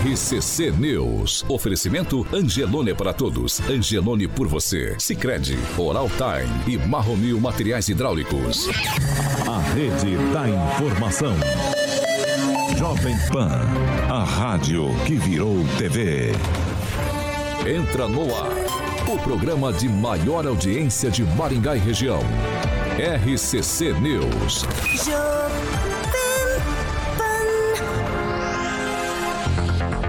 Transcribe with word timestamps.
RCC 0.00 0.70
News. 0.70 1.44
Oferecimento 1.46 2.26
Angelone 2.32 2.94
para 2.94 3.12
todos. 3.12 3.60
Angelone 3.68 4.26
por 4.26 4.48
você. 4.48 4.96
Sicredi, 4.98 5.58
Oral 5.76 6.08
Time 6.08 6.74
e 6.74 6.78
Marromil 6.78 7.38
Materiais 7.38 7.86
Hidráulicos. 7.90 8.66
A 9.46 9.58
rede 9.74 10.16
da 10.32 10.48
informação. 10.48 11.34
Jovem 12.78 13.14
Pan, 13.30 13.60
a 14.08 14.24
rádio 14.24 14.86
que 15.04 15.16
virou 15.16 15.56
TV. 15.76 16.32
Entra 17.66 18.08
no 18.08 18.34
ar. 18.34 18.56
O 19.06 19.18
programa 19.18 19.70
de 19.70 19.86
maior 19.86 20.46
audiência 20.46 21.10
de 21.10 21.24
Maringá 21.24 21.76
e 21.76 21.78
região. 21.78 22.22
RCC 22.96 23.92
News. 24.00 24.64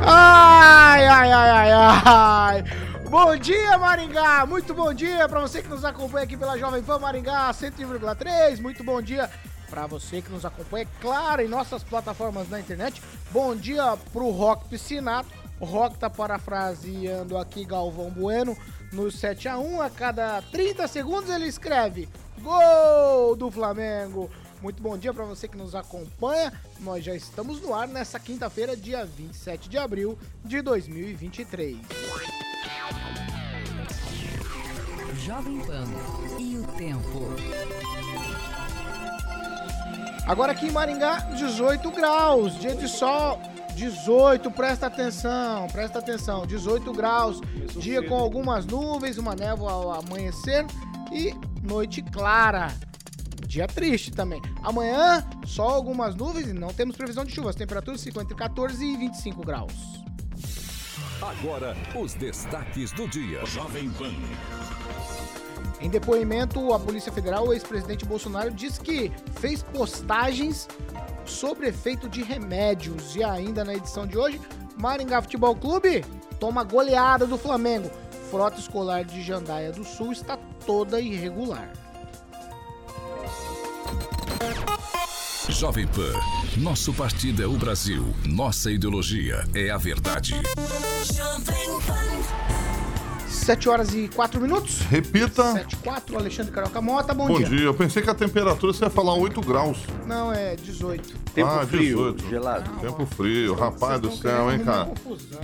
Ai, 0.03 1.05
ai, 1.05 1.31
ai, 1.31 1.49
ai, 1.49 1.71
ai. 2.05 2.63
Bom 3.07 3.35
dia, 3.35 3.77
Maringá! 3.77 4.45
Muito 4.47 4.73
bom 4.73 4.91
dia 4.93 5.29
para 5.29 5.39
você 5.41 5.61
que 5.61 5.67
nos 5.67 5.85
acompanha 5.85 6.23
aqui 6.23 6.35
pela 6.35 6.57
Jovem 6.57 6.81
Pan 6.81 6.97
Maringá 6.97 7.51
101,3. 7.51 8.59
Muito 8.59 8.83
bom 8.83 8.99
dia 8.99 9.29
para 9.69 9.85
você 9.85 10.21
que 10.21 10.31
nos 10.31 10.43
acompanha, 10.43 10.87
claro, 10.99 11.43
em 11.43 11.47
nossas 11.47 11.83
plataformas 11.83 12.49
na 12.49 12.59
internet. 12.59 13.01
Bom 13.31 13.55
dia 13.55 13.95
pro 14.11 14.31
Rock 14.31 14.69
Piscinato. 14.69 15.29
O 15.59 15.65
Rock 15.65 15.99
tá 15.99 16.09
parafraseando 16.09 17.37
aqui 17.37 17.63
Galvão 17.63 18.09
Bueno 18.09 18.57
no 18.91 19.11
7 19.11 19.47
a 19.47 19.59
1 19.59 19.81
a 19.81 19.89
cada 19.91 20.41
30 20.51 20.87
segundos 20.87 21.29
ele 21.29 21.45
escreve 21.45 22.09
Gol 22.41 23.35
do 23.35 23.51
Flamengo. 23.51 24.31
Muito 24.61 24.83
bom 24.83 24.95
dia 24.95 25.11
para 25.11 25.25
você 25.25 25.47
que 25.47 25.57
nos 25.57 25.73
acompanha. 25.73 26.53
Nós 26.81 27.03
já 27.03 27.15
estamos 27.15 27.59
no 27.59 27.73
ar 27.73 27.87
nessa 27.87 28.19
quinta-feira, 28.19 28.77
dia 28.77 29.03
27 29.03 29.67
de 29.67 29.77
abril 29.77 30.15
de 30.45 30.61
2023. 30.61 31.77
Jovem 35.25 35.59
Pan 35.61 35.85
e 36.39 36.57
o 36.57 36.67
tempo. 36.77 37.33
Agora 40.27 40.51
aqui 40.51 40.67
em 40.67 40.71
Maringá, 40.71 41.17
18 41.35 41.89
graus, 41.89 42.59
dia 42.59 42.75
de 42.75 42.87
sol, 42.87 43.41
18, 43.73 44.51
presta 44.51 44.85
atenção, 44.85 45.67
presta 45.71 45.97
atenção, 45.97 46.45
18 46.45 46.93
graus, 46.93 47.41
dia 47.77 48.07
com 48.07 48.15
algumas 48.15 48.67
nuvens, 48.67 49.17
uma 49.17 49.35
névoa 49.35 49.71
ao 49.71 49.91
amanhecer 49.91 50.67
e 51.11 51.33
noite 51.63 52.03
clara. 52.03 52.71
Dia 53.51 53.67
triste 53.67 54.11
também. 54.11 54.41
Amanhã, 54.63 55.27
só 55.45 55.67
algumas 55.67 56.15
nuvens 56.15 56.47
e 56.47 56.53
não 56.53 56.69
temos 56.69 56.95
previsão 56.95 57.25
de 57.25 57.33
chuvas. 57.33 57.53
Temperaturas 57.53 58.01
ficam 58.01 58.21
entre 58.21 58.33
14 58.33 58.81
e 58.81 58.95
25 58.95 59.45
graus. 59.45 59.73
Agora, 61.21 61.75
os 61.93 62.13
destaques 62.13 62.93
do 62.93 63.09
dia. 63.09 63.45
Jovem 63.45 63.89
Pan. 63.89 64.13
Em 65.81 65.89
depoimento, 65.89 66.71
a 66.71 66.79
Polícia 66.79 67.11
Federal, 67.11 67.45
o 67.45 67.51
ex-presidente 67.51 68.05
Bolsonaro 68.05 68.51
diz 68.51 68.79
que 68.79 69.11
fez 69.41 69.61
postagens 69.61 70.69
sobre 71.25 71.67
efeito 71.67 72.07
de 72.07 72.23
remédios. 72.23 73.17
E 73.17 73.23
ainda 73.23 73.65
na 73.65 73.73
edição 73.73 74.07
de 74.07 74.17
hoje, 74.17 74.39
Maringá 74.79 75.21
Futebol 75.21 75.57
Clube 75.57 76.05
toma 76.39 76.63
goleada 76.63 77.27
do 77.27 77.37
Flamengo. 77.37 77.91
Frota 78.29 78.61
escolar 78.61 79.03
de 79.03 79.21
Jandaia 79.21 79.73
do 79.73 79.83
Sul 79.83 80.13
está 80.13 80.37
toda 80.65 81.01
irregular. 81.01 81.69
Jovem 85.49 85.85
Pan. 85.87 86.13
Nosso 86.57 86.93
partido 86.93 87.43
é 87.43 87.45
o 87.45 87.53
Brasil. 87.53 88.13
Nossa 88.25 88.71
ideologia 88.71 89.43
é 89.53 89.69
a 89.69 89.77
verdade. 89.77 90.33
7 93.27 93.69
horas 93.69 93.93
e 93.93 94.07
4 94.07 94.39
minutos. 94.39 94.81
Repita. 94.81 95.51
7 95.53 95.73
e 95.73 95.75
4, 95.77 96.17
Alexandre 96.17 96.51
Carioca 96.51 96.79
Mota, 96.81 97.13
bom, 97.13 97.27
Bom 97.27 97.37
dia. 97.37 97.49
dia. 97.49 97.61
Eu 97.65 97.73
pensei 97.73 98.01
que 98.03 98.09
a 98.09 98.13
temperatura 98.13 98.71
você 98.71 98.85
ia 98.85 98.89
falar 98.89 99.15
8 99.15 99.41
graus. 99.41 99.77
Não, 100.05 100.31
é 100.31 100.55
18. 100.55 101.15
Tempo 101.33 101.49
Ah, 101.49 101.65
frio, 101.65 102.13
18. 102.13 102.29
gelado. 102.29 102.69
Tempo 102.79 103.05
frio, 103.05 103.55
rapaz 103.55 103.99
do 103.99 104.15
céu, 104.15 104.51
hein, 104.51 104.59
cara? 104.59 104.89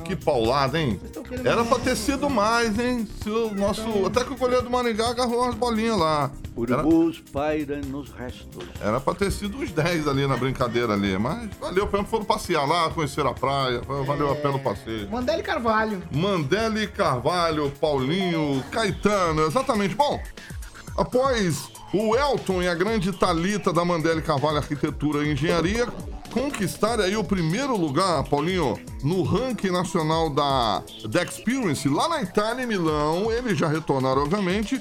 Que 0.06 0.16
paulada, 0.16 0.79
hein? 0.79 1.00
Era 1.44 1.64
pra 1.66 1.79
ter 1.79 1.96
sido 1.96 2.29
mais, 2.29 2.78
hein? 2.79 3.08
Se 3.24 3.29
o 3.29 3.53
nosso. 3.53 4.06
Até 4.06 4.24
que 4.24 4.31
o 4.34 4.38
goleiro 4.38 4.64
do 4.64 4.69
Maringá 4.69 5.09
agarrou 5.09 5.41
umas 5.44 5.56
bolinhas 5.56 5.97
lá. 5.97 6.31
Era, 6.63 6.85
Urubus 6.85 7.19
pairam 7.31 7.81
nos 7.81 8.12
restos. 8.12 8.66
era 8.81 9.00
pra 9.00 9.13
ter 9.13 9.31
sido 9.31 9.57
uns 9.57 9.72
10 9.72 10.07
ali 10.07 10.25
na 10.25 10.35
brincadeira 10.35 10.94
ali. 10.94 11.18
Mas 11.18 11.50
valeu, 11.59 11.85
pelo 11.88 12.03
menos 12.03 12.09
foram 12.09 12.25
passear 12.25 12.66
lá, 12.68 12.90
conheceram 12.90 13.29
a 13.29 13.34
praia. 13.34 13.81
Valeu 13.81 14.31
a 14.31 14.35
pena 14.35 14.56
o 14.56 14.59
passeio. 14.59 15.09
Mandele 15.09 15.44
Carvalho. 15.44 16.01
Mandele 16.12 16.88
Carvalho, 16.88 17.72
Paulinho, 17.79 18.63
Caetano, 18.72 19.44
exatamente. 19.46 19.96
Bom, 19.96 20.22
após 20.97 21.69
o 21.94 22.16
Elton 22.16 22.62
e 22.63 22.67
a 22.67 22.75
grande 22.75 23.12
Talita 23.12 23.72
da 23.72 23.85
Mandele 23.85 24.22
Carvalho 24.22 24.57
Arquitetura 24.57 25.25
e 25.25 25.31
Engenharia 25.31 25.88
conquistarem 26.31 27.06
aí 27.06 27.17
o 27.17 27.23
primeiro 27.23 27.75
lugar, 27.75 28.23
Paulinho, 28.25 28.78
no 29.03 29.23
ranking 29.23 29.72
nacional 29.72 30.29
da, 30.29 30.84
da 31.09 31.23
Experience, 31.23 31.88
lá 31.90 32.07
na 32.09 32.22
Itália, 32.22 32.63
em 32.63 32.67
Milão, 32.67 33.31
eles 33.31 33.57
já 33.57 33.67
retornaram, 33.67 34.23
obviamente, 34.23 34.79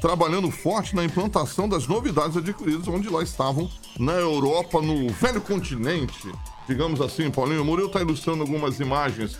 trabalhando 0.00 0.50
forte 0.50 0.94
na 0.94 1.04
implantação 1.04 1.68
das 1.68 1.86
novidades 1.86 2.36
adquiridas, 2.36 2.86
onde 2.88 3.08
lá 3.08 3.22
estavam 3.22 3.70
na 3.98 4.12
Europa, 4.12 4.80
no 4.80 5.08
velho 5.10 5.40
continente, 5.40 6.32
digamos 6.66 7.00
assim, 7.00 7.30
Paulinho. 7.30 7.62
O 7.62 7.64
Murilo 7.64 7.88
está 7.88 8.00
ilustrando 8.00 8.42
algumas 8.42 8.78
imagens 8.80 9.38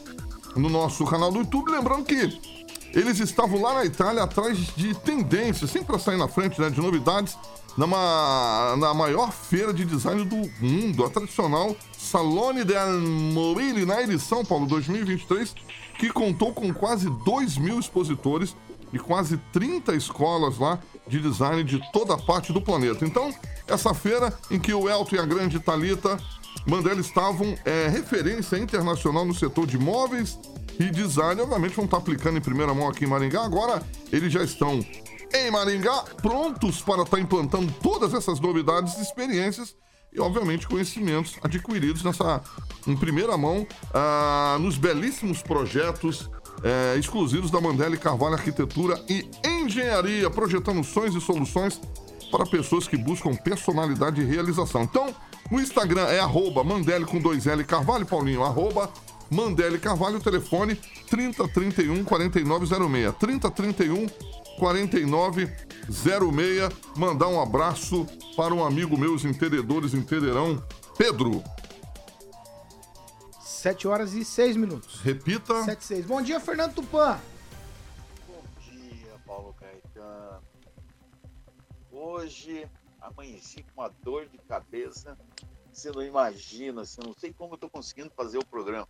no 0.57 0.69
nosso 0.69 1.05
canal 1.05 1.31
do 1.31 1.39
YouTube, 1.39 1.71
lembrando 1.71 2.05
que 2.05 2.39
eles 2.93 3.21
estavam 3.21 3.61
lá 3.61 3.75
na 3.75 3.85
Itália 3.85 4.23
atrás 4.23 4.59
de 4.77 4.95
tendências, 4.95 5.71
sempre 5.71 5.89
para 5.89 5.99
sair 5.99 6.17
na 6.17 6.27
frente 6.27 6.61
né, 6.61 6.71
de 6.71 6.81
novidades, 6.81 7.37
numa, 7.77 8.75
na 8.77 8.93
maior 8.93 9.31
feira 9.31 9.73
de 9.73 9.85
design 9.85 10.25
do 10.25 10.51
mundo, 10.61 11.05
a 11.05 11.11
tradicional 11.11 11.77
Salone 11.97 12.65
del 12.65 13.01
Mobile, 13.01 13.85
na 13.85 14.03
edição, 14.03 14.45
Paulo, 14.45 14.67
2023, 14.67 15.55
que 15.99 16.11
contou 16.11 16.53
com 16.53 16.73
quase 16.73 17.09
2 17.25 17.59
mil 17.59 17.79
expositores 17.79 18.57
e 18.93 18.99
quase 18.99 19.37
30 19.53 19.94
escolas 19.94 20.59
lá 20.59 20.78
de 21.06 21.21
design 21.21 21.65
de 21.65 21.81
toda 21.93 22.15
a 22.15 22.19
parte 22.19 22.53
do 22.53 22.60
planeta. 22.60 23.04
Então, 23.04 23.34
essa 23.66 23.93
feira 23.94 24.32
em 24.50 24.59
que 24.59 24.72
o 24.72 24.88
Elton 24.88 25.16
e 25.16 25.19
a 25.19 25.26
grande 25.26 25.59
Talita 25.59 26.19
Mandela 26.66 27.00
estavam 27.00 27.56
é, 27.65 27.88
referência 27.88 28.56
internacional 28.56 29.25
no 29.25 29.34
setor 29.34 29.66
de 29.66 29.78
móveis 29.78 30.38
e 30.78 30.91
design, 30.91 31.41
obviamente 31.41 31.75
vão 31.75 31.87
estar 31.87 31.97
aplicando 31.97 32.38
em 32.38 32.43
primeira 32.43 32.75
mão 32.75 32.88
aqui 32.88 33.04
em 33.04 33.09
Maringá. 33.09 33.43
Agora 33.43 33.82
eles 34.12 34.32
já 34.32 34.43
estão 34.43 34.84
em 35.32 35.50
Maringá, 35.50 36.04
prontos 36.22 36.81
para 36.81 37.03
estar 37.03 37.19
implantando 37.19 37.72
todas 37.82 38.15
essas 38.15 38.41
novidades 38.41 38.97
e 38.97 39.03
experiências 39.03 39.75
e, 40.12 40.21
obviamente, 40.21 40.66
conhecimentos 40.66 41.37
adquiridos 41.43 42.03
nessa, 42.03 42.43
em 42.87 42.97
primeira 42.97 43.37
mão, 43.37 43.66
ah, 43.93 44.56
nos 44.59 44.78
belíssimos 44.78 45.43
projetos 45.43 46.31
eh, 46.63 46.97
exclusivos 46.99 47.51
da 47.51 47.61
Mandela 47.61 47.97
Carvalho 47.97 48.35
Arquitetura 48.35 49.01
e 49.09 49.29
Engenharia, 49.45 50.31
projetando 50.31 50.85
sonhos 50.85 51.15
e 51.15 51.21
soluções 51.21 51.81
para 52.31 52.47
pessoas 52.47 52.87
que 52.87 52.97
buscam 52.97 53.35
personalidade 53.35 54.21
e 54.21 54.25
realização. 54.25 54.83
Então, 54.83 55.15
no 55.51 55.61
Instagram 55.61 56.03
é 56.03 56.21
arroba 56.21 56.63
Mandele 56.63 57.05
com 57.05 57.19
dois 57.19 57.47
L 57.47 57.65
Carvalho, 57.65 58.05
Paulinho, 58.05 58.45
arroba 58.45 58.91
Mandele 59.31 59.79
Carvalho, 59.79 60.21
telefone 60.21 60.79
3031 61.09 62.05
4906. 62.05 63.15
3031 63.19 64.07
4906. 64.59 66.71
Mandar 66.97 67.29
um 67.29 67.41
abraço 67.41 68.07
para 68.37 68.55
um 68.55 68.65
amigo 68.65 68.99
meu, 68.99 69.15
os 69.15 69.25
entendedores 69.25 69.95
entenderão, 69.95 70.63
Pedro. 70.97 71.43
7 73.68 73.86
horas 73.86 74.15
e 74.15 74.24
6 74.24 74.56
minutos. 74.56 75.00
Repita. 75.03 75.62
7 75.65 75.78
e 75.78 75.84
6. 75.84 76.06
Bom 76.06 76.22
dia, 76.22 76.41
Fernando 76.41 76.76
Tupan. 76.76 77.20
Bom 78.26 78.42
dia, 78.62 79.12
Paulo 79.26 79.54
Caetano. 79.60 80.42
Hoje 81.92 82.66
amanheci 82.98 83.62
com 83.62 83.82
uma 83.82 83.91
dor 84.03 84.26
de 84.26 84.38
cabeça. 84.38 85.18
Você 85.70 85.92
não 85.92 86.03
imagina, 86.03 86.82
você 86.82 86.98
não 87.04 87.12
sei 87.12 87.30
como 87.30 87.53
eu 87.53 87.54
estou 87.56 87.68
conseguindo 87.68 88.10
fazer 88.16 88.38
o 88.38 88.47
programa. 88.47 88.88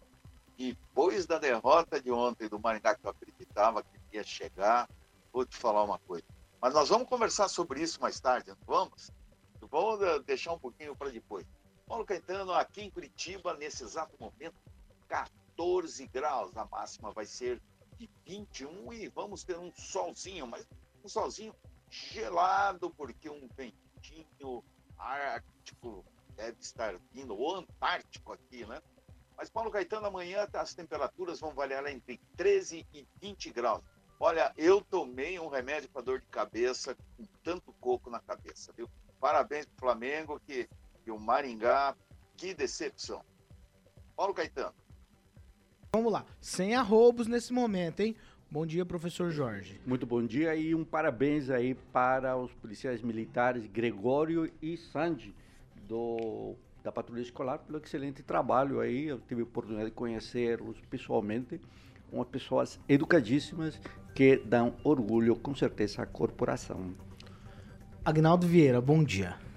Depois 0.57 1.27
da 1.27 1.41
derrota 1.41 2.01
de 2.01 2.13
ontem 2.13 2.49
do 2.49 2.61
Maringá, 2.61 2.95
que 2.95 3.05
eu 3.05 3.11
acreditava 3.11 3.83
que 3.83 3.99
ia 4.13 4.23
chegar, 4.23 4.89
vou 5.33 5.45
te 5.45 5.57
falar 5.57 5.83
uma 5.83 5.99
coisa. 5.99 6.25
Mas 6.63 6.73
nós 6.73 6.89
vamos 6.89 7.09
conversar 7.09 7.49
sobre 7.49 7.83
isso 7.83 8.01
mais 8.01 8.21
tarde, 8.21 8.51
não 8.51 8.57
vamos? 8.65 9.11
Vamos 9.61 10.01
eh, 10.03 10.21
deixar 10.21 10.53
um 10.53 10.59
pouquinho 10.59 10.95
para 10.95 11.11
depois. 11.11 11.45
Paulo 11.89 12.05
Caetano, 12.05 12.53
aqui 12.53 12.83
em 12.83 12.91
Curitiba, 12.91 13.55
nesse 13.55 13.83
exato 13.83 14.15
momento, 14.21 14.55
14 15.09 16.07
graus. 16.09 16.55
A 16.55 16.67
máxima 16.67 17.11
vai 17.11 17.25
ser 17.25 17.63
de 17.97 18.09
21 18.27 18.93
e 18.93 19.09
vamos 19.09 19.43
ter 19.43 19.59
um 19.59 19.73
solzinho, 19.73 20.47
mas 20.47 20.69
um 21.03 21.09
solzinho 21.09 21.55
gelado, 21.89 22.91
porque 22.91 23.31
um 23.31 23.49
ventinho 23.57 24.63
ártico 24.99 26.05
deve 26.37 26.61
estar 26.61 26.95
vindo, 27.11 27.35
ou 27.35 27.57
antártico 27.57 28.35
aqui, 28.35 28.67
né? 28.67 28.83
Mas, 29.35 29.49
Paulo 29.49 29.71
Caetano, 29.71 30.09
amanhã 30.09 30.47
as 30.53 30.75
temperaturas 30.75 31.41
vão 31.41 31.55
variar 31.55 31.87
entre 31.87 32.19
13 32.37 32.87
e 32.93 33.07
20 33.21 33.51
graus. 33.51 33.83
Olha, 34.21 34.53
eu 34.59 34.83
tomei 34.83 35.39
um 35.39 35.49
remédio 35.49 35.89
para 35.89 36.03
dor 36.03 36.21
de 36.21 36.27
cabeça 36.27 36.95
com 37.17 37.25
tanto 37.43 37.73
coco 37.75 38.11
na 38.11 38.21
cabeça, 38.21 38.73
viu? 38.73 38.91
Parabéns 39.21 39.65
pro 39.65 39.79
Flamengo 39.79 40.39
que, 40.41 40.69
e 41.09 41.11
o 41.11 41.19
Maringá, 41.19 41.97
que 42.37 42.55
decepção. 42.55 43.23
Paulo 44.15 44.35
Caetano. 44.35 44.75
Vamos 45.93 46.13
lá. 46.13 46.25
Sem 46.41 46.75
arrobos 46.75 47.27
nesse 47.27 47.53
momento, 47.53 48.01
hein? 48.01 48.15
Bom 48.51 48.67
dia, 48.67 48.85
professor 48.85 49.31
Jorge. 49.31 49.81
Muito 49.87 50.07
bom 50.07 50.25
dia 50.25 50.55
e 50.55 50.75
um 50.75 50.85
parabéns 50.85 51.51
aí 51.51 51.75
para 51.75 52.37
os 52.37 52.53
policiais 52.53 53.03
militares 53.03 53.67
Gregório 53.67 54.51
e 54.61 54.77
Sandy 54.77 55.35
do, 55.87 56.55
da 56.83 56.93
Patrulha 56.93 57.23
Escolar 57.23 57.59
pelo 57.59 57.79
excelente 57.79 58.23
trabalho 58.23 58.81
aí. 58.81 59.07
Eu 59.07 59.19
tive 59.21 59.41
a 59.41 59.45
oportunidade 59.45 59.91
de 59.91 59.95
conhecê-los 59.95 60.79
pessoalmente. 60.91 61.61
Umas 62.11 62.29
pessoas 62.29 62.81
educadíssimas 62.89 63.79
que 64.15 64.37
dão 64.37 64.75
orgulho, 64.83 65.37
com 65.37 65.55
certeza, 65.55 66.03
à 66.03 66.07
corporação. 66.07 66.95
Agnaldo 68.03 68.47
Vieira, 68.47 68.81
bom 68.81 69.05
dia. 69.05 69.48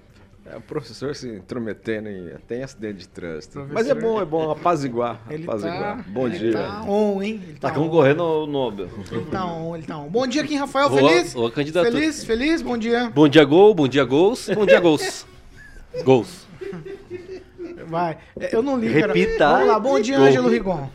É, 0.44 0.58
o 0.58 0.62
professor 0.62 1.16
se 1.16 1.30
intrometendo 1.30 2.10
em 2.10 2.30
tem 2.48 2.64
acidente 2.64 3.00
de 3.00 3.08
trânsito. 3.08 3.60
Professor- 3.60 3.74
Mas 3.76 3.88
é 3.90 3.94
bom, 3.94 4.20
é 4.20 4.26
bom 4.26 4.50
apaziguar. 4.50 5.22
Ele 5.30 5.44
apaziguar. 5.44 5.98
tá, 5.98 6.04
bom 6.10 6.26
ele 6.28 6.38
dia. 6.40 6.54
tá 6.54 6.84
on, 6.88 7.22
hein? 7.22 7.42
Ele 7.48 7.60
Tá 7.60 7.70
on. 7.70 7.74
concorrendo 7.76 8.24
ao 8.24 8.48
Nobel. 8.48 8.90
Ele 9.12 9.26
tá 9.26 9.46
on, 9.46 9.76
ele 9.76 9.86
tá 9.86 9.98
on. 10.00 10.10
Bom 10.10 10.26
dia, 10.26 10.44
Kim 10.44 10.56
Rafael, 10.58 10.90
Boa- 10.90 11.00
feliz? 11.10 11.34
boa 11.36 11.52
candidatura. 11.52 11.92
Feliz, 11.92 12.24
feliz, 12.26 12.62
bom 12.64 12.76
dia. 12.78 13.12
Bom 13.14 13.28
dia, 13.28 13.44
gol. 13.46 13.74
Bom 13.76 13.88
dia, 13.88 14.04
gols. 14.04 14.50
Bom 14.50 14.66
dia, 14.66 14.80
gols. 14.80 15.28
gols. 16.04 16.48
Vai. 17.88 18.18
Eu 18.52 18.64
não 18.64 18.80
li, 18.80 18.88
Repita. 18.88 19.38
cara. 19.38 19.54
Vamos 19.54 19.68
lá, 19.68 19.80
bom 19.80 20.00
dia, 20.00 20.18
Gol. 20.18 20.26
Ângelo 20.28 20.50
Rigon. 20.50 20.90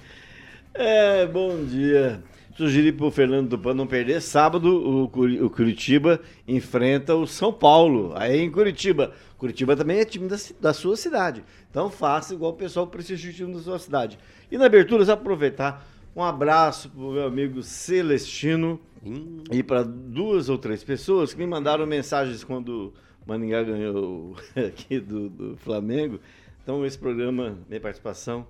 É, 0.75 1.25
bom 1.27 1.65
dia. 1.65 2.21
Sugeri 2.57 2.91
pro 2.91 3.11
Fernando 3.11 3.51
Tupan 3.51 3.75
não 3.75 3.87
perder. 3.87 4.21
Sábado, 4.23 4.67
o, 4.67 5.05
o 5.45 5.51
Curitiba 5.51 6.21
enfrenta 6.49 7.15
o 7.15 7.27
São 7.27 7.53
Paulo, 7.53 8.15
aí 8.17 8.41
em 8.41 8.51
Curitiba. 8.51 9.13
Curitiba 9.37 9.77
também 9.77 9.99
é 9.99 10.05
time 10.07 10.27
da, 10.27 10.37
da 10.59 10.73
sua 10.73 10.97
cidade. 10.97 11.45
Então 11.71 11.91
faça 11.91 12.33
igual 12.33 12.53
o 12.53 12.57
pessoal 12.57 12.87
prestigia 12.87 13.31
o 13.31 13.35
time 13.35 13.53
da 13.53 13.61
sua 13.61 13.79
cidade. 13.79 14.19
E 14.51 14.57
na 14.57 14.65
abertura, 14.65 15.05
só 15.05 15.13
aproveitar, 15.13 15.87
um 16.15 16.23
abraço 16.23 16.89
pro 16.89 17.13
meu 17.13 17.27
amigo 17.27 17.63
Celestino 17.63 18.81
e 19.53 19.63
para 19.63 19.83
duas 19.83 20.49
ou 20.49 20.57
três 20.57 20.83
pessoas 20.83 21.35
que 21.35 21.39
me 21.39 21.47
mandaram 21.47 21.87
mensagens 21.87 22.43
quando 22.43 22.95
o 23.23 23.29
Maningá 23.29 23.63
ganhou 23.63 24.35
aqui 24.57 24.99
do, 24.99 25.29
do 25.29 25.57
Flamengo. 25.59 26.19
Então 26.63 26.87
esse 26.87 26.99
programa, 26.99 27.59
minha 27.69 27.81
participação, 27.81 28.47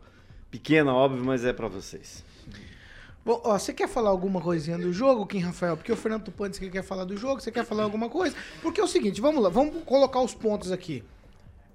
pequena, 0.48 0.94
óbvio, 0.94 1.24
mas 1.24 1.44
é 1.44 1.52
para 1.52 1.66
vocês. 1.66 2.24
Bom, 3.26 3.40
ó, 3.42 3.58
você 3.58 3.72
quer 3.72 3.88
falar 3.88 4.10
alguma 4.10 4.40
coisinha 4.40 4.78
do 4.78 4.92
jogo, 4.92 5.26
Kim 5.26 5.40
Rafael? 5.40 5.76
Porque 5.76 5.90
o 5.90 5.96
Fernando 5.96 6.22
Tupan 6.22 6.48
disse 6.48 6.60
que 6.60 6.70
quer 6.70 6.84
falar 6.84 7.02
do 7.02 7.16
jogo. 7.16 7.40
Você 7.40 7.50
quer 7.50 7.64
falar 7.64 7.82
alguma 7.82 8.08
coisa? 8.08 8.36
Porque 8.62 8.80
é 8.80 8.84
o 8.84 8.86
seguinte, 8.86 9.20
vamos 9.20 9.42
lá, 9.42 9.48
vamos 9.48 9.82
colocar 9.82 10.20
os 10.20 10.32
pontos 10.32 10.70
aqui. 10.70 11.02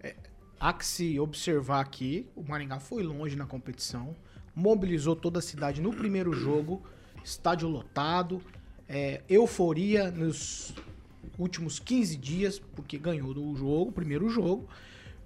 É, 0.01 0.15
há 0.57 0.71
que 0.71 0.85
se 0.85 1.19
observar 1.19 1.81
aqui, 1.81 2.25
o 2.37 2.41
Maringá 2.41 2.79
foi 2.79 3.03
longe 3.03 3.35
na 3.35 3.45
competição, 3.45 4.15
mobilizou 4.55 5.13
toda 5.13 5.39
a 5.39 5.41
cidade 5.41 5.81
no 5.81 5.93
primeiro 5.93 6.31
jogo, 6.31 6.81
estádio 7.21 7.67
lotado, 7.67 8.41
é, 8.87 9.21
euforia 9.27 10.09
nos 10.09 10.73
últimos 11.37 11.79
15 11.79 12.15
dias, 12.15 12.59
porque 12.59 12.97
ganhou 12.97 13.33
do 13.33 13.53
jogo, 13.57 13.89
o 13.89 13.91
primeiro 13.91 14.29
jogo. 14.29 14.69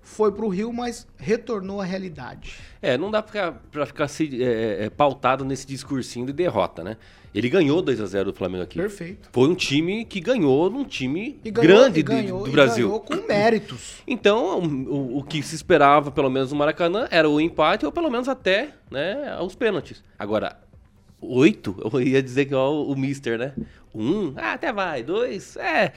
Foi 0.06 0.32
pro 0.32 0.48
Rio, 0.48 0.72
mas 0.72 1.06
retornou 1.18 1.82
à 1.82 1.84
realidade. 1.84 2.54
É, 2.82 2.96
não 2.98 3.10
dá 3.10 3.22
pra 3.24 3.56
ficar, 3.88 4.08
se, 4.08 4.42
é, 4.42 4.86
é, 4.86 4.90
pautado 4.90 5.44
nesse 5.44 5.66
discursinho 5.66 6.28
de 6.28 6.32
derrota, 6.32 6.84
né? 6.84 6.96
Ele 7.34 7.50
ganhou 7.50 7.82
2 7.82 8.00
a 8.00 8.06
0 8.06 8.32
do 8.32 8.38
Flamengo 8.38 8.64
aqui. 8.64 8.78
Perfeito. 8.80 9.28
Foi 9.34 9.50
um 9.50 9.56
time 9.56 10.06
que 10.06 10.22
ganhou 10.22 10.70
num 10.70 10.86
time 10.86 11.38
ganhou, 11.44 11.62
grande 11.68 11.96
de- 11.96 12.04
ganhou, 12.04 12.44
do 12.44 12.50
e 12.50 12.52
Brasil. 12.52 12.88
ganhou 12.88 13.00
com 13.02 13.16
méritos. 13.28 13.96
Então, 14.08 14.60
o, 14.60 14.94
o- 14.94 15.18
o 15.18 15.24
que 15.24 15.42
se 15.44 15.56
esperava, 15.56 16.12
pelo 16.12 16.30
menos 16.30 16.52
no 16.52 16.58
Maracanã, 16.58 17.08
era 17.12 17.28
o 17.30 17.42
empate 17.42 17.86
ou 17.86 17.92
pelo 17.92 18.10
menos 18.10 18.30
até 18.30 18.70
né, 18.92 19.38
os 19.42 19.54
pênaltis. 19.56 20.02
Agora, 20.18 20.58
oito, 21.20 21.76
eu 21.92 22.00
ia 22.02 22.22
dizer 22.22 22.44
igual 22.44 22.86
o 22.88 22.96
Mister, 22.96 23.38
né? 23.38 23.54
Um, 23.94 24.34
ah, 24.38 24.54
até 24.54 24.72
vai. 24.72 25.02
Dois, 25.04 25.58
é. 25.58 25.92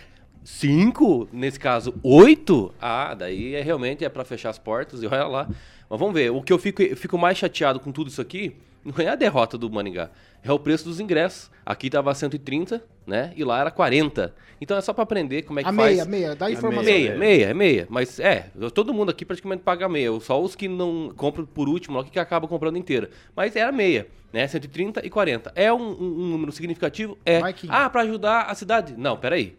Cinco, 0.53 1.29
nesse 1.31 1.61
caso, 1.61 1.95
oito, 2.03 2.75
ah, 2.81 3.13
daí 3.15 3.55
é 3.55 3.61
realmente 3.61 4.03
é 4.03 4.09
para 4.09 4.25
fechar 4.25 4.49
as 4.49 4.59
portas 4.59 5.03
e 5.03 5.07
olha 5.07 5.25
lá. 5.27 5.47
Mas 5.91 6.01
vamos 6.01 6.15
ver, 6.15 6.31
o 6.33 6.41
que 6.43 6.51
eu 6.53 6.59
fico, 6.59 6.83
eu 6.83 6.97
fico 6.97 7.19
mais 7.19 7.37
chateado 7.37 7.79
com 7.79 7.93
tudo 7.93 8.09
isso 8.09 8.21
aqui 8.21 8.57
não 8.83 8.95
é 9.05 9.09
a 9.09 9.15
derrota 9.15 9.59
do 9.59 9.69
Maningá, 9.71 10.09
é 10.43 10.51
o 10.51 10.59
preço 10.59 10.85
dos 10.87 10.99
ingressos. 11.01 11.51
Aqui 11.67 11.91
tava 11.91 12.15
130, 12.15 12.83
né? 13.07 13.33
E 13.37 13.45
lá 13.45 13.61
era 13.61 13.71
40. 13.71 14.35
Então 14.59 14.75
é 14.79 14.81
só 14.81 14.95
para 14.95 15.03
aprender 15.03 15.43
como 15.43 15.61
é 15.61 15.63
que 15.63 15.69
A 15.69 15.73
faz. 15.73 15.93
meia, 15.97 16.05
meia, 16.07 16.35
dá 16.35 16.51
informação. 16.51 16.83
Meia, 16.85 17.15
meia, 17.19 17.45
é 17.47 17.55
meia. 17.55 17.87
Mas 17.91 18.19
é, 18.19 18.51
todo 18.73 18.95
mundo 18.95 19.11
aqui 19.11 19.27
praticamente 19.27 19.63
paga 19.63 19.87
meia. 19.87 20.19
Só 20.21 20.43
os 20.43 20.57
que 20.57 20.67
não 20.67 21.13
compram 21.15 21.45
por 21.45 21.69
último, 21.69 22.03
que 22.05 22.19
acabam 22.19 22.49
comprando 22.49 22.79
inteira. 22.79 23.11
Mas 23.37 23.55
era 23.55 23.71
meia, 23.71 24.07
né? 24.33 24.49
130 24.49 25.05
e 25.05 25.11
40. 25.11 25.53
É 25.55 25.71
um, 25.71 25.77
um- 25.77 26.23
um 26.23 26.27
número 26.31 26.51
significativo? 26.53 27.19
É. 27.27 27.39
Ah, 27.69 27.91
pra 27.91 28.01
ajudar 28.03 28.43
a 28.45 28.55
cidade? 28.55 28.95
Não, 28.97 29.17
peraí. 29.19 29.55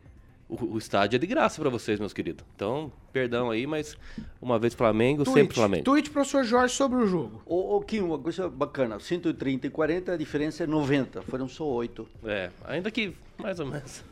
O, 0.50 0.74
o 0.74 0.78
estádio 0.80 1.16
é 1.16 1.20
de 1.20 1.28
graça 1.28 1.62
pra 1.62 1.70
vocês, 1.70 2.00
meus 2.00 2.12
queridos. 2.12 2.44
Então, 2.56 2.92
perdão 3.14 3.52
aí, 3.52 3.68
mas 3.68 3.96
uma 4.42 4.58
vez 4.58 4.74
Flamengo, 4.74 5.24
sempre 5.24 5.42
Tweet, 5.44 5.54
Flamengo. 5.54 5.84
tweet, 5.84 6.10
professor 6.10 6.44
Jorge, 6.44 6.74
sobre 6.74 6.98
o 6.98 7.06
jogo. 7.06 7.42
Ô, 7.46 7.76
ô 7.78 7.82
Kim, 7.82 8.00
uma 8.02 8.18
coisa 8.18 8.50
bacana, 8.50 9.00
130 9.00 9.68
e 9.68 9.70
40, 9.70 10.12
a 10.14 10.18
diferença 10.18 10.64
é 10.64 10.68
90, 10.68 11.22
foram 11.22 11.48
só 11.48 11.64
8. 11.66 12.08
É, 12.26 12.50
ainda 12.66 12.90
que 12.90 13.16
mais 13.38 13.60
ou 13.60 13.68
menos. 13.68 14.04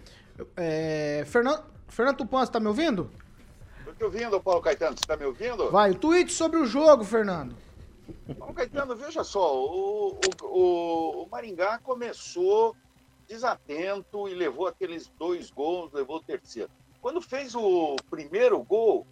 É, 0.56 1.24
Fernando, 1.26 1.64
Fernando 1.88 2.18
Tupan, 2.18 2.46
você 2.46 2.52
tá 2.52 2.60
me 2.60 2.68
ouvindo? 2.68 3.10
Tô 3.84 3.92
te 3.94 4.04
ouvindo, 4.04 4.40
Paulo 4.40 4.62
Caetano. 4.62 4.96
Você 4.96 5.06
tá 5.08 5.18
me 5.18 5.26
ouvindo? 5.26 5.72
Vai, 5.72 5.90
o 5.92 5.96
tweet 5.96 6.32
sobre 6.32 6.60
o 6.60 6.66
jogo, 6.68 7.04
Fernando. 7.04 7.56
Paulo 8.38 8.54
Caetano, 8.54 8.96
veja 8.96 9.24
só, 9.24 9.56
o, 9.58 10.10
o, 10.12 10.46
o- 10.46 11.24
o 11.24 11.30
Maringá 11.32 11.80
começou 11.80 12.76
desatento 13.28 14.28
e 14.28 14.34
levou 14.34 14.68
aqueles 14.68 15.08
dois 15.18 15.52
gols, 15.52 15.92
levou 15.92 16.18
o 16.18 16.24
terceiro. 16.24 16.70
Quando 17.02 17.22
fez 17.22 17.54
o 17.56 17.96
primeiro 18.10 18.62
gol, 18.64 19.06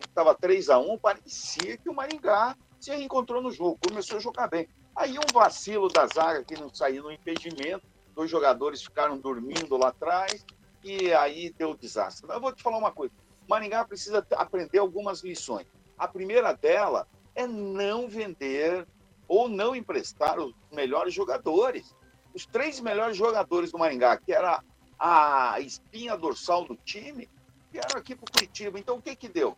estava 0.00 0.34
3 0.34 0.70
a 0.70 0.78
1 0.78 0.98
parecia 0.98 1.76
que 1.76 1.88
o 1.88 1.94
Maringá 1.94 2.56
se 2.80 2.90
reencontrou 2.90 3.42
no 3.42 3.50
jogo, 3.50 3.78
começou 3.86 4.18
a 4.18 4.20
jogar 4.20 4.48
bem. 4.48 4.68
Aí 4.94 5.18
um 5.18 5.32
vacilo 5.32 5.88
da 5.88 6.06
zaga 6.06 6.44
que 6.44 6.58
não 6.58 6.72
saiu 6.72 7.02
no 7.02 7.12
impedimento, 7.12 7.86
dois 8.14 8.30
jogadores 8.30 8.82
ficaram 8.82 9.18
dormindo 9.18 9.76
lá 9.76 9.88
atrás 9.88 10.44
e 10.82 11.12
aí 11.12 11.52
deu 11.52 11.74
desastre. 11.74 12.30
Eu 12.30 12.40
vou 12.40 12.52
te 12.52 12.62
falar 12.62 12.78
uma 12.78 12.92
coisa, 12.92 13.12
Maringá 13.48 13.84
precisa 13.84 14.26
aprender 14.32 14.78
algumas 14.78 15.22
lições. 15.22 15.66
A 15.98 16.06
primeira 16.06 16.52
dela 16.52 17.06
é 17.34 17.46
não 17.46 18.08
vender 18.08 18.86
ou 19.28 19.48
não 19.48 19.74
emprestar 19.74 20.38
os 20.38 20.54
melhores 20.72 21.12
jogadores. 21.12 21.94
Os 22.36 22.44
três 22.44 22.78
melhores 22.80 23.16
jogadores 23.16 23.72
do 23.72 23.78
Maringá, 23.78 24.18
que 24.18 24.30
era 24.30 24.62
a 24.98 25.58
espinha 25.58 26.14
dorsal 26.18 26.66
do 26.66 26.76
time, 26.76 27.26
vieram 27.72 27.98
aqui 27.98 28.14
para 28.14 28.24
o 28.28 28.30
Curitiba. 28.30 28.78
Então, 28.78 28.98
o 28.98 29.00
que 29.00 29.16
que 29.16 29.26
deu? 29.26 29.56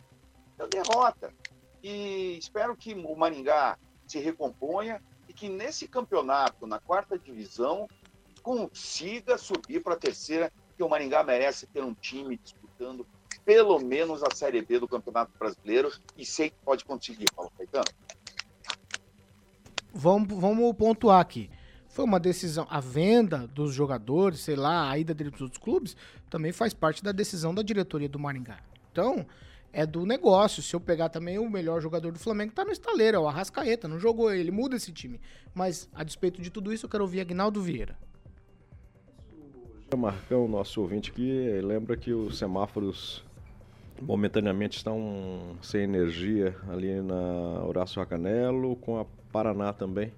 Deu 0.57 0.69
derrota. 0.69 1.35
E 1.83 2.39
espero 2.39 2.77
que 2.77 2.95
o 2.95 3.17
Maringá 3.17 3.77
se 4.07 4.21
recomponha 4.21 5.03
e 5.29 5.33
que 5.33 5.49
nesse 5.49 5.89
campeonato, 5.89 6.69
na 6.69 6.79
quarta 6.79 7.19
divisão, 7.19 7.89
consiga 8.45 9.37
subir 9.37 9.83
para 9.83 9.95
a 9.95 9.99
terceira, 9.99 10.53
que 10.77 10.83
o 10.85 10.89
Maringá 10.89 11.25
merece 11.25 11.67
ter 11.67 11.83
um 11.83 11.95
time 11.95 12.37
disputando 12.37 13.05
pelo 13.45 13.81
menos 13.81 14.23
a 14.23 14.33
Série 14.33 14.63
B 14.63 14.79
do 14.79 14.87
Campeonato 14.87 15.33
Brasileiro 15.37 15.91
e 16.17 16.25
sei 16.25 16.51
que 16.51 16.57
pode 16.65 16.85
conseguir, 16.85 17.27
Paulo 17.35 17.51
Caetano. 17.59 17.91
Vamos, 19.93 20.29
vamos 20.41 20.77
pontuar 20.77 21.19
aqui. 21.19 21.51
Foi 21.89 22.05
uma 22.05 22.21
decisão. 22.21 22.67
A 22.71 22.81
venda 22.81 23.47
dos 23.49 23.73
jogadores, 23.73 24.41
sei 24.41 24.57
lá, 24.57 24.91
a 24.91 24.99
ida 24.99 25.15
dele 25.15 25.31
para 25.31 25.43
outros 25.43 25.63
clubes, 25.63 25.97
também 26.31 26.53
faz 26.53 26.75
parte 26.75 27.03
da 27.03 27.13
decisão 27.13 27.55
da 27.55 27.63
diretoria 27.63 28.09
do 28.09 28.19
Maringá. 28.19 28.59
Então, 28.93 29.27
é 29.73 29.87
do 29.87 30.05
negócio. 30.05 30.63
Se 30.63 30.75
eu 30.75 30.81
pegar 30.81 31.09
também 31.09 31.39
o 31.39 31.49
melhor 31.49 31.81
jogador 31.81 32.13
do 32.13 32.19
Flamengo, 32.19 32.53
tá 32.53 32.65
no 32.65 32.73
estaleiro, 32.73 33.17
é 33.17 33.21
o 33.21 33.27
Arrascaeta. 33.27 33.89
Não 33.89 33.99
jogou 33.99 34.33
ele, 34.33 34.51
muda 34.51 34.77
esse 34.77 34.93
time. 34.93 35.21
Mas, 35.55 35.89
a 35.95 36.05
despeito 36.05 36.41
de 36.43 36.51
tudo 36.51 36.73
isso, 36.73 36.87
eu 36.87 36.91
quero 36.91 37.05
ouvir 37.05 37.21
Agnaldo 37.21 37.61
Vieira. 37.61 37.97
Marcão, 39.97 40.47
nosso 40.47 40.83
ouvinte 40.83 41.11
aqui, 41.11 41.61
lembra 41.63 41.97
que 41.97 42.13
os 42.13 42.37
semáforos 42.37 43.25
momentaneamente 44.03 44.77
estão 44.77 45.57
sem 45.63 45.83
energia 45.83 46.55
ali 46.69 47.01
na 47.01 47.65
Horácio 47.65 47.99
Racanelo, 47.99 48.77
com 48.77 48.99
a 48.99 49.07
Paraná 49.33 49.73
também. 49.73 50.13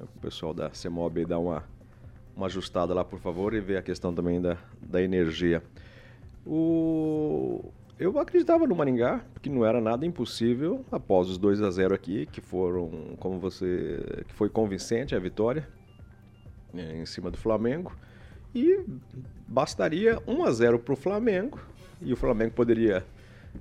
O 0.00 0.20
pessoal 0.20 0.54
da 0.54 0.72
CEMOB 0.72 1.24
dá 1.24 1.38
uma, 1.38 1.64
uma 2.36 2.46
ajustada 2.46 2.94
lá, 2.94 3.04
por 3.04 3.18
favor, 3.18 3.54
e 3.54 3.60
ver 3.60 3.76
a 3.76 3.82
questão 3.82 4.14
também 4.14 4.40
da, 4.40 4.56
da 4.80 5.02
energia. 5.02 5.62
O... 6.46 7.64
eu 7.98 8.18
acreditava 8.18 8.66
no 8.66 8.76
Maringá, 8.76 9.20
que 9.42 9.50
não 9.50 9.64
era 9.64 9.80
nada 9.80 10.06
impossível 10.06 10.84
após 10.90 11.28
os 11.28 11.36
2 11.36 11.62
a 11.62 11.70
0 11.70 11.94
aqui, 11.94 12.26
que 12.26 12.40
foram, 12.40 13.16
como 13.18 13.38
você, 13.38 14.24
que 14.28 14.34
foi 14.34 14.48
convincente 14.48 15.14
a 15.14 15.18
vitória 15.18 15.68
né, 16.72 17.00
em 17.00 17.06
cima 17.06 17.30
do 17.30 17.36
Flamengo. 17.36 17.92
E 18.54 18.84
bastaria 19.46 20.22
1 20.26 20.44
a 20.44 20.52
0 20.52 20.78
para 20.78 20.94
o 20.94 20.96
Flamengo 20.96 21.58
e 22.00 22.12
o 22.12 22.16
Flamengo 22.16 22.52
poderia 22.52 23.04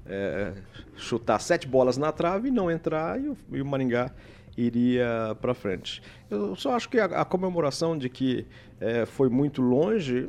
é, 0.05 0.53
chutar 0.95 1.39
sete 1.39 1.67
bolas 1.67 1.97
na 1.97 2.11
trave 2.11 2.49
e 2.49 2.51
não 2.51 2.69
entrar 2.69 3.19
e 3.19 3.27
o, 3.27 3.37
e 3.51 3.61
o 3.61 3.65
Maringá 3.65 4.11
iria 4.57 5.37
para 5.39 5.53
frente. 5.53 6.01
Eu 6.29 6.55
só 6.55 6.73
acho 6.75 6.89
que 6.89 6.99
a, 6.99 7.05
a 7.05 7.23
comemoração 7.23 7.97
de 7.97 8.09
que 8.09 8.45
é, 8.81 9.05
foi 9.05 9.29
muito 9.29 9.61
longe, 9.61 10.27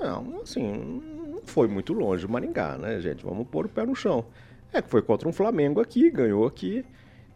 não, 0.00 0.40
assim, 0.42 0.62
não 1.30 1.42
foi 1.44 1.68
muito 1.68 1.92
longe 1.92 2.24
o 2.24 2.30
Maringá, 2.30 2.78
né, 2.78 2.98
gente? 3.00 3.24
Vamos 3.24 3.46
pôr 3.48 3.66
o 3.66 3.68
pé 3.68 3.84
no 3.84 3.94
chão. 3.94 4.24
É 4.72 4.80
que 4.80 4.88
foi 4.88 5.02
contra 5.02 5.28
um 5.28 5.32
Flamengo 5.32 5.80
aqui, 5.80 6.10
ganhou 6.10 6.46
aqui, 6.46 6.84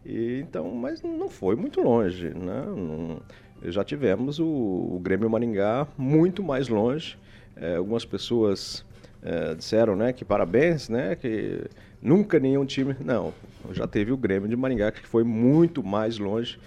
e, 0.05 0.39
então, 0.41 0.69
mas 0.71 1.01
não 1.01 1.29
foi 1.29 1.55
muito 1.55 1.79
longe, 1.81 2.29
né? 2.29 2.65
Não, 2.65 3.21
já 3.63 3.83
tivemos 3.83 4.39
o, 4.39 4.45
o 4.45 4.99
Grêmio 5.01 5.29
Maringá 5.29 5.87
muito 5.97 6.41
mais 6.41 6.67
longe. 6.67 7.17
É, 7.55 7.75
algumas 7.75 8.05
pessoas 8.05 8.85
é, 9.21 9.53
disseram, 9.53 9.95
né, 9.95 10.13
que 10.13 10.23
parabéns, 10.23 10.87
né, 10.87 11.15
que 11.15 11.65
nunca 12.01 12.39
nenhum 12.39 12.65
time, 12.65 12.95
não, 13.03 13.33
já 13.71 13.87
teve 13.87 14.11
o 14.11 14.17
Grêmio 14.17 14.47
de 14.47 14.55
Maringá 14.55 14.91
que 14.91 15.05
foi 15.07 15.23
muito 15.23 15.83
mais 15.83 16.17
longe 16.17 16.59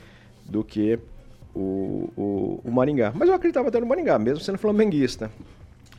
do 0.44 0.62
que 0.62 0.98
o, 1.54 2.10
o, 2.16 2.60
o 2.64 2.70
Maringá. 2.70 3.12
Mas 3.14 3.28
eu 3.28 3.34
acreditava 3.34 3.68
até 3.68 3.80
no 3.80 3.86
Maringá, 3.86 4.18
mesmo 4.18 4.42
sendo 4.42 4.58
flamenguista. 4.58 5.30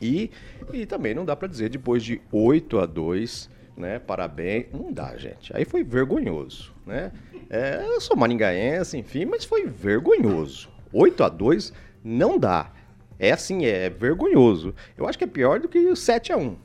E, 0.00 0.30
e 0.72 0.86
também 0.86 1.14
não 1.14 1.24
dá 1.24 1.36
para 1.36 1.48
dizer 1.48 1.68
depois 1.68 2.02
de 2.02 2.20
8 2.32 2.78
a 2.78 2.86
2, 2.86 3.50
né, 3.76 3.98
parabéns, 3.98 4.66
não 4.72 4.92
dá, 4.92 5.16
gente. 5.16 5.56
Aí 5.56 5.64
foi 5.64 5.82
vergonhoso, 5.82 6.72
né? 6.86 7.12
É, 7.48 7.84
eu 7.86 8.00
sou 8.00 8.16
maringaense, 8.16 8.96
enfim, 8.96 9.24
mas 9.24 9.44
foi 9.44 9.66
vergonhoso. 9.66 10.68
8 10.92 11.24
a 11.24 11.28
2 11.28 11.72
não 12.02 12.38
dá. 12.38 12.70
É 13.18 13.32
assim, 13.32 13.64
é 13.64 13.88
vergonhoso. 13.88 14.74
Eu 14.98 15.06
acho 15.06 15.16
que 15.16 15.24
é 15.24 15.26
pior 15.26 15.60
do 15.60 15.68
que 15.68 15.78
o 15.78 15.94
7 15.94 16.32
a 16.32 16.36
1 16.36 16.56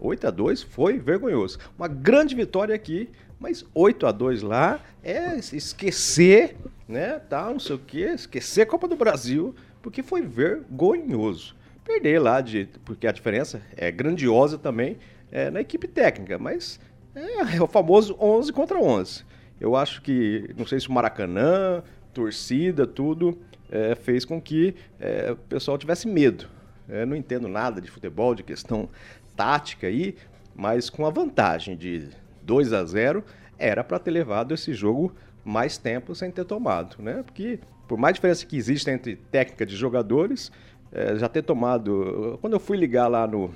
8 0.00 0.26
a 0.28 0.30
2 0.30 0.62
foi 0.62 0.98
vergonhoso. 0.98 1.58
Uma 1.76 1.88
grande 1.88 2.34
vitória 2.34 2.74
aqui, 2.74 3.10
mas 3.38 3.64
8 3.74 4.06
a 4.06 4.12
2 4.12 4.42
lá 4.42 4.80
é 5.02 5.36
esquecer, 5.36 6.56
né? 6.88 7.18
Tá, 7.18 7.50
não 7.50 7.60
sei 7.60 7.76
o 7.76 7.78
quê, 7.78 8.10
esquecer 8.14 8.62
a 8.62 8.66
Copa 8.66 8.88
do 8.88 8.96
Brasil, 8.96 9.54
porque 9.82 10.02
foi 10.02 10.22
vergonhoso. 10.22 11.56
Perder 11.84 12.20
lá, 12.20 12.40
de, 12.40 12.68
porque 12.84 13.06
a 13.06 13.12
diferença 13.12 13.62
é 13.76 13.90
grandiosa 13.90 14.58
também 14.58 14.98
é, 15.32 15.50
na 15.50 15.60
equipe 15.60 15.88
técnica, 15.88 16.38
mas 16.38 16.78
é, 17.14 17.56
é 17.56 17.62
o 17.62 17.66
famoso 17.66 18.16
11 18.20 18.52
contra 18.52 18.78
11. 18.78 19.24
Eu 19.60 19.74
acho 19.74 20.02
que, 20.02 20.54
não 20.56 20.66
sei 20.66 20.78
se 20.78 20.88
o 20.88 20.92
Maracanã, 20.92 21.82
torcida, 22.12 22.86
tudo, 22.86 23.38
é, 23.70 23.94
fez 23.94 24.24
com 24.24 24.40
que 24.40 24.74
é, 25.00 25.32
o 25.32 25.36
pessoal 25.36 25.76
tivesse 25.76 26.06
medo. 26.06 26.48
Eu 26.88 27.06
não 27.06 27.16
entendo 27.16 27.48
nada 27.48 27.80
de 27.80 27.90
futebol, 27.90 28.34
de 28.34 28.42
questão 28.42 28.88
tática 29.36 29.86
aí, 29.86 30.16
mas 30.54 30.88
com 30.88 31.06
a 31.06 31.10
vantagem 31.10 31.76
de 31.76 32.08
2 32.42 32.72
a 32.72 32.84
0 32.84 33.22
era 33.58 33.84
para 33.84 33.98
ter 33.98 34.10
levado 34.10 34.54
esse 34.54 34.72
jogo 34.72 35.12
mais 35.44 35.78
tempo 35.78 36.14
sem 36.14 36.30
ter 36.30 36.44
tomado, 36.44 36.96
né? 37.02 37.22
Porque 37.24 37.60
por 37.86 37.98
mais 37.98 38.14
diferença 38.14 38.44
que 38.44 38.56
existe 38.56 38.90
entre 38.90 39.16
técnica 39.16 39.64
de 39.64 39.74
jogadores, 39.74 40.52
é, 40.92 41.16
já 41.16 41.28
ter 41.28 41.42
tomado. 41.42 42.38
Quando 42.40 42.52
eu 42.52 42.60
fui 42.60 42.76
ligar 42.76 43.08
lá 43.08 43.26
no, 43.26 43.50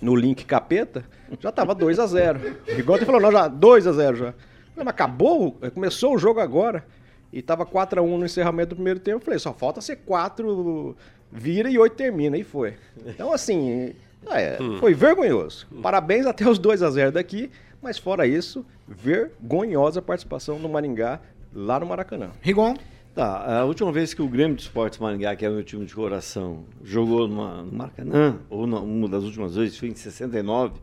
no 0.00 0.16
link 0.16 0.44
capeta, 0.44 1.04
já 1.38 1.50
estava 1.50 1.74
2 1.74 1.98
a 1.98 2.06
0 2.06 2.40
Igual 2.78 2.98
você 2.98 3.04
falou, 3.04 3.20
não, 3.20 3.30
já 3.32 3.48
2 3.48 3.86
a 3.86 3.92
0 3.92 4.16
já. 4.16 4.34
Mas 4.74 4.86
acabou, 4.86 5.58
começou 5.74 6.14
o 6.14 6.18
jogo 6.18 6.40
agora. 6.40 6.84
E 7.30 7.42
tava 7.42 7.66
4 7.66 8.00
a 8.00 8.02
1 8.02 8.18
no 8.18 8.24
encerramento 8.24 8.70
do 8.70 8.76
primeiro 8.76 9.00
tempo. 9.00 9.18
Eu 9.18 9.24
falei, 9.24 9.38
só 9.38 9.52
falta 9.52 9.82
ser 9.82 9.96
4 9.96 10.96
vira 11.30 11.70
e 11.70 11.78
8 11.78 11.94
termina. 11.94 12.36
E 12.36 12.44
foi. 12.44 12.74
Então, 13.06 13.32
assim, 13.32 13.94
é, 14.30 14.58
hum. 14.60 14.78
foi 14.78 14.94
vergonhoso. 14.94 15.66
Parabéns 15.82 16.26
até 16.26 16.48
os 16.48 16.58
2 16.58 16.82
a 16.82 16.90
0 16.90 17.12
daqui. 17.12 17.50
Mas 17.80 17.96
fora 17.96 18.26
isso, 18.26 18.66
vergonhosa 18.88 20.02
participação 20.02 20.58
do 20.58 20.68
Maringá 20.68 21.20
lá 21.54 21.78
no 21.78 21.86
Maracanã. 21.86 22.30
Rigon. 22.40 22.74
Tá, 23.14 23.60
a 23.60 23.64
última 23.64 23.90
vez 23.90 24.14
que 24.14 24.22
o 24.22 24.28
Grêmio 24.28 24.56
de 24.56 24.62
Esportes 24.62 24.98
Maringá, 24.98 25.34
que 25.34 25.44
é 25.44 25.48
o 25.48 25.52
meu 25.52 25.64
time 25.64 25.84
de 25.84 25.94
coração, 25.94 26.64
jogou 26.84 27.26
numa, 27.26 27.62
no 27.62 27.72
Maracanã, 27.72 28.38
ou 28.48 28.66
na, 28.66 28.78
uma 28.78 29.08
das 29.08 29.24
últimas 29.24 29.56
vezes, 29.56 29.76
foi 29.76 29.88
em 29.88 29.94
69, 29.94 30.74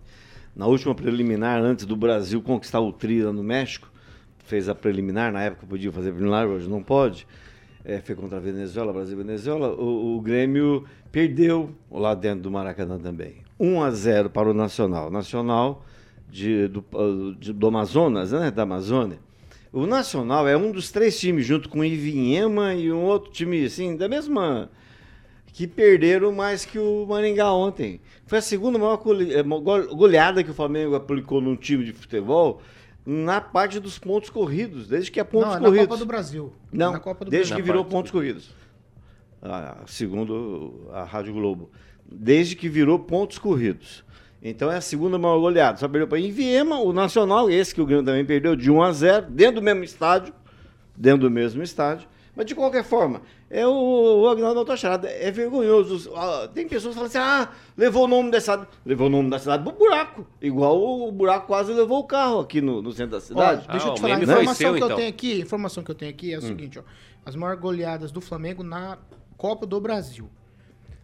na 0.55 0.67
última 0.67 0.93
preliminar, 0.93 1.61
antes 1.61 1.85
do 1.85 1.95
Brasil 1.95 2.41
conquistar 2.41 2.81
o 2.81 2.91
Tri 2.91 3.21
lá 3.21 3.31
no 3.31 3.43
México, 3.43 3.89
fez 4.39 4.67
a 4.67 4.75
preliminar, 4.75 5.31
na 5.31 5.43
época 5.43 5.65
podia 5.65 5.91
fazer 5.91 6.11
preliminar, 6.11 6.47
hoje 6.47 6.69
não 6.69 6.83
pode. 6.83 7.25
É, 7.87 8.01
foi 8.01 8.15
contra 8.15 8.37
a 8.37 8.41
Venezuela, 8.41 8.91
Brasil 8.91 9.13
e 9.13 9.23
Venezuela. 9.23 9.69
O, 9.75 10.17
o, 10.17 10.21
Grêmio 10.21 10.85
perdeu 11.11 11.69
lá 11.91 12.15
dentro 12.15 12.41
do 12.41 12.51
Maracanã 12.51 12.97
também. 12.97 13.35
1 13.59 13.83
a 13.83 13.91
0 13.91 14.29
para 14.31 14.49
o 14.49 14.55
Nacional. 14.55 15.11
Nacional 15.11 15.85
de, 16.27 16.67
do, 16.67 16.83
de, 17.39 17.53
do 17.53 17.67
Amazonas, 17.67 18.31
né? 18.31 18.49
Da 18.49 18.63
Amazônia. 18.63 19.19
O 19.71 19.85
Nacional 19.85 20.47
é 20.47 20.57
um 20.57 20.71
dos 20.71 20.91
três 20.91 21.19
times, 21.19 21.45
junto 21.45 21.69
com 21.69 21.79
o 21.79 21.85
Ivinhema 21.85 22.73
e 22.73 22.91
um 22.91 23.03
outro 23.03 23.31
time, 23.31 23.63
assim, 23.65 23.95
da 23.95 24.09
mesma. 24.09 24.71
que 25.45 25.67
perderam 25.67 26.31
mais 26.31 26.65
que 26.65 26.79
o 26.79 27.05
Maringá 27.07 27.53
ontem. 27.53 28.01
Foi 28.25 28.39
a 28.39 28.41
segunda 28.41 28.79
maior 28.79 28.99
é, 29.29 29.43
goleada 29.93 30.43
que 30.43 30.49
o 30.49 30.55
Flamengo 30.55 30.95
aplicou 30.95 31.39
num 31.39 31.55
time 31.55 31.85
de 31.85 31.93
futebol 31.93 32.63
na 33.05 33.39
parte 33.39 33.79
dos 33.79 33.99
pontos 33.99 34.29
corridos, 34.29 34.87
desde 34.87 35.11
que 35.11 35.19
é 35.19 35.23
pontos 35.23 35.49
Não, 35.49 35.55
é 35.57 35.59
corridos. 35.59 35.77
na 35.81 35.87
Copa 35.87 35.97
do 35.99 36.05
Brasil. 36.05 36.53
Não, 36.71 36.91
na 36.93 36.99
Copa 36.99 37.25
do 37.25 37.31
desde 37.31 37.49
Brasil. 37.49 37.63
que 37.63 37.71
virou 37.71 37.85
pontos 37.85 38.11
corridos. 38.11 38.49
Ah, 39.41 39.83
segundo 39.85 40.89
a 40.91 41.03
Rádio 41.03 41.33
Globo. 41.33 41.69
Desde 42.11 42.55
que 42.55 42.67
virou 42.67 42.97
pontos 42.97 43.37
corridos. 43.37 44.03
Então 44.41 44.71
é 44.71 44.77
a 44.77 44.81
segunda 44.81 45.17
maior 45.17 45.39
goleada. 45.39 45.77
Só 45.77 45.87
perdeu 45.87 46.07
para 46.07 46.19
Inviema, 46.19 46.79
o 46.79 46.91
Nacional, 46.93 47.49
esse 47.49 47.73
que 47.73 47.81
o 47.81 47.85
Grêmio 47.85 48.05
também 48.05 48.25
perdeu 48.25 48.55
de 48.55 48.71
1 48.71 48.81
a 48.81 48.91
0, 48.91 49.25
dentro 49.29 49.55
do 49.55 49.61
mesmo 49.61 49.83
estádio, 49.83 50.33
dentro 50.95 51.21
do 51.21 51.31
mesmo 51.31 51.61
estádio. 51.63 52.07
Mas 52.35 52.45
de 52.45 52.53
qualquer 52.53 52.83
forma, 52.83 53.21
é 53.49 53.65
o, 53.65 54.21
o 54.21 54.27
Agnaldo 54.27 54.59
Autocharada. 54.59 55.09
É 55.09 55.31
vergonhoso. 55.31 56.11
Tem 56.53 56.67
pessoas 56.67 56.93
que 56.93 56.99
falam 56.99 57.07
assim: 57.07 57.17
ah, 57.17 57.49
levou 57.77 58.03
o 58.03 58.07
nome 58.07 58.29
da 58.29 58.41
cidade. 58.41 58.67
Levou 58.85 59.07
o 59.07 59.09
nome 59.09 59.29
da 59.29 59.39
cidade 59.39 59.63
pro 59.63 59.71
buraco. 59.71 60.27
Igual 60.41 61.07
o, 61.07 61.11
buraco 61.11 61.47
quase 61.47 61.71
levou 61.71 61.99
o 61.99 62.03
carro 62.03 62.39
aqui 62.39 62.59
no, 62.59 62.81
no 62.81 62.91
centro 62.91 63.11
da 63.11 63.21
cidade. 63.21 63.65
Ó, 63.67 63.71
deixa 63.71 63.87
ah, 63.87 63.89
eu 63.89 63.93
te 63.95 64.01
falar, 64.01 64.15
a 64.15 64.21
informação 64.21 64.55
que 64.55 64.65
eu 64.65 64.85
então. 64.85 64.97
tenho 64.97 65.09
aqui, 65.09 65.39
informação 65.39 65.83
que 65.83 65.91
eu 65.91 65.95
tenho 65.95 66.11
aqui 66.11 66.33
é 66.33 66.37
o 66.37 66.39
hum. 66.39 66.47
seguinte, 66.47 66.79
ó. 66.79 66.83
As 67.25 67.35
maiores 67.35 67.61
goleadas 67.61 68.11
do 68.11 68.21
Flamengo 68.21 68.63
na 68.63 68.97
Copa 69.37 69.65
do 69.65 69.79
Brasil. 69.79 70.29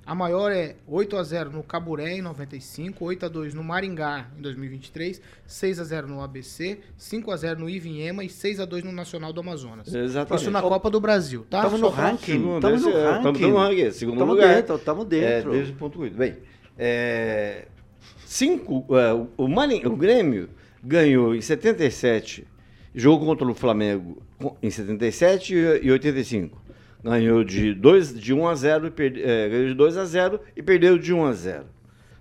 A 0.03 0.15
maior 0.15 0.51
é 0.51 0.75
8 0.87 1.15
a 1.15 1.23
0 1.23 1.51
no 1.51 1.61
Caburé 1.61 2.17
em 2.17 2.21
95, 2.21 3.05
8 3.05 3.25
a 3.27 3.29
2 3.29 3.53
no 3.53 3.63
Maringá 3.63 4.27
em 4.35 4.41
2023, 4.41 5.21
6 5.45 5.79
a 5.79 5.83
0 5.83 6.07
no 6.07 6.21
ABC, 6.21 6.79
5 6.97 7.31
a 7.31 7.37
0 7.37 7.59
no 7.59 7.69
Ivinhema 7.69 8.23
e 8.23 8.29
6 8.29 8.59
a 8.59 8.65
2 8.65 8.83
no 8.83 8.91
Nacional 8.91 9.31
do 9.31 9.41
Amazonas. 9.41 9.93
Exatamente. 9.93 10.41
Isso 10.41 10.51
na 10.51 10.61
Copa 10.61 10.89
do 10.89 10.99
Brasil, 10.99 11.45
tá? 11.47 11.59
Estamos 11.59 11.81
no 11.81 11.89
ranking. 11.89 12.55
Estamos 12.55 12.81
no 12.81 12.91
ranking. 12.91 13.17
Estamos 13.17 13.41
no 13.41 13.57
ranking. 13.57 13.91
Segundo 13.91 14.17
tamo 14.17 14.33
lugar. 14.33 14.55
Dentro, 14.55 14.75
estamos 14.75 15.05
dentro. 15.05 15.51
É, 15.51 15.55
desde 15.55 15.73
o 15.73 15.75
ponto 15.75 16.01
8. 16.01 16.17
Bem, 16.17 16.37
é, 16.77 17.67
cinco, 18.25 18.85
é, 18.97 19.13
o, 19.37 19.47
Maring, 19.47 19.85
o 19.85 19.95
Grêmio 19.95 20.49
ganhou 20.83 21.35
em 21.35 21.41
77, 21.41 22.47
jogou 22.95 23.27
contra 23.27 23.47
o 23.47 23.53
Flamengo 23.53 24.19
em 24.63 24.71
77 24.71 25.53
e 25.83 25.91
85 25.91 26.60
ganhou 27.03 27.43
de, 27.43 27.73
2, 27.73 28.19
de 28.19 28.33
1 28.33 28.47
a 28.47 28.55
0 28.55 28.87
e 28.87 28.91
perde, 28.91 29.23
é, 29.23 29.49
de 29.67 29.73
2 29.73 29.97
a 29.97 30.05
0 30.05 30.39
e 30.55 30.61
perdeu 30.61 30.97
de 30.97 31.13
1 31.13 31.25
a 31.25 31.33
0. 31.33 31.65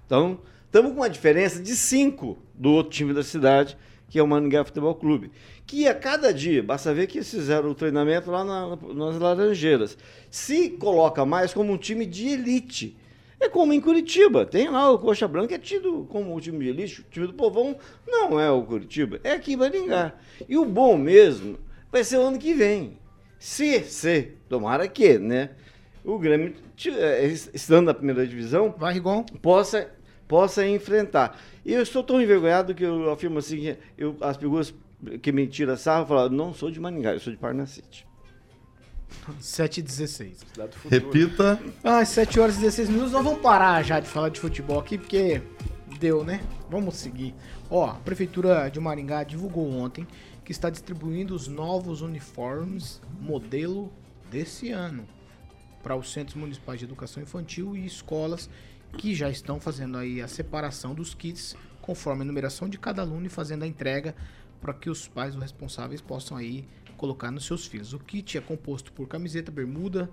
Então, 0.06 0.40
estamos 0.64 0.92
com 0.92 0.98
uma 0.98 1.10
diferença 1.10 1.62
de 1.62 1.74
5 1.76 2.38
do 2.54 2.70
outro 2.70 2.92
time 2.92 3.12
da 3.12 3.22
cidade, 3.22 3.76
que 4.08 4.18
é 4.18 4.22
o 4.22 4.26
Maringá 4.26 4.64
Futebol 4.64 4.94
Clube. 4.94 5.30
Que 5.66 5.86
a 5.86 5.94
cada 5.94 6.32
dia, 6.32 6.62
basta 6.62 6.92
ver 6.92 7.06
que 7.06 7.18
eles 7.18 7.30
fizeram 7.30 7.70
o 7.70 7.74
treinamento 7.74 8.30
lá 8.30 8.44
na, 8.44 8.76
nas 8.92 9.18
Laranjeiras, 9.18 9.96
se 10.30 10.70
coloca 10.70 11.24
mais 11.24 11.54
como 11.54 11.72
um 11.72 11.78
time 11.78 12.04
de 12.04 12.28
elite. 12.28 12.96
É 13.38 13.48
como 13.48 13.72
em 13.72 13.80
Curitiba, 13.80 14.44
tem 14.44 14.68
lá 14.68 14.90
o 14.90 14.98
Coxa 14.98 15.26
Branca, 15.26 15.54
é 15.54 15.58
tido 15.58 16.06
como 16.10 16.36
o 16.36 16.40
time 16.40 16.58
de 16.58 16.70
elite, 16.70 17.00
o 17.00 17.04
time 17.10 17.26
do 17.26 17.32
povão 17.32 17.74
não 18.06 18.38
é 18.38 18.50
o 18.50 18.62
Curitiba, 18.64 19.18
é 19.24 19.32
aqui 19.32 19.54
em 19.54 19.56
Maringá. 19.56 20.12
E 20.46 20.58
o 20.58 20.66
bom 20.66 20.98
mesmo 20.98 21.58
vai 21.90 22.04
ser 22.04 22.18
o 22.18 22.22
ano 22.22 22.38
que 22.38 22.52
vem. 22.52 22.98
Se, 23.38 23.80
se, 23.84 24.32
tomara 24.50 24.86
que, 24.88 25.16
né? 25.16 25.50
O 26.04 26.18
Grêmio, 26.18 26.54
é, 26.98 27.26
estando 27.26 27.86
na 27.86 27.94
primeira 27.94 28.26
divisão, 28.26 28.74
Vai, 28.76 28.94
Rigon. 28.94 29.22
possa, 29.40 29.88
possa 30.26 30.66
enfrentar. 30.66 31.40
E 31.64 31.72
eu 31.72 31.82
estou 31.82 32.02
tão 32.02 32.20
envergonhado 32.20 32.74
que 32.74 32.82
eu 32.82 33.10
afirmo 33.10 33.38
assim, 33.38 33.76
eu, 33.96 34.16
as 34.20 34.36
pessoas 34.36 34.74
que 35.22 35.30
me 35.30 35.46
tiram 35.46 35.76
sarro 35.76 36.04
falam, 36.06 36.28
não 36.28 36.52
sou 36.52 36.70
de 36.70 36.80
Maningá, 36.80 37.12
eu 37.12 37.20
sou 37.20 37.32
de 37.32 37.38
Parnacite. 37.38 38.06
7 39.40 39.78
e 39.78 39.82
16. 39.82 40.38
Repita. 40.88 41.60
Ah, 41.84 42.04
7 42.04 42.40
horas 42.40 42.56
e 42.56 42.60
16 42.60 42.88
minutos. 42.88 43.12
Nós 43.12 43.22
vamos 43.24 43.40
parar 43.40 43.82
já 43.84 44.00
de 44.00 44.08
falar 44.08 44.30
de 44.30 44.40
futebol 44.40 44.80
aqui, 44.80 44.98
porque 44.98 45.42
deu, 45.98 46.24
né? 46.24 46.40
Vamos 46.68 46.96
seguir. 46.96 47.34
Ó, 47.68 47.86
a 47.86 47.94
Prefeitura 47.94 48.68
de 48.68 48.80
Maringá 48.80 49.22
divulgou 49.22 49.70
ontem 49.70 50.06
que 50.44 50.52
está 50.52 50.70
distribuindo 50.70 51.34
os 51.34 51.46
novos 51.46 52.00
uniformes 52.00 53.00
modelo 53.20 53.92
desse 54.30 54.70
ano 54.70 55.06
para 55.82 55.96
os 55.96 56.12
centros 56.12 56.36
municipais 56.36 56.78
de 56.78 56.84
educação 56.84 57.22
infantil 57.22 57.76
e 57.76 57.84
escolas 57.84 58.48
que 58.96 59.14
já 59.14 59.28
estão 59.28 59.60
fazendo 59.60 59.98
aí 59.98 60.22
a 60.22 60.28
separação 60.28 60.94
dos 60.94 61.14
kits 61.14 61.56
conforme 61.80 62.22
a 62.22 62.24
numeração 62.24 62.68
de 62.68 62.78
cada 62.78 63.02
aluno 63.02 63.26
e 63.26 63.30
fazendo 63.30 63.64
a 63.64 63.66
entrega 63.66 64.14
para 64.60 64.74
que 64.74 64.88
os 64.88 65.08
pais 65.08 65.34
ou 65.34 65.40
responsáveis 65.40 66.00
possam 66.00 66.36
aí 66.36 66.68
colocar 66.96 67.30
nos 67.30 67.46
seus 67.46 67.66
filhos. 67.66 67.92
O 67.92 67.98
kit 67.98 68.36
é 68.36 68.40
composto 68.40 68.92
por 68.92 69.08
camiseta, 69.08 69.50
bermuda 69.50 70.08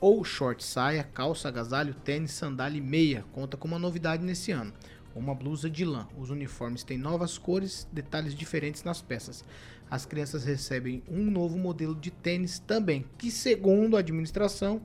ou 0.00 0.24
short 0.24 0.64
saia, 0.64 1.02
calça, 1.02 1.48
agasalho, 1.48 1.92
tênis, 1.92 2.30
sandália 2.32 2.78
e 2.78 2.80
meia. 2.80 3.24
Conta 3.32 3.56
com 3.56 3.68
uma 3.68 3.78
novidade 3.78 4.24
nesse 4.24 4.52
ano. 4.52 4.72
Uma 5.18 5.34
blusa 5.34 5.68
de 5.68 5.84
lã. 5.84 6.06
Os 6.16 6.30
uniformes 6.30 6.84
têm 6.84 6.96
novas 6.96 7.36
cores, 7.36 7.88
detalhes 7.92 8.34
diferentes 8.34 8.84
nas 8.84 9.02
peças. 9.02 9.44
As 9.90 10.06
crianças 10.06 10.44
recebem 10.44 11.02
um 11.10 11.30
novo 11.30 11.58
modelo 11.58 11.94
de 11.94 12.10
tênis 12.10 12.58
também, 12.60 13.04
que 13.18 13.30
segundo 13.30 13.96
a 13.96 14.00
administração 14.00 14.80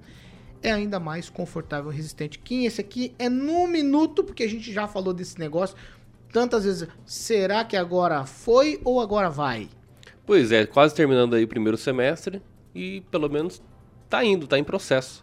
é 0.61 0.71
ainda 0.71 0.99
mais 0.99 1.29
confortável 1.29 1.91
e 1.91 1.95
resistente. 1.95 2.39
Kim, 2.39 2.65
esse 2.65 2.81
aqui 2.81 3.13
é 3.19 3.29
no 3.29 3.67
minuto, 3.67 4.23
porque 4.23 4.43
a 4.43 4.49
gente 4.49 4.73
já 4.73 4.87
falou 4.87 5.13
desse 5.13 5.37
negócio 5.37 5.75
tantas 6.31 6.63
vezes. 6.63 6.87
Será 7.05 7.63
que 7.63 7.77
agora 7.77 8.25
foi 8.25 8.81
ou 8.83 8.99
agora 8.99 9.29
vai? 9.29 9.69
Pois 10.25 10.51
é, 10.51 10.65
quase 10.65 10.95
terminando 10.95 11.35
aí 11.35 11.43
o 11.43 11.47
primeiro 11.47 11.77
semestre 11.77 12.41
e 12.73 13.01
pelo 13.11 13.29
menos 13.29 13.61
tá 14.09 14.25
indo, 14.25 14.47
tá 14.47 14.57
em 14.57 14.63
processo. 14.63 15.21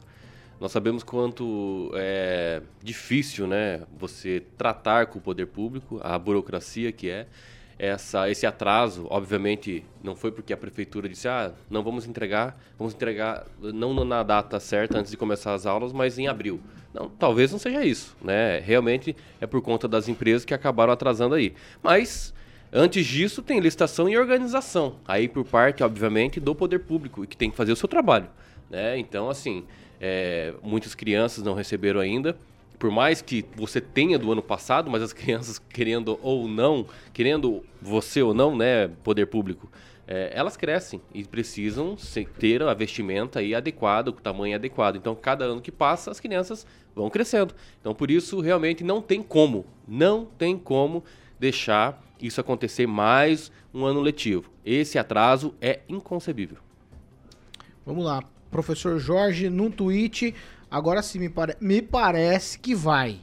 Nós 0.60 0.72
sabemos 0.72 1.02
quanto 1.02 1.90
é 1.94 2.60
difícil, 2.82 3.46
né, 3.46 3.80
você 3.98 4.42
tratar 4.58 5.06
com 5.06 5.18
o 5.18 5.22
poder 5.22 5.46
público, 5.46 5.98
a 6.02 6.18
burocracia 6.18 6.92
que 6.92 7.08
é 7.08 7.26
essa, 7.78 8.28
esse 8.30 8.44
atraso, 8.44 9.06
obviamente, 9.08 9.82
não 10.04 10.14
foi 10.14 10.30
porque 10.30 10.52
a 10.52 10.56
prefeitura 10.58 11.08
disse, 11.08 11.26
ah, 11.26 11.54
não 11.70 11.82
vamos 11.82 12.06
entregar, 12.06 12.60
vamos 12.78 12.92
entregar 12.92 13.46
não 13.58 14.04
na 14.04 14.22
data 14.22 14.60
certa 14.60 14.98
antes 14.98 15.10
de 15.10 15.16
começar 15.16 15.54
as 15.54 15.64
aulas, 15.64 15.94
mas 15.94 16.18
em 16.18 16.28
abril. 16.28 16.60
Não, 16.92 17.08
talvez 17.08 17.50
não 17.50 17.58
seja 17.58 17.82
isso, 17.82 18.14
né? 18.22 18.58
Realmente 18.58 19.16
é 19.40 19.46
por 19.46 19.62
conta 19.62 19.88
das 19.88 20.08
empresas 20.08 20.44
que 20.44 20.52
acabaram 20.52 20.92
atrasando 20.92 21.34
aí. 21.34 21.54
Mas 21.82 22.34
antes 22.70 23.06
disso 23.06 23.42
tem 23.42 23.60
licitação 23.60 24.10
e 24.10 24.18
organização, 24.18 24.96
aí 25.08 25.26
por 25.26 25.46
parte, 25.46 25.82
obviamente, 25.82 26.38
do 26.38 26.54
poder 26.54 26.80
público, 26.80 27.26
que 27.26 27.36
tem 27.36 27.50
que 27.50 27.56
fazer 27.56 27.72
o 27.72 27.76
seu 27.76 27.88
trabalho, 27.88 28.28
né? 28.68 28.98
Então, 28.98 29.30
assim, 29.30 29.64
é, 30.00 30.54
muitas 30.62 30.94
crianças 30.94 31.44
não 31.44 31.54
receberam 31.54 32.00
ainda 32.00 32.36
por 32.80 32.90
mais 32.90 33.20
que 33.20 33.44
você 33.54 33.78
tenha 33.78 34.18
do 34.18 34.32
ano 34.32 34.42
passado, 34.42 34.90
mas 34.90 35.02
as 35.02 35.12
crianças 35.14 35.58
querendo 35.58 36.18
ou 36.22 36.48
não, 36.48 36.86
querendo 37.12 37.62
você 37.80 38.22
ou 38.22 38.32
não, 38.32 38.56
né, 38.56 38.88
poder 39.04 39.26
público, 39.26 39.70
é, 40.08 40.32
elas 40.34 40.56
crescem 40.56 41.00
e 41.14 41.22
precisam 41.22 41.94
ter 42.38 42.62
a 42.62 42.74
vestimenta 42.74 43.38
aí 43.38 43.54
adequada, 43.54 44.10
o 44.10 44.14
tamanho 44.14 44.56
adequado. 44.56 44.96
Então, 44.96 45.14
cada 45.14 45.44
ano 45.44 45.60
que 45.60 45.70
passa, 45.70 46.10
as 46.10 46.18
crianças 46.18 46.66
vão 46.96 47.10
crescendo. 47.10 47.54
Então, 47.80 47.94
por 47.94 48.10
isso, 48.10 48.40
realmente 48.40 48.82
não 48.82 49.00
tem 49.02 49.22
como, 49.22 49.66
não 49.86 50.24
tem 50.24 50.56
como 50.58 51.04
deixar 51.38 52.02
isso 52.20 52.40
acontecer 52.40 52.86
mais 52.88 53.52
um 53.72 53.84
ano 53.84 54.00
letivo. 54.00 54.50
Esse 54.64 54.98
atraso 54.98 55.54
é 55.60 55.80
inconcebível. 55.88 56.56
Vamos 57.86 58.04
lá, 58.04 58.24
professor 58.50 58.98
Jorge, 58.98 59.48
num 59.48 59.70
tweet, 59.70 60.34
Agora 60.70 61.02
sim, 61.02 61.18
me, 61.18 61.28
pare... 61.28 61.56
me 61.60 61.82
parece 61.82 62.56
que 62.56 62.76
vai. 62.76 63.20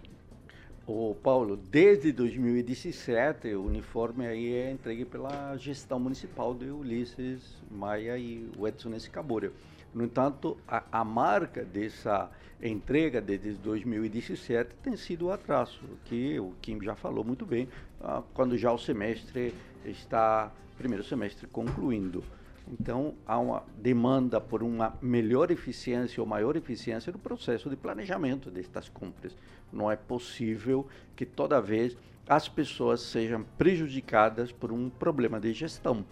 O 0.85 1.15
Paulo, 1.15 1.55
desde 1.55 2.11
2017, 2.11 3.55
o 3.55 3.63
uniforme 3.63 4.27
aí 4.27 4.53
é 4.53 4.69
entregue 4.69 5.05
pela 5.05 5.55
gestão 5.55 5.97
municipal 5.97 6.53
de 6.53 6.65
Ulisses 6.65 7.41
Maia 7.71 8.17
e 8.17 8.49
o 8.57 8.67
Edson 8.67 8.93
Escabora. 8.95 9.53
No 9.93 10.03
entanto, 10.03 10.57
a, 10.67 10.83
a, 10.91 11.05
marca 11.05 11.63
dessa 11.63 12.29
entrega 12.61 13.21
desde 13.21 13.53
2017 13.53 14.75
tem 14.83 14.97
sido 14.97 15.27
o 15.27 15.31
atraso, 15.31 15.79
que 16.03 16.37
o 16.37 16.53
Kim 16.61 16.81
já 16.81 16.95
falou 16.95 17.23
muito 17.23 17.45
bem, 17.45 17.69
ah, 18.01 18.21
quando 18.33 18.57
já 18.57 18.73
o 18.73 18.77
semestre 18.77 19.53
está, 19.85 20.51
primeiro 20.77 21.03
semestre 21.03 21.47
concluindo. 21.47 22.23
Então, 22.69 23.15
há 23.25 23.39
uma 23.39 23.63
demanda 23.77 24.41
por 24.41 24.61
uma 24.61 24.97
melhor 25.01 25.51
eficiência 25.51 26.21
ou 26.21 26.27
maior 26.27 26.55
eficiência 26.55 27.11
no 27.11 27.19
processo 27.19 27.69
de 27.69 27.75
planejamento 27.75 28.51
destas 28.51 28.89
compras. 28.89 29.35
Não 29.71 29.89
é 29.89 29.95
possível 29.95 30.85
que 31.15 31.25
toda 31.25 31.61
vez 31.61 31.95
as 32.27 32.49
pessoas 32.49 33.01
sejam 33.01 33.45
prejudicadas 33.57 34.51
por 34.51 34.71
um 34.71 34.89
problema 34.89 35.39
de 35.39 35.53
gestão. 35.53 36.05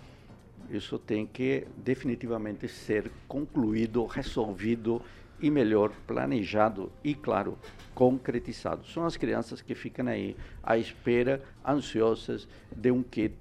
Isso 0.70 0.98
tem 0.98 1.28
que 1.28 1.68
definitivamente 1.78 2.68
ser 2.68 3.12
concluído, 3.28 4.06
resolvido 4.06 5.02
e 5.42 5.52
melhor 5.52 5.92
planejado 6.08 6.92
e, 7.04 7.14
claro, 7.14 7.58
concretizado. 7.94 8.86
São 8.88 9.06
as 9.06 9.18
crianças 9.18 9.62
que 9.62 9.76
ficam 9.76 10.08
aí 10.08 10.36
à 10.64 10.78
espera, 10.78 11.44
ansiosas 11.66 12.48
de 12.76 12.92
um 12.92 13.04
kit 13.04 13.36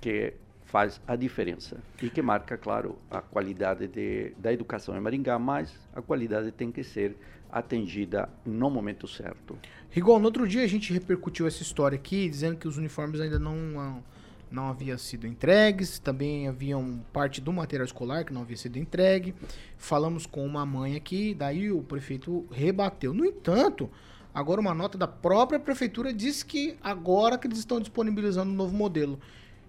que 0.00 0.32
faz 0.70 1.00
a 1.06 1.16
diferença 1.16 1.78
e 2.00 2.08
que 2.08 2.22
marca, 2.22 2.56
claro, 2.56 2.96
a 3.10 3.20
qualidade 3.20 3.88
de, 3.88 4.32
da 4.38 4.52
educação 4.52 4.96
em 4.96 5.00
Maringá, 5.00 5.36
mas 5.36 5.76
a 5.92 6.00
qualidade 6.00 6.52
tem 6.52 6.70
que 6.70 6.84
ser 6.84 7.16
atendida 7.50 8.28
no 8.46 8.70
momento 8.70 9.08
certo. 9.08 9.58
Rigon, 9.90 10.20
no 10.20 10.26
outro 10.26 10.46
dia 10.46 10.62
a 10.62 10.68
gente 10.68 10.92
repercutiu 10.92 11.48
essa 11.48 11.60
história 11.60 11.96
aqui, 11.96 12.28
dizendo 12.28 12.56
que 12.56 12.68
os 12.68 12.76
uniformes 12.76 13.20
ainda 13.20 13.40
não, 13.40 13.56
não, 13.56 14.04
não 14.48 14.68
haviam 14.68 14.96
sido 14.96 15.26
entregues, 15.26 15.98
também 15.98 16.46
haviam 16.46 17.04
parte 17.12 17.40
do 17.40 17.52
material 17.52 17.84
escolar 17.84 18.24
que 18.24 18.32
não 18.32 18.42
havia 18.42 18.56
sido 18.56 18.78
entregue. 18.78 19.34
Falamos 19.76 20.24
com 20.24 20.46
uma 20.46 20.64
mãe 20.64 20.94
aqui, 20.94 21.34
daí 21.34 21.72
o 21.72 21.82
prefeito 21.82 22.46
rebateu. 22.52 23.12
No 23.12 23.26
entanto, 23.26 23.90
agora 24.32 24.60
uma 24.60 24.72
nota 24.72 24.96
da 24.96 25.08
própria 25.08 25.58
prefeitura 25.58 26.14
diz 26.14 26.44
que 26.44 26.76
agora 26.80 27.36
que 27.36 27.48
eles 27.48 27.58
estão 27.58 27.80
disponibilizando 27.80 28.52
um 28.52 28.54
novo 28.54 28.76
modelo, 28.76 29.18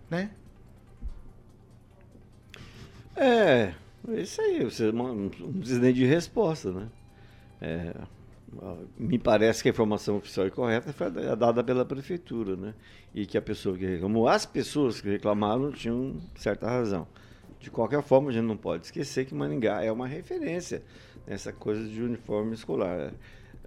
né? 0.08 0.30
É, 3.24 3.76
isso 4.18 4.42
aí, 4.42 4.64
você 4.64 4.92
não 4.92 5.30
precisa 5.30 5.94
de 5.94 6.06
resposta, 6.06 6.72
né? 6.72 6.90
É, 7.62 7.94
me 8.98 9.20
parece 9.20 9.62
que 9.62 9.70
a 9.70 9.72
informação 9.72 10.18
oficial 10.18 10.48
e 10.48 10.50
correta 10.50 10.92
foi 10.92 11.12
dada 11.12 11.64
pela 11.64 11.86
prefeitura, 11.86 12.56
né? 12.56 12.74
E 13.14 13.28
que 13.28 13.38
a 13.38 13.42
pessoa 13.42 13.78
que 13.78 13.86
reclamou, 13.86 14.28
as 14.28 14.44
pessoas 14.48 15.00
que 15.00 15.08
reclamaram 15.08 15.72
tinham 15.72 16.16
certa 16.36 16.68
razão. 16.68 17.08
De 17.60 17.70
qualquer 17.70 18.02
forma, 18.02 18.32
a 18.32 18.34
gente 18.34 18.46
não 18.46 18.58
pode 18.58 18.86
esquecer 18.86 19.26
que 19.26 19.36
Maningá 19.36 19.84
é 19.84 19.92
uma 19.92 20.08
referência 20.08 20.82
nessa 21.28 21.54
coisa 21.54 21.88
de 21.88 22.02
uniforme 22.02 22.56
escolar. 22.56 23.14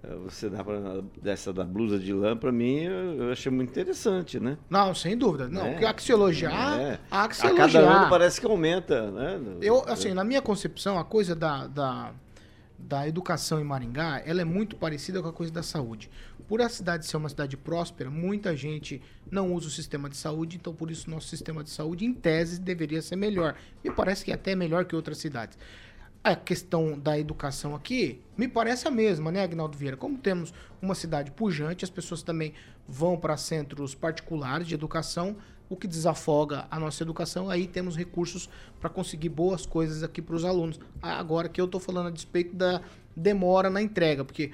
É, 0.05 0.15
você 0.15 0.49
dá 0.49 0.63
pra, 0.63 1.01
dessa 1.21 1.51
da 1.51 1.63
blusa 1.63 1.97
de 1.97 2.13
lã, 2.13 2.37
para 2.37 2.51
mim, 2.51 2.83
eu 2.83 3.31
achei 3.31 3.51
muito 3.51 3.69
interessante, 3.69 4.39
né? 4.39 4.57
Não, 4.69 4.93
sem 4.93 5.17
dúvida. 5.17 5.47
Não, 5.47 5.65
é. 5.65 5.85
há 5.85 5.93
que 5.93 6.03
se 6.03 6.11
elogiar, 6.11 6.79
é. 6.79 6.99
há 7.09 7.27
que 7.27 7.35
se 7.35 7.45
a 7.45 7.49
elogiar. 7.49 7.81
cada 7.83 7.97
ano 7.99 8.09
parece 8.09 8.39
que 8.39 8.45
aumenta, 8.45 9.09
né? 9.11 9.39
Eu, 9.61 9.83
assim, 9.87 10.13
na 10.13 10.23
minha 10.23 10.41
concepção, 10.41 10.99
a 10.99 11.03
coisa 11.03 11.35
da, 11.35 11.67
da, 11.67 12.13
da 12.77 13.07
educação 13.07 13.59
em 13.59 13.63
Maringá, 13.63 14.21
ela 14.25 14.41
é 14.41 14.45
muito 14.45 14.75
parecida 14.75 15.21
com 15.21 15.27
a 15.27 15.33
coisa 15.33 15.51
da 15.51 15.63
saúde. 15.63 16.09
Por 16.47 16.61
a 16.61 16.69
cidade 16.69 17.07
ser 17.07 17.17
uma 17.17 17.29
cidade 17.29 17.57
próspera, 17.57 18.11
muita 18.11 18.55
gente 18.55 19.01
não 19.31 19.51
usa 19.51 19.67
o 19.67 19.71
sistema 19.71 20.07
de 20.07 20.15
saúde, 20.15 20.57
então 20.57 20.75
por 20.75 20.91
isso 20.91 21.09
nosso 21.09 21.27
sistema 21.27 21.63
de 21.63 21.71
saúde, 21.71 22.05
em 22.05 22.13
tese, 22.13 22.61
deveria 22.61 23.01
ser 23.01 23.15
melhor. 23.15 23.55
Me 23.83 23.89
parece 23.89 24.23
que 24.23 24.31
é 24.31 24.35
até 24.35 24.55
melhor 24.55 24.85
que 24.85 24.95
outras 24.95 25.17
cidades 25.17 25.57
a 26.25 26.35
questão 26.35 26.97
da 26.97 27.19
educação 27.19 27.75
aqui 27.75 28.19
me 28.35 28.47
parece 28.47 28.87
a 28.87 28.91
mesma, 28.91 29.31
né, 29.31 29.43
Agnaldo 29.43 29.77
Vieira? 29.77 29.95
Como 29.95 30.17
temos 30.17 30.51
uma 30.81 30.95
cidade 30.95 31.29
pujante, 31.29 31.85
as 31.85 31.91
pessoas 31.91 32.23
também 32.23 32.51
vão 32.87 33.15
para 33.15 33.37
centros 33.37 33.93
particulares 33.93 34.65
de 34.65 34.73
educação, 34.73 35.37
o 35.69 35.75
que 35.75 35.87
desafoga 35.87 36.65
a 36.71 36.79
nossa 36.79 37.03
educação, 37.03 37.47
aí 37.47 37.67
temos 37.67 37.95
recursos 37.95 38.49
para 38.81 38.89
conseguir 38.89 39.29
boas 39.29 39.67
coisas 39.67 40.01
aqui 40.01 40.19
para 40.19 40.35
os 40.35 40.43
alunos. 40.43 40.79
Agora 40.99 41.47
que 41.47 41.61
eu 41.61 41.65
estou 41.65 41.79
falando 41.79 42.07
a 42.07 42.11
despeito 42.11 42.55
da 42.55 42.81
demora 43.15 43.69
na 43.69 43.79
entrega, 43.79 44.25
porque 44.25 44.51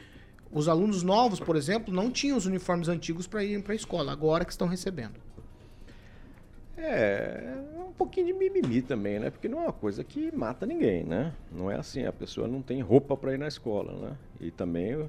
os 0.52 0.68
alunos 0.68 1.04
novos, 1.04 1.40
por 1.40 1.56
exemplo, 1.56 1.94
não 1.94 2.12
tinham 2.12 2.38
os 2.38 2.46
uniformes 2.46 2.90
antigos 2.90 3.28
para 3.28 3.46
irem 3.46 3.62
para 3.62 3.72
a 3.72 3.76
escola, 3.78 4.12
agora 4.12 4.44
que 4.44 4.52
estão 4.52 4.68
recebendo. 4.68 5.16
É, 6.78 7.56
um 7.92 7.94
pouquinho 7.94 8.28
de 8.28 8.34
mimimi 8.34 8.82
também, 8.82 9.20
né? 9.20 9.30
Porque 9.30 9.48
não 9.48 9.60
é 9.60 9.64
uma 9.64 9.74
coisa 9.74 10.04
que 10.04 10.36
mata 10.36 10.66
ninguém, 10.66 11.04
né? 11.04 11.34
Não 11.52 11.70
é 11.70 11.76
assim, 11.76 12.06
a 12.06 12.14
pessoa 12.14 12.48
não 12.48 12.62
tem 12.62 12.82
roupa 12.82 13.16
para 13.16 13.34
ir 13.34 13.38
na 13.38 13.48
escola, 13.48 13.94
né? 13.94 14.18
E 14.40 14.50
também 14.50 15.08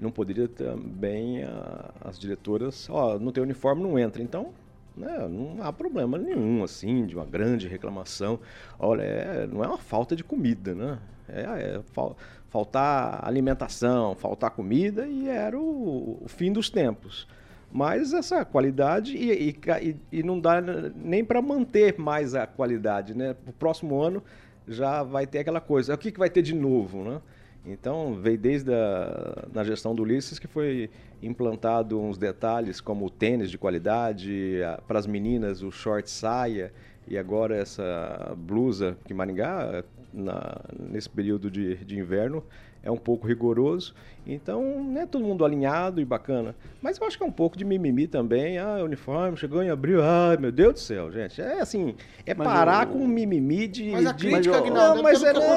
não 0.00 0.10
poderia 0.10 0.48
também 0.48 1.44
a, 1.44 1.90
as 2.00 2.18
diretoras, 2.18 2.88
ó, 2.90 3.18
não 3.18 3.30
tem 3.30 3.42
uniforme, 3.42 3.82
não 3.82 3.98
entra. 3.98 4.22
Então, 4.22 4.52
né, 4.96 5.28
não 5.28 5.62
há 5.62 5.72
problema 5.72 6.16
nenhum, 6.18 6.64
assim, 6.64 7.06
de 7.06 7.14
uma 7.14 7.26
grande 7.26 7.68
reclamação. 7.68 8.40
Olha, 8.78 9.02
é, 9.02 9.46
não 9.46 9.62
é 9.62 9.68
uma 9.68 9.78
falta 9.78 10.16
de 10.16 10.24
comida, 10.24 10.74
né? 10.74 10.98
É, 11.28 11.42
é 11.42 11.82
fal, 11.92 12.16
faltar 12.48 13.20
alimentação, 13.26 14.14
faltar 14.14 14.50
comida 14.52 15.06
e 15.06 15.28
era 15.28 15.58
o, 15.58 16.18
o 16.22 16.28
fim 16.28 16.52
dos 16.52 16.70
tempos. 16.70 17.26
Mas 17.72 18.12
essa 18.12 18.44
qualidade 18.44 19.16
e, 19.16 19.50
e 19.50 19.96
e 20.12 20.22
não 20.22 20.40
dá 20.40 20.60
nem 20.94 21.24
para 21.24 21.42
manter 21.42 21.98
mais 21.98 22.34
a 22.34 22.46
qualidade, 22.46 23.16
né? 23.16 23.34
O 23.46 23.52
próximo 23.52 24.00
ano 24.00 24.22
já 24.66 25.02
vai 25.02 25.26
ter 25.26 25.40
aquela 25.40 25.60
coisa. 25.60 25.94
O 25.94 25.98
que, 25.98 26.10
que 26.10 26.18
vai 26.18 26.30
ter 26.30 26.42
de 26.42 26.54
novo, 26.54 27.02
né? 27.04 27.20
Então, 27.68 28.14
veio 28.14 28.38
desde 28.38 28.72
a 28.72 29.44
na 29.52 29.64
gestão 29.64 29.94
do 29.94 30.02
Ulisses 30.04 30.38
que 30.38 30.46
foi 30.46 30.88
implantado 31.20 32.00
uns 32.00 32.16
detalhes 32.16 32.80
como 32.80 33.06
o 33.06 33.10
tênis 33.10 33.50
de 33.50 33.58
qualidade, 33.58 34.58
para 34.86 34.98
as 35.00 35.06
meninas 35.06 35.62
o 35.62 35.70
short 35.72 36.08
saia 36.08 36.72
e 37.08 37.18
agora 37.18 37.56
essa 37.56 38.34
blusa 38.36 38.96
que 39.04 39.12
Maringá, 39.12 39.82
na- 40.14 40.60
nesse 40.78 41.10
período 41.10 41.50
de, 41.50 41.76
de 41.84 41.98
inverno, 41.98 42.44
é 42.86 42.90
um 42.90 42.96
pouco 42.96 43.26
rigoroso. 43.26 43.92
Então, 44.28 44.60
não 44.82 45.00
é 45.00 45.06
todo 45.06 45.24
mundo 45.24 45.44
alinhado 45.44 46.00
e 46.00 46.04
bacana. 46.04 46.52
Mas 46.82 46.98
eu 46.98 47.06
acho 47.06 47.16
que 47.16 47.22
é 47.22 47.26
um 47.26 47.30
pouco 47.30 47.56
de 47.56 47.64
mimimi 47.64 48.08
também. 48.08 48.58
Ah, 48.58 48.78
uniforme 48.82 49.36
chegou 49.36 49.62
em 49.62 49.70
abril. 49.70 50.00
Ai, 50.02 50.36
meu 50.36 50.50
Deus 50.50 50.74
do 50.74 50.78
céu, 50.80 51.12
gente. 51.12 51.40
É 51.40 51.60
assim, 51.60 51.94
é 52.26 52.34
Mas 52.34 52.44
parar 52.46 52.88
o- 52.88 52.90
com 52.90 53.06
mimimi 53.06 53.68
de... 53.68 53.90
Mas 53.92 54.04
a 54.06 54.10
de- 54.12 54.26
crítica, 54.28 54.56
Aguinaldo, 54.56 54.96
Não, 54.96 55.02
mas 55.04 55.22
é, 55.22 55.32
que 55.32 55.38
não, 55.38 55.48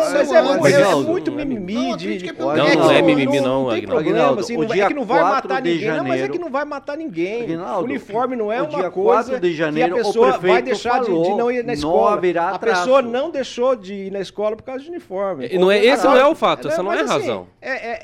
mas 0.62 0.74
é, 0.76 0.82
é 0.82 0.96
muito 0.96 1.32
não 1.32 1.40
é 1.40 1.46
mimimi 1.46 1.74
Não, 1.74 1.94
a 1.94 1.98
de... 1.98 2.06
crítica 2.06 2.30
é 2.30 2.32
de- 2.34 2.38
pelo 2.38 2.52
é. 2.52 2.76
Não 2.76 2.92
é 2.92 3.02
mimimi, 3.02 3.42
não, 3.42 3.64
Não 3.64 3.70
tem 3.72 3.78
Aguinaldo. 3.80 4.04
problema, 4.04 4.40
assim, 4.40 4.58
não, 4.58 4.64
é 4.74 4.88
que 4.88 4.94
não 4.94 5.04
vai 5.06 5.18
o 5.20 5.24
dia 5.24 5.32
matar 5.34 5.48
4 5.48 5.64
de 5.64 5.70
ninguém. 5.74 5.88
Não, 5.90 5.96
mas 5.98 6.04
é 6.06 6.10
janeiro- 6.10 6.34
que 6.34 6.40
não 6.40 6.50
vai 6.52 6.66
matar 6.66 6.98
ninguém. 6.98 7.44
Aguinaldo, 7.44 7.86
Uniforme 7.86 8.36
não 8.36 8.52
é 8.52 8.62
o 8.62 8.66
uma 8.66 8.70
dia 8.80 8.92
coisa 8.92 9.24
4 9.32 9.40
de 9.40 9.54
janeiro, 9.56 9.96
que 9.96 10.02
a 10.02 10.04
pessoa 10.04 10.38
vai 10.38 10.62
deixar 10.62 11.00
de, 11.00 11.06
de 11.08 11.12
falou, 11.12 11.38
não 11.38 11.52
ir 11.52 11.58
na 11.64 11.68
não 11.68 11.74
escola. 11.74 12.22
a 12.54 12.60
pessoa 12.60 13.02
não 13.02 13.32
deixou 13.32 13.76
de 13.76 13.94
ir 13.96 14.12
na 14.12 14.20
escola 14.20 14.56
por 14.56 14.62
causa 14.62 14.84
de 14.84 14.92
uniforme. 14.92 15.50
Não 15.58 15.72
é- 15.72 15.84
esse 15.84 16.04
não 16.06 16.16
é 16.16 16.28
o 16.28 16.36
fato, 16.36 16.68
É, 16.68 16.72
essa 16.72 16.84
não 16.84 16.94
é 16.94 17.00
a 17.00 17.04
assim, 17.06 17.19
razão. 17.20 17.48
É, 17.62 17.70
é, 17.70 18.00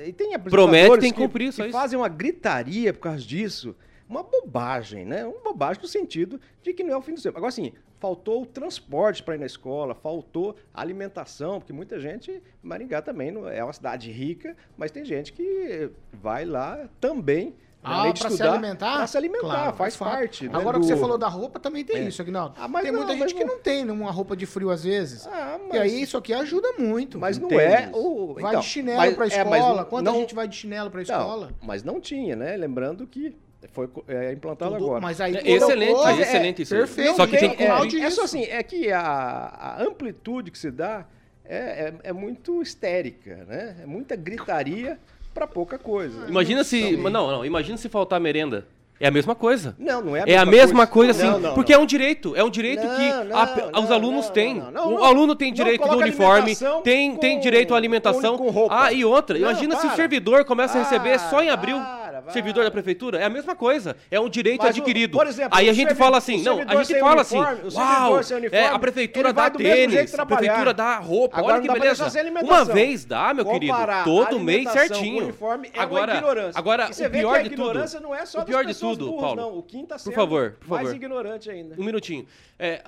é, 0.00 0.08
e 0.08 0.12
tem 0.12 0.38
Promete, 0.38 0.98
tem 0.98 1.12
que 1.12 1.18
cumprir, 1.18 1.52
só 1.52 1.62
que 1.62 1.68
isso. 1.68 1.78
fazem 1.78 1.98
uma 1.98 2.08
gritaria 2.08 2.92
por 2.92 3.00
causa 3.00 3.24
disso. 3.24 3.74
Uma 4.08 4.22
bobagem, 4.22 5.04
né? 5.04 5.26
Uma 5.26 5.40
bobagem 5.40 5.82
no 5.82 5.88
sentido 5.88 6.40
de 6.62 6.72
que 6.72 6.82
não 6.82 6.94
é 6.94 6.96
o 6.96 7.02
fim 7.02 7.14
do 7.14 7.20
tempo. 7.20 7.36
Agora, 7.36 7.50
assim, 7.50 7.72
faltou 7.98 8.42
o 8.42 8.46
transporte 8.46 9.22
para 9.22 9.34
ir 9.34 9.38
na 9.38 9.46
escola, 9.46 9.94
faltou 9.94 10.56
a 10.72 10.80
alimentação, 10.80 11.58
porque 11.58 11.72
muita 11.72 12.00
gente, 12.00 12.42
Maringá 12.62 13.02
também 13.02 13.30
não 13.30 13.48
é 13.48 13.62
uma 13.62 13.72
cidade 13.72 14.10
rica, 14.10 14.56
mas 14.76 14.90
tem 14.90 15.04
gente 15.04 15.32
que 15.32 15.90
vai 16.12 16.44
lá 16.44 16.88
também, 17.00 17.54
Ah, 17.82 18.00
além 18.00 18.12
de 18.12 18.20
pra 18.20 18.28
se 18.28 18.34
estudar, 18.34 18.52
alimentar? 18.54 18.96
Pra 18.96 19.06
se 19.06 19.16
alimentar, 19.16 19.46
Claro, 19.46 19.76
faz 19.76 19.94
é 19.94 19.96
fato. 19.98 20.10
parte. 20.10 20.48
né, 20.48 20.50
Agora 20.58 20.78
do- 20.78 20.80
que 20.82 20.86
você 20.92 20.96
falou 20.96 21.16
da 21.16 21.28
roupa, 21.28 21.60
também 21.60 21.84
tem 21.84 21.96
É. 21.96 22.08
isso, 22.08 22.20
Aguinaldo. 22.20 22.54
Ah, 22.58 22.66
mas 22.66 22.82
tem 22.82 22.90
não, 22.92 22.98
muita 23.00 23.14
mas 23.16 23.30
gente 23.30 23.38
que 23.38 23.44
não- 23.44 23.58
tem 23.60 23.88
uma 23.88 24.10
roupa 24.10 24.36
de 24.36 24.46
frio 24.46 24.70
às 24.70 24.82
vezes. 24.82 25.26
Ah, 25.28 25.58
E 25.64 25.68
mas- 25.68 25.80
aí 25.80 26.02
isso 26.02 26.16
aqui 26.18 26.32
ajuda 26.34 26.72
muito. 26.78 27.18
Mas 27.18 27.38
não 27.38 27.48
é 27.58 27.88
o. 27.94 28.34
Vai 28.34 28.50
então, 28.50 28.60
de 28.60 28.66
chinelo 28.66 28.98
mas- 28.98 29.14
pra 29.14 29.24
é, 29.24 29.28
escola. 29.28 29.76
não- 29.76 29.84
Quanta 29.84 30.10
não- 30.10 30.18
gente 30.18 30.34
vai 30.34 30.48
de 30.48 30.56
chinelo 30.56 30.90
pra 30.90 30.98
não, 30.98 31.02
escola? 31.02 31.50
mas 31.62 31.82
não 31.84 32.00
tinha, 32.00 32.34
né? 32.34 32.56
Lembrando 32.56 33.06
que 33.06 33.36
foi 33.72 33.88
é, 34.08 34.32
implantado 34.32 34.72
Tudo- 34.72 34.84
agora. 34.84 35.00
Mas 35.00 35.20
aí 35.20 35.36
É 35.36 35.40
colocou- 35.40 35.56
excelente, 35.68 36.00
é, 36.06 36.20
excelente 36.22 36.62
isso. 36.62 36.74
Perfeito. 36.74 37.16
Só 37.16 37.26
que 37.26 37.30
tem 37.38 37.48
tem 37.48 37.56
que 37.56 37.62
é, 37.62 37.70
cumprir. 37.76 37.98
é 38.02 38.02
só 38.02 38.08
isso. 38.08 38.20
assim, 38.22 38.42
é 38.42 38.62
que 38.62 38.90
a, 38.90 39.00
a 39.00 39.82
amplitude 39.82 40.50
que 40.50 40.58
se 40.58 40.70
dá 40.70 41.06
é, 41.44 41.56
é, 41.56 41.94
é 42.04 42.12
muito 42.12 42.60
histérica, 42.60 43.44
né? 43.48 43.76
É 43.82 43.86
muita 43.86 44.14
gritaria 44.16 44.98
pra 45.38 45.46
pouca 45.46 45.78
coisa. 45.78 46.26
Imagina 46.28 46.64
se. 46.64 46.96
Não, 46.96 47.10
não, 47.30 47.44
imagina 47.44 47.78
se 47.78 47.88
faltar 47.88 48.18
merenda. 48.20 48.66
É 49.00 49.06
a 49.06 49.10
mesma 49.12 49.32
coisa. 49.36 49.76
Não, 49.78 50.02
não 50.02 50.16
é 50.16 50.22
a 50.22 50.24
É 50.26 50.36
a 50.36 50.44
mesma 50.44 50.84
coisa, 50.84 51.12
assim, 51.12 51.30
Não, 51.30 51.38
não, 51.38 51.54
porque 51.54 51.72
não. 51.72 51.80
é 51.80 51.82
um 51.84 51.86
direito, 51.86 52.34
é 52.34 52.42
um 52.42 52.50
direito 52.50 52.80
que 52.82 53.32
a- 53.32 53.78
os 53.80 53.92
alunos 53.92 54.28
têm. 54.28 54.60
o 54.60 55.04
aluno 55.04 55.36
tem 55.36 55.52
direito 55.52 55.86
do 55.88 55.98
uniforme, 55.98 56.56
tem, 56.82 57.14
tem 57.14 57.36
com- 57.36 57.40
direito 57.40 57.74
à 57.74 57.76
alimentação. 57.76 58.36
com- 58.36 58.46
com 58.46 58.50
roupa. 58.50 58.74
Ah, 58.86 58.92
e 58.92 59.04
outra, 59.04 59.38
imagina 59.38 59.76
se 59.76 59.84
o 59.86 59.88
para. 59.90 59.96
servidor 59.96 60.44
começa 60.44 60.78
a 60.78 60.82
receber 60.82 61.16
só 61.20 61.40
em 61.40 61.44
Para, 61.44 61.54
abril. 61.54 61.76
para, 61.78 61.97
servidor 62.32 62.64
da 62.64 62.70
prefeitura, 62.70 63.18
é 63.18 63.24
a 63.24 63.30
mesma 63.30 63.54
coisa, 63.56 63.96
é 64.10 64.18
um 64.20 64.28
direito 64.28 64.62
Mas 64.62 64.76
o- 64.76 64.80
adquirido. 64.80 65.16
por 65.16 65.26
exemplo, 65.26 65.56
Aí 65.58 65.68
a 65.68 65.72
o 65.72 65.74
gente 65.74 65.94
fala 65.94 66.18
assim, 66.18 66.40
o 66.40 66.44
não, 66.44 66.60
a 66.66 66.82
gente 66.82 66.98
fala 67.00 67.22
assim, 67.22 67.38
uniforme, 67.38 67.68
o 67.68 67.74
uau, 67.76 68.20
é, 68.52 68.66
a 68.66 68.78
prefeitura 68.78 69.32
dá 69.32 69.50
tênis, 69.50 70.14
a 70.18 70.26
prefeitura 70.26 70.74
dá 70.74 70.98
roupa, 70.98 71.38
Agora 71.38 71.54
olha 71.54 71.62
que 71.62 71.72
beleza. 71.80 72.10
Uma 72.42 72.64
vez 72.64 73.04
dá, 73.04 73.32
meu 73.34 73.44
querido, 73.44 73.74
todo 74.04 74.38
mês 74.40 74.70
certinho. 74.70 75.34
é 75.74 75.80
agora, 75.80 76.20
agora 76.54 76.90
o 76.90 76.94
vê 76.94 77.08
pior 77.10 77.42
de 77.42 77.50
tudo, 77.50 77.62
ignorância 77.62 78.00
não 78.00 78.14
é 78.14 78.24
só 78.26 78.40
o 78.40 78.44
pior 78.44 78.64
de 78.64 78.74
tudo, 78.74 79.06
burras, 79.06 79.20
Paulo, 79.20 79.40
não. 79.40 79.58
O 79.58 79.62
Kim 79.62 79.84
tá 79.84 79.96
por 79.98 80.12
favor, 80.12 80.56
por 80.60 80.68
mais 80.70 80.82
favor. 80.82 80.96
ignorante 80.96 81.50
ainda. 81.50 81.74
Um 81.78 81.84
minutinho. 81.84 82.26
É, 82.60 82.82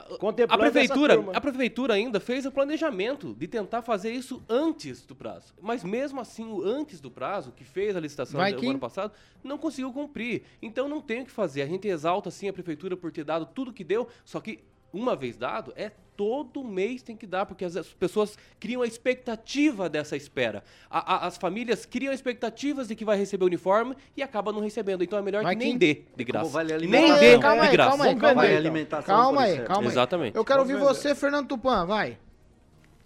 a 0.48 0.59
prefeitura, 0.59 1.14
a 1.33 1.40
prefeitura 1.40 1.94
ainda 1.94 2.18
fez 2.18 2.44
o 2.44 2.50
planejamento 2.50 3.35
de 3.35 3.46
tentar 3.46 3.83
fazer 3.83 4.11
isso 4.11 4.42
antes 4.48 5.06
do 5.06 5.14
prazo. 5.14 5.54
Mas 5.61 5.85
mesmo 5.85 6.20
assim, 6.20 6.44
o 6.50 6.61
antes 6.62 7.00
do 7.00 7.09
prazo, 7.11 7.52
que 7.52 7.62
fez 7.62 7.94
a 7.96 8.00
licitação 8.00 8.38
Vai 8.40 8.52
do 8.52 8.59
que- 8.61 8.66
ano 8.66 8.80
passado, 8.80 9.12
não 9.44 9.56
conseguiu 9.56 9.92
cumprir. 9.92 10.42
Então 10.61 10.88
não 10.88 11.00
tem 11.00 11.22
o 11.22 11.24
que 11.24 11.30
fazer. 11.30 11.62
A 11.62 11.66
gente 11.66 11.87
exalta 11.87 12.30
sim 12.33 12.48
a 12.48 12.52
prefeitura 12.52 12.96
por 12.96 13.12
ter 13.12 13.22
dado 13.22 13.46
tudo 13.46 13.72
que 13.72 13.85
deu, 13.85 14.09
só 14.24 14.40
que 14.40 14.59
uma 14.92 15.14
vez 15.16 15.37
dado, 15.37 15.72
é 15.76 15.90
todo 16.16 16.62
mês 16.62 17.03
tem 17.03 17.16
que 17.16 17.26
dar, 17.26 17.46
porque 17.46 17.64
as 17.64 17.74
as 17.76 17.88
pessoas 17.88 18.37
criam 18.59 18.83
a 18.83 18.87
expectativa 18.87 19.88
dessa 19.88 20.16
espera. 20.16 20.62
A- 20.90 21.14
a- 21.14 21.26
as 21.26 21.38
famílias 21.38 21.87
criam 21.87 22.12
expectativas 22.12 22.88
de 22.88 22.94
que 22.94 23.07
vai 23.07 23.16
receber 23.16 23.44
o 23.44 23.46
uniforme 23.46 23.96
e 24.14 24.22
acaba 24.22 24.53
não 24.53 24.61
recebendo. 24.61 25.03
Então 25.03 25.18
é 25.18 25.22
melhor 25.22 25.42
que 25.48 25.55
nem 25.55 25.79
dê 25.79 26.03
de 26.14 26.24
graça. 26.24 26.50
vale 26.50 26.76
nem 26.87 27.18
dê 27.18 27.38
calma 27.38 27.62
de 27.62 27.68
aí, 27.68 27.72
graça. 27.72 27.90
calma 27.90 28.05
aí, 28.05 28.16
calma 28.16 28.42
aí. 28.42 28.81
então. 28.83 29.03
Calma 29.03 29.38
por 29.38 29.42
aí, 29.46 29.64
calma 29.64 29.83
aí. 29.83 29.88
Exatamente. 29.88 30.37
Eu 30.37 30.44
quero 30.44 30.61
ouvir 30.61 30.76
você, 30.76 31.14
Fernando 31.14 31.48
Tupan, 31.48 31.87
vai. 31.87 32.18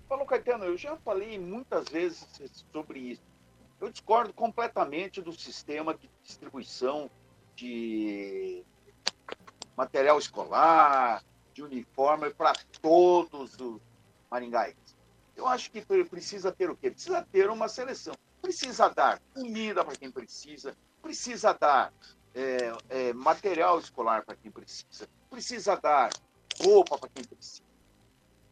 Paulo 0.09 0.27
Caetano, 0.27 0.65
eu 0.65 0.77
já 0.77 0.97
falei 0.97 1.39
muitas 1.39 1.89
vezes 1.89 2.27
sobre 2.73 2.99
isso. 2.99 3.23
Eu 3.81 3.91
discordo 3.91 4.33
completamente 4.33 5.21
do 5.21 5.33
sistema 5.33 5.95
de 5.95 6.09
distribuição 6.23 7.09
de 7.57 8.63
material 9.77 10.19
escolar, 10.19 11.23
de 11.55 11.63
uniforme 11.63 12.31
para 12.31 12.53
todos 12.83 13.59
os 13.59 13.81
maringaenses. 14.31 14.97
Eu 15.37 15.47
acho 15.47 15.71
que 15.71 15.81
pre- 15.81 16.05
precisa 16.05 16.53
ter 16.53 16.69
o 16.69 16.77
quê? 16.77 16.91
Precisa 16.91 17.27
ter 17.33 17.49
uma 17.49 17.69
seleção. 17.69 18.15
Precisa 18.43 18.89
dar 18.89 19.21
comida 19.33 19.83
para 19.85 19.97
quem 19.97 20.11
precisa, 20.11 20.77
precisa 21.01 21.55
dar 21.55 21.93
é, 22.35 22.73
é, 22.91 23.13
material 23.15 23.79
escolar 23.79 24.23
para 24.25 24.37
quem 24.37 24.51
precisa, 24.51 25.09
precisa 25.31 25.77
dar 25.77 26.11
roupa 26.61 26.99
para 26.99 27.09
quem 27.09 27.25
precisa 27.25 27.63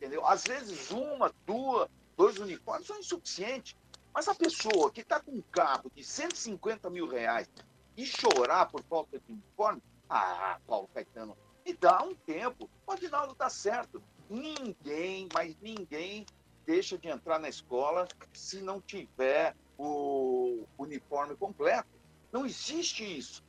entendeu? 0.02 0.26
Às 0.26 0.42
vezes 0.42 0.90
uma, 0.90 1.32
duas, 1.46 1.88
dois 2.16 2.36
uniformes 2.38 2.88
são 2.88 2.98
insuficientes. 2.98 3.76
Mas 4.12 4.26
a 4.26 4.34
pessoa 4.34 4.90
que 4.90 5.00
está 5.00 5.20
com 5.20 5.30
um 5.30 5.42
carro 5.52 5.90
de 5.94 6.02
150 6.02 6.90
mil 6.90 7.06
reais 7.06 7.48
e 7.96 8.04
chorar 8.04 8.66
por 8.66 8.82
falta 8.82 9.18
de 9.18 9.32
uniforme, 9.32 9.80
ah, 10.10 10.58
Paulo 10.66 10.88
Caetano, 10.92 11.36
me 11.64 11.74
dá 11.74 12.02
um 12.02 12.14
tempo. 12.14 12.68
O 12.86 12.92
Aguinaldo 12.92 13.32
está 13.32 13.48
certo. 13.48 14.02
Ninguém, 14.28 15.28
mas 15.32 15.56
ninguém 15.60 16.26
deixa 16.66 16.96
de 16.96 17.08
entrar 17.08 17.38
na 17.38 17.48
escola 17.48 18.06
se 18.32 18.60
não 18.60 18.80
tiver 18.80 19.54
o 19.78 20.64
uniforme 20.78 21.36
completo. 21.36 21.88
Não 22.30 22.46
existe 22.46 23.04
isso. 23.04 23.42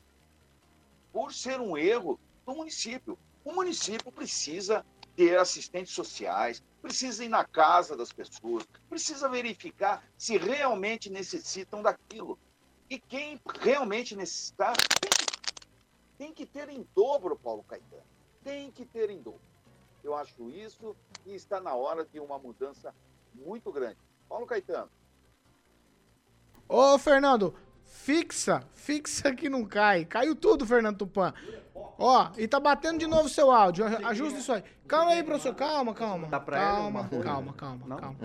Por 1.11 1.33
ser 1.33 1.59
um 1.59 1.77
erro 1.77 2.19
do 2.45 2.55
município. 2.55 3.17
O 3.45 3.53
município 3.53 4.11
precisa 4.11 4.85
ter 5.15 5.37
assistentes 5.37 5.93
sociais, 5.93 6.63
precisa 6.81 7.23
ir 7.23 7.29
na 7.29 7.43
casa 7.43 7.95
das 7.95 8.11
pessoas, 8.11 8.65
precisa 8.89 9.29
verificar 9.29 10.03
se 10.17 10.37
realmente 10.37 11.09
necessitam 11.09 11.81
daquilo. 11.81 12.37
E 12.89 12.99
quem 12.99 13.39
realmente 13.61 14.15
necessitar 14.15 14.75
tem 14.99 15.12
tem 16.17 16.33
que 16.33 16.45
ter 16.45 16.69
em 16.69 16.87
dobro, 16.95 17.35
Paulo 17.35 17.63
Caetano. 17.63 18.03
Tem 18.43 18.71
que 18.71 18.85
ter 18.85 19.09
em 19.09 19.21
dobro. 19.21 19.41
Eu 20.03 20.15
acho 20.15 20.49
isso 20.49 20.95
e 21.25 21.33
está 21.33 21.61
na 21.61 21.73
hora 21.75 22.05
de 22.05 22.19
uma 22.19 22.37
mudança 22.37 22.93
muito 23.33 23.71
grande. 23.71 23.97
Paulo 24.27 24.45
Caetano. 24.45 24.89
Ô, 26.67 26.97
Fernando, 26.97 27.55
fixa, 27.85 28.63
fixa 28.73 29.33
que 29.33 29.49
não 29.49 29.65
cai. 29.65 30.05
Caiu 30.05 30.35
tudo, 30.35 30.65
Fernando 30.65 30.97
Tupan. 30.97 31.33
Ó, 31.75 32.31
e 32.37 32.47
tá 32.47 32.59
batendo 32.59 32.99
de 32.99 33.07
novo 33.07 33.25
o 33.25 33.29
seu 33.29 33.51
áudio. 33.51 33.85
Ajusta 34.05 34.39
isso 34.39 34.51
aí. 34.51 34.63
Calma 34.87 35.11
aí, 35.11 35.23
professor. 35.23 35.55
Calma, 35.55 35.93
calma. 35.93 36.27
Dá 36.27 36.39
pra 36.39 36.57
ele 36.57 36.65
calma, 36.65 37.07
calma, 37.07 37.53
calma, 37.53 37.87
Não? 37.87 37.97
calma. 37.97 38.17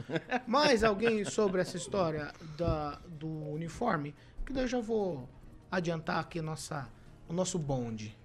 Mais 0.47 0.83
alguém 0.83 1.25
sobre 1.25 1.61
essa 1.61 1.77
história 1.77 2.33
da, 2.57 2.99
do 3.07 3.29
uniforme? 3.29 4.15
Que 4.45 4.53
daí 4.53 4.65
eu 4.65 4.69
já 4.69 4.81
vou 4.81 5.29
adiantar 5.71 6.19
aqui 6.19 6.41
nossa, 6.41 6.89
o 7.29 7.33
nosso 7.33 7.59
bonde. 7.59 8.17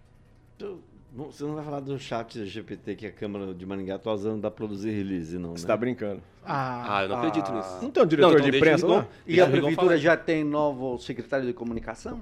Não- 0.60 0.80
Você 1.32 1.44
não 1.44 1.54
vai 1.54 1.64
falar 1.64 1.80
do 1.80 2.00
chat 2.00 2.44
GPT 2.44 2.96
que 2.96 3.06
a 3.06 3.12
Câmara 3.12 3.54
de 3.54 3.64
Maringá 3.68 3.98
está 3.98 4.12
usando 4.12 4.42
para 4.42 4.50
produzir 4.50 4.90
release, 4.90 5.38
não, 5.38 5.52
Você 5.56 5.62
né? 5.62 5.68
tá 5.68 5.78
brincando. 5.78 6.24
Ah, 6.44 6.98
Ah, 6.98 7.04
eu 7.04 7.10
não 7.10 7.18
acredito 7.18 7.52
nisso. 7.52 7.78
Não 7.84 7.92
tem 7.92 8.02
um 8.04 8.08
diretor 8.08 8.32
Não, 8.32 8.38
então 8.40 8.50
de 8.50 8.58
imprensa 8.58 8.84
o 8.86 8.90
Rigon- 8.90 9.02
lá? 9.02 9.08
E 9.28 9.40
a 9.40 9.48
prefeitura 9.48 9.98
já 10.00 10.18
tem 10.18 10.44
novo 10.44 10.98
secretário 10.98 11.46
de 11.46 11.54
comunicação? 11.54 12.22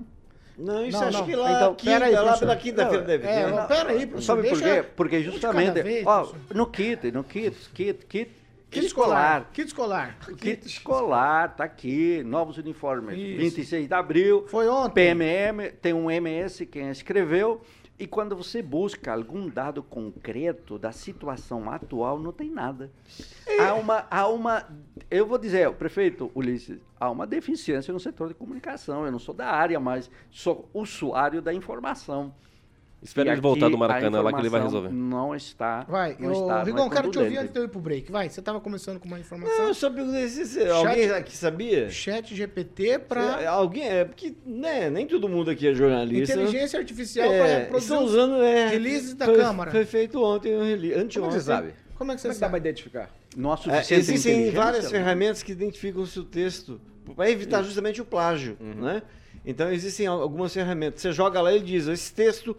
Não, 0.57 0.85
isso 0.85 0.99
Não, 0.99 1.07
acho 1.07 1.17
não. 1.19 1.25
que 1.25 1.35
lá, 1.37 1.53
Então, 1.53 1.75
quinta, 1.75 2.03
aí, 2.03 2.13
lá 2.15 2.37
pela 2.37 2.55
quinta-feira 2.57 2.99
Não, 2.99 3.07
deve 3.07 3.25
é, 3.25 3.45
ter. 3.45 3.67
pera 3.67 3.89
aí, 3.91 4.05
professor, 4.05 4.35
Sabe 4.35 4.49
por 4.49 4.61
quê? 4.61 4.83
Porque 4.97 5.23
justamente, 5.23 5.81
vez, 5.81 6.05
ó, 6.05 6.33
no 6.53 6.67
kit, 6.67 7.11
no 7.13 7.23
kit, 7.23 7.57
kit, 7.73 8.05
kit, 8.07 8.31
Kit 8.71 8.85
escolar. 8.85 9.49
Kit 9.51 9.67
escolar. 9.67 10.17
Kit 10.37 10.65
escolar, 10.65 11.55
tá 11.57 11.65
aqui, 11.65 12.23
novos 12.23 12.57
uniformes. 12.57 13.17
Isso. 13.17 13.37
26 13.57 13.87
de 13.89 13.93
abril. 13.93 14.45
Foi 14.47 14.69
ontem. 14.69 15.13
PMM, 15.13 15.73
tem 15.81 15.93
um 15.93 16.09
MS 16.09 16.65
quem 16.65 16.89
escreveu. 16.89 17.61
E 17.99 18.07
quando 18.07 18.35
você 18.35 18.63
busca 18.63 19.13
algum 19.13 19.47
dado 19.49 19.83
concreto 19.83 20.79
da 20.79 20.91
situação 20.91 21.69
atual, 21.69 22.17
não 22.17 22.31
tem 22.31 22.49
nada. 22.49 22.89
Há 23.59 23.73
uma, 23.75 24.07
há 24.09 24.27
uma, 24.27 24.65
eu 25.11 25.27
vou 25.27 25.37
dizer, 25.37 25.69
prefeito 25.73 26.31
Ulisses, 26.33 26.79
há 26.99 27.11
uma 27.11 27.27
deficiência 27.27 27.93
no 27.93 27.99
setor 27.99 28.29
de 28.29 28.33
comunicação. 28.33 29.05
Eu 29.05 29.11
não 29.11 29.19
sou 29.19 29.35
da 29.35 29.47
área, 29.51 29.79
mas 29.79 30.09
sou 30.31 30.67
usuário 30.73 31.41
da 31.41 31.53
informação. 31.53 32.33
Espera 33.03 33.29
E 33.29 33.31
ele 33.31 33.41
voltar 33.41 33.67
do 33.67 33.77
Maracanã 33.79 34.21
lá 34.21 34.31
que 34.31 34.39
ele 34.41 34.49
vai 34.49 34.61
resolver. 34.61 34.89
Não 34.89 35.33
está. 35.35 35.83
Vai, 35.89 36.15
não 36.19 36.27
eu, 36.27 36.31
está, 36.33 36.45
não 36.53 36.61
é 36.61 36.63
Rigon, 36.65 36.89
quero 36.89 37.09
te 37.09 37.17
ouvir 37.17 37.37
antes 37.39 37.51
de 37.51 37.59
eu 37.59 37.63
ir 37.63 37.67
pro 37.67 37.79
break. 37.79 38.11
Vai, 38.11 38.29
você 38.29 38.41
tava 38.43 38.59
começando 38.61 38.99
com 38.99 39.07
uma 39.07 39.17
Não, 39.17 39.21
informação. 39.21 39.67
eu 39.67 39.73
só 39.73 39.89
perguntei 39.89 40.27
se 40.27 40.45
se 40.45 40.67
alguém 40.67 41.09
aqui 41.09 41.35
sabia. 41.35 41.89
Chat 41.89 42.35
GPT 42.35 42.99
pra 42.99 43.41
É, 43.41 43.47
Alguém, 43.47 43.87
é 43.89 44.05
porque 44.05 44.35
né, 44.45 44.89
nem 44.91 45.07
todo 45.07 45.27
mundo 45.27 45.49
aqui 45.49 45.67
é 45.67 45.73
jornalista. 45.73 46.33
inteligência 46.35 46.77
artificial 46.79 47.31
é, 47.31 47.65
pra 47.65 47.79
estão 47.79 47.97
produzir. 47.97 48.17
usando 48.19 48.43
é, 48.43 48.67
releases 48.69 49.13
da 49.15 49.25
foi, 49.25 49.35
Câmara. 49.37 49.71
Foi 49.71 49.85
feito 49.85 50.23
ontem 50.23 50.49
release, 50.63 50.93
anteontem. 50.93 51.19
Como 51.21 51.31
você 51.31 51.41
sabe? 51.41 51.73
Como 51.95 52.11
é 52.11 52.15
que 52.15 52.21
você 52.21 52.27
Como 52.27 52.31
é 52.31 52.35
que 52.35 52.39
dá 52.41 52.47
sabe? 52.47 52.57
identificar? 52.59 53.09
Não 53.35 53.51
há 53.51 53.59
É, 53.69 53.93
existem 53.95 54.51
várias 54.51 54.91
ferramentas 54.91 55.41
que 55.41 55.51
identificam 55.53 56.03
o 56.03 56.07
seu 56.07 56.23
texto 56.23 56.79
para 57.15 57.29
evitar 57.31 57.63
justamente 57.63 57.99
o 57.99 58.05
plágio, 58.05 58.57
né? 58.59 59.01
Então 59.43 59.71
existem 59.71 60.05
al- 60.05 60.21
algumas 60.21 60.53
ferramentas. 60.53 61.01
Você 61.01 61.11
joga 61.11 61.41
lá 61.41 61.51
e 61.51 61.59
diz: 61.59 61.87
esse 61.87 62.13
texto 62.13 62.55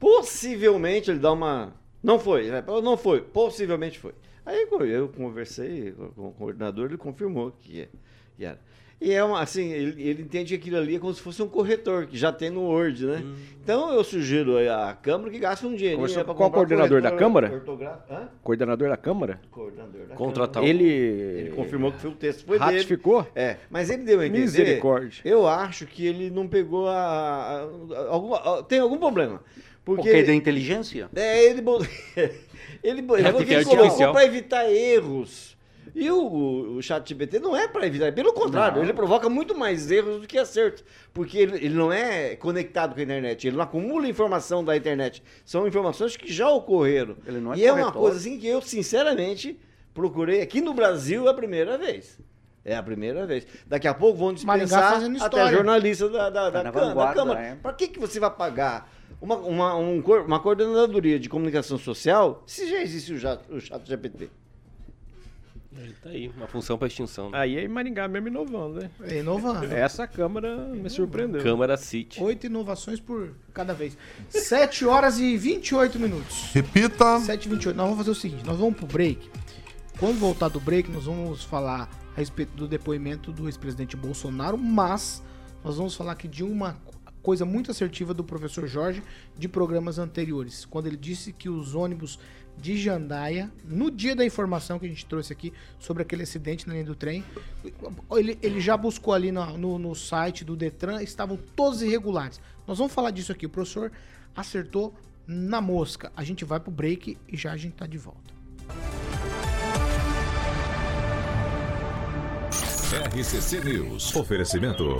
possivelmente 0.00 1.10
ele 1.10 1.20
dá 1.20 1.30
uma 1.32 1.72
não 2.02 2.18
foi, 2.18 2.50
não 2.82 2.96
foi, 2.96 3.20
possivelmente 3.20 3.98
foi. 3.98 4.12
Aí 4.46 4.66
eu- 4.90 5.08
conversei 5.08 5.92
com 6.16 6.28
o 6.28 6.32
coordenador, 6.32 6.86
ele 6.86 6.96
confirmou 6.96 7.52
que 7.60 7.82
é- 7.82 7.88
que 8.36 8.44
era. 8.44 8.58
E 9.02 9.12
é 9.12 9.22
uma, 9.24 9.40
assim, 9.40 9.70
ele, 9.70 10.02
ele 10.02 10.22
entende 10.22 10.48
que 10.58 10.60
aquilo 10.60 10.76
ali 10.76 10.96
é 10.96 10.98
como 10.98 11.12
se 11.14 11.22
fosse 11.22 11.42
um 11.42 11.48
corretor, 11.48 12.06
que 12.06 12.18
já 12.18 12.30
tem 12.30 12.50
no 12.50 12.62
Word, 12.64 13.06
né? 13.06 13.22
Então 13.62 13.90
eu 13.92 14.04
sugiro 14.04 14.58
aí 14.58 14.68
à 14.68 14.94
Câmara 15.00 15.30
que 15.30 15.38
gaste 15.38 15.66
um 15.66 15.74
dinheiro. 15.74 15.96
Conversou 15.96 16.22
qual 16.34 16.50
coordenador 16.50 17.00
da 17.00 17.10
Câmara? 17.12 17.46
Hã? 18.10 18.28
Coordenador 18.42 18.88
da 18.90 18.96
Câmara? 18.98 19.40
Coordenador 19.50 20.06
da 20.06 20.14
Contratar 20.16 20.62
Câmara. 20.62 20.68
Ele, 20.68 20.84
Ele 20.92 21.50
confirmou 21.52 21.92
que 21.92 21.98
foi 21.98 22.10
o 22.10 22.14
texto 22.14 22.44
foi 22.46 22.58
dele. 22.58 22.72
ratificou? 22.72 23.26
É, 23.34 23.56
mas 23.70 23.88
ele 23.88 24.02
deu 24.04 24.20
a 24.20 24.26
entender. 24.26 24.40
Misericórdia. 24.40 25.22
Eu 25.24 25.46
acho 25.46 25.86
que 25.86 26.06
ele 26.06 26.28
não 26.30 26.46
pegou 26.46 26.86
a, 26.88 26.92
a- 26.94 27.62
a- 27.64 28.58
a- 28.58 28.62
tem 28.64 28.80
algum 28.80 28.98
problema. 28.98 29.42
Porque 29.96 30.08
Porque 30.08 30.22
da 30.22 30.34
inteligência? 30.34 31.10
é, 31.14 31.44
ele 31.44 31.62
ele, 32.82 33.00
ele, 33.00 33.06
É, 33.12 33.54
é 33.54 33.54
ele 33.54 33.64
colocou 33.64 34.12
para 34.12 34.24
evitar 34.24 34.70
erros. 34.70 35.58
E 35.92 36.08
o, 36.08 36.76
o 36.76 36.82
chat 36.82 37.08
GPT 37.08 37.40
não 37.40 37.56
é 37.56 37.66
para 37.66 37.84
evitar, 37.84 38.12
pelo 38.12 38.32
contrário, 38.32 38.80
ele 38.80 38.92
provoca 38.92 39.28
muito 39.28 39.58
mais 39.58 39.90
erros 39.90 40.20
do 40.20 40.26
que 40.28 40.38
acertos. 40.38 40.84
Porque 41.12 41.36
ele, 41.36 41.56
ele 41.56 41.74
não 41.74 41.92
é 41.92 42.36
conectado 42.36 42.94
com 42.94 43.00
a 43.00 43.02
internet, 43.02 43.48
ele 43.48 43.56
não 43.56 43.64
acumula 43.64 44.06
informação 44.06 44.64
da 44.64 44.76
internet. 44.76 45.22
São 45.44 45.66
informações 45.66 46.16
que 46.16 46.32
já 46.32 46.48
ocorreram. 46.48 47.16
Ele 47.26 47.40
não 47.40 47.52
é 47.52 47.58
e 47.58 47.64
é 47.64 47.72
uma 47.72 47.80
corretor. 47.80 48.02
coisa 48.02 48.18
assim 48.18 48.38
que 48.38 48.46
eu, 48.46 48.62
sinceramente, 48.62 49.58
procurei. 49.92 50.40
Aqui 50.40 50.60
no 50.60 50.72
Brasil 50.72 51.26
é 51.26 51.30
a 51.30 51.34
primeira 51.34 51.76
vez. 51.76 52.16
É 52.64 52.76
a 52.76 52.82
primeira 52.82 53.26
vez. 53.26 53.46
Daqui 53.66 53.88
a 53.88 53.94
pouco 53.94 54.18
vão 54.18 54.34
Maringá 54.44 54.96
dispensar 54.98 55.26
até 55.26 55.50
jornalista 55.52 56.08
da, 56.10 56.28
da, 56.30 56.50
da, 56.50 56.62
na 56.64 56.72
Câmara- 56.72 56.94
da 56.94 57.14
Câmara. 57.14 57.40
é. 57.40 57.54
Para 57.56 57.72
que, 57.72 57.88
que 57.88 57.98
você 57.98 58.20
vai 58.20 58.30
pagar 58.30 58.90
uma, 59.20 59.36
uma, 59.36 59.76
um 59.76 60.00
uma 60.26 60.40
coordenadoria 60.40 61.18
de 61.18 61.28
comunicação 61.28 61.78
social 61.78 62.42
se 62.46 62.68
já 62.68 62.82
existe 62.82 63.14
o 63.14 63.18
chat, 63.18 63.40
o 63.50 63.60
chat 63.60 63.86
GPT? 63.86 64.28
Tá 66.02 66.10
aí, 66.10 66.28
uma 66.36 66.46
função 66.48 66.76
para 66.76 66.88
extinção. 66.88 67.30
né? 67.30 67.38
Aí 67.38 67.56
é 67.56 67.68
Maringá 67.68 68.08
mesmo 68.08 68.28
inovando, 68.28 68.80
né? 68.80 68.90
É 69.04 69.18
inovando. 69.20 69.64
Essa 69.72 70.06
Câmara 70.06 70.56
me 70.56 70.90
surpreendeu. 70.90 71.42
Câmara 71.42 71.76
City. 71.76 72.22
Oito 72.22 72.46
inovações 72.46 72.98
por 73.00 73.30
cada 73.54 73.72
vez. 73.72 73.96
7 74.28 74.84
horas 74.84 75.18
e 75.18 75.36
28 75.36 75.98
minutos. 75.98 76.50
Repita. 76.52 77.20
7 77.20 77.46
e 77.46 77.48
28. 77.50 77.76
Nós 77.76 77.84
vamos 77.86 77.98
fazer 77.98 78.10
o 78.10 78.14
seguinte, 78.14 78.44
nós 78.44 78.58
vamos 78.58 78.76
pro 78.76 78.86
break. 78.86 79.30
Quando 79.98 80.18
voltar 80.18 80.48
do 80.48 80.58
break, 80.60 80.90
nós 80.90 81.04
vamos 81.04 81.44
falar 81.44 81.88
a 82.14 82.18
respeito 82.18 82.52
do 82.54 82.66
depoimento 82.66 83.32
do 83.32 83.46
ex-presidente 83.48 83.96
Bolsonaro, 83.96 84.56
mas 84.58 85.22
nós 85.64 85.76
vamos 85.76 85.94
falar 85.94 86.12
aqui 86.12 86.28
de 86.28 86.42
uma 86.42 86.76
coisa 87.22 87.44
muito 87.44 87.70
assertiva 87.70 88.14
do 88.14 88.24
professor 88.24 88.66
Jorge 88.66 89.02
de 89.36 89.48
programas 89.48 89.98
anteriores, 89.98 90.64
quando 90.64 90.86
ele 90.86 90.96
disse 90.96 91.32
que 91.32 91.48
os 91.48 91.74
ônibus 91.74 92.18
de 92.56 92.76
Jandaia, 92.76 93.50
no 93.64 93.90
dia 93.90 94.14
da 94.14 94.24
informação 94.24 94.78
que 94.78 94.86
a 94.86 94.88
gente 94.88 95.06
trouxe 95.06 95.32
aqui 95.32 95.52
sobre 95.78 96.02
aquele 96.02 96.22
acidente 96.22 96.66
na 96.66 96.74
linha 96.74 96.84
do 96.84 96.94
trem, 96.94 97.24
ele, 98.12 98.38
ele 98.42 98.60
já 98.60 98.76
buscou 98.76 99.14
ali 99.14 99.32
no, 99.32 99.56
no, 99.56 99.78
no 99.78 99.94
site 99.94 100.44
do 100.44 100.54
Detran, 100.54 101.02
estavam 101.02 101.38
todos 101.56 101.82
irregulares. 101.82 102.40
Nós 102.66 102.78
vamos 102.78 102.92
falar 102.92 103.10
disso 103.12 103.32
aqui. 103.32 103.46
O 103.46 103.50
professor 103.50 103.90
acertou 104.36 104.94
na 105.26 105.60
mosca. 105.60 106.12
A 106.14 106.22
gente 106.22 106.44
vai 106.44 106.60
pro 106.60 106.70
break 106.70 107.16
e 107.28 107.36
já 107.36 107.52
a 107.52 107.56
gente 107.56 107.74
tá 107.74 107.86
de 107.86 107.98
volta. 107.98 108.30
RCC 112.92 113.60
News. 113.60 114.16
Oferecimento. 114.16 114.98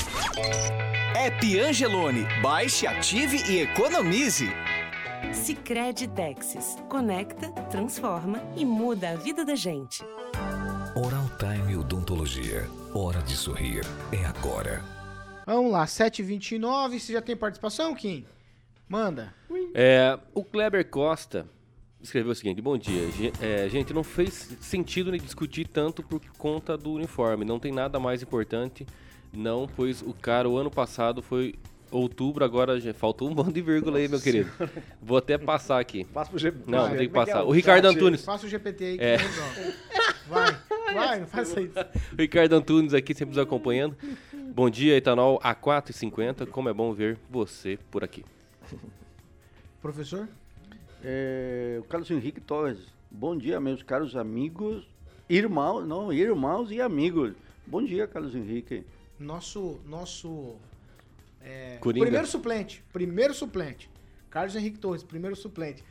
App 1.16 1.60
Angelone. 1.60 2.24
Baixe, 2.40 2.86
ative 2.86 3.42
e 3.50 3.62
economize. 3.62 4.48
Sicredi 5.32 6.06
Texas. 6.06 6.76
Conecta, 6.88 7.50
transforma 7.68 8.40
e 8.56 8.64
muda 8.64 9.10
a 9.10 9.16
vida 9.16 9.44
da 9.44 9.56
gente. 9.56 10.04
Oral 10.94 11.28
Time 11.36 11.76
Odontologia. 11.76 12.64
Hora 12.94 13.20
de 13.22 13.36
sorrir. 13.36 13.84
É 14.12 14.24
agora. 14.24 14.84
Vamos 15.44 15.72
lá, 15.72 15.84
7h29. 15.84 16.96
Você 17.00 17.12
já 17.12 17.20
tem 17.20 17.36
participação, 17.36 17.92
Kim? 17.96 18.24
Manda. 18.88 19.34
É, 19.74 20.16
o 20.32 20.44
Kleber 20.44 20.88
Costa 20.88 21.44
escreveu 22.02 22.32
o 22.32 22.34
seguinte: 22.34 22.60
Bom 22.60 22.76
dia. 22.78 23.02
É, 23.40 23.68
gente, 23.68 23.92
não 23.92 24.02
fez 24.04 24.56
sentido 24.60 25.10
nem 25.10 25.20
discutir 25.20 25.66
tanto 25.68 26.02
por 26.02 26.20
conta 26.38 26.76
do 26.76 26.92
uniforme. 26.92 27.44
Não 27.44 27.58
tem 27.58 27.72
nada 27.72 27.98
mais 28.00 28.22
importante, 28.22 28.86
não, 29.32 29.68
pois 29.76 30.02
o 30.02 30.12
cara, 30.12 30.48
o 30.48 30.56
ano 30.56 30.70
passado 30.70 31.22
foi 31.22 31.54
outubro, 31.90 32.44
agora 32.44 32.78
já 32.80 32.94
faltou 32.94 33.28
um 33.28 33.34
bando 33.34 33.52
de 33.52 33.60
vírgula 33.60 33.98
aí, 33.98 34.06
meu 34.08 34.20
querido. 34.20 34.50
Vou 35.02 35.16
até 35.18 35.36
passar 35.36 35.80
aqui. 35.80 36.04
Passa 36.04 36.30
pro 36.30 36.38
GPT. 36.38 36.70
Não, 36.70 36.88
tem 36.88 36.96
que 36.96 37.02
é 37.02 37.04
é 37.06 37.08
passar. 37.08 37.42
o 37.44 37.48
O 37.48 37.50
Ricardo 37.50 37.86
chat? 37.88 37.96
Antunes. 37.96 38.24
Faça 38.24 38.46
o 38.46 38.48
GPT 38.48 38.84
aí 38.84 38.98
que 38.98 39.04
É. 39.04 39.16
resolve. 39.16 39.74
Vai, 40.28 40.56
vai, 40.94 41.20
não 41.20 41.26
faça 41.26 41.60
isso. 41.60 41.74
O 42.16 42.20
Ricardo 42.20 42.52
Antunes 42.52 42.94
aqui 42.94 43.12
sempre 43.12 43.34
nos 43.34 43.38
acompanhando. 43.38 43.96
Bom 44.54 44.70
dia, 44.70 44.96
Etanol 44.96 45.40
A450. 45.40 46.46
Como 46.46 46.68
é 46.68 46.72
bom 46.72 46.92
ver 46.92 47.18
você 47.28 47.76
por 47.90 48.04
aqui. 48.04 48.24
Professor? 49.82 50.28
É, 51.04 51.78
o 51.80 51.84
Carlos 51.84 52.10
Henrique 52.10 52.40
Torres. 52.40 52.78
Bom 53.10 53.36
dia, 53.36 53.58
meus 53.60 53.82
caros 53.82 54.14
amigos, 54.14 54.84
irmãos, 55.28 55.86
não, 55.86 56.12
irmãos 56.12 56.70
e 56.70 56.80
amigos. 56.80 57.32
Bom 57.66 57.82
dia, 57.82 58.06
Carlos 58.06 58.34
Henrique. 58.34 58.84
Nosso, 59.18 59.80
nosso 59.86 60.56
é, 61.42 61.78
primeiro 61.80 62.26
suplente, 62.26 62.84
primeiro 62.92 63.34
suplente. 63.34 63.90
Carlos 64.30 64.54
Henrique 64.54 64.78
Torres, 64.78 65.02
primeiro 65.02 65.34
suplente. 65.34 65.82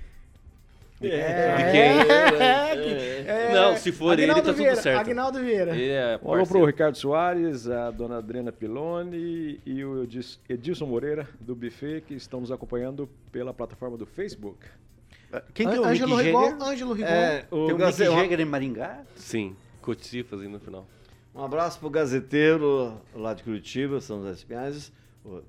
De 1.02 1.08
quem? 1.10 1.20
É, 1.20 2.76
que- 2.76 3.30
é, 3.30 3.52
Não, 3.54 3.76
se 3.78 3.90
for 3.92 4.14
ele, 4.14 4.24
Aguinaldo 4.24 4.42
tá 4.42 4.50
tudo 4.52 4.58
Vieira, 4.58 4.76
certo. 4.82 5.00
Aguinaldo 5.00 5.40
Vieira. 5.40 5.72
Ele 5.76 5.90
é 5.92 6.20
alô 6.22 6.46
pro. 6.46 6.66
Ricardo 6.66 6.96
Soares, 6.98 7.70
a 7.70 7.90
dona 7.90 8.18
Adriana 8.18 8.52
Piloni 8.52 9.62
e 9.66 9.84
o 9.84 10.06
Edilson 10.50 10.86
Moreira 10.86 11.28
do 11.40 11.56
Buffet 11.56 12.02
que 12.02 12.14
estão 12.16 12.42
nos 12.42 12.52
acompanhando 12.52 13.10
pela 13.32 13.54
plataforma 13.54 13.98
do 13.98 14.06
Facebook. 14.06 14.58
Quem 15.54 15.68
que 15.68 15.76
é 15.76 15.80
o 15.80 15.86
Ângelo 15.86 16.18
Mick 16.18 16.32
Jagger? 16.32 16.64
Ângelo 16.64 16.94
Rigon. 16.94 17.08
É, 17.08 17.46
o 17.52 17.56
Tem 17.56 17.60
o 17.60 17.66
Mick 17.68 17.78
Gaze- 17.80 18.06
Jagger 18.06 18.40
em 18.40 18.46
Maringá? 18.46 19.04
Sim, 19.16 19.56
Coticifas 19.82 20.42
aí 20.42 20.48
no 20.48 20.60
final. 20.60 20.88
Um 21.36 21.44
abraço 21.44 21.80
pro 21.80 21.90
gazeteiro 21.90 23.00
lá 23.16 23.34
de 23.34 23.44
Curitiba, 23.44 24.02
São 24.02 24.22
José 24.24 24.44
Pinhais, 24.48 24.92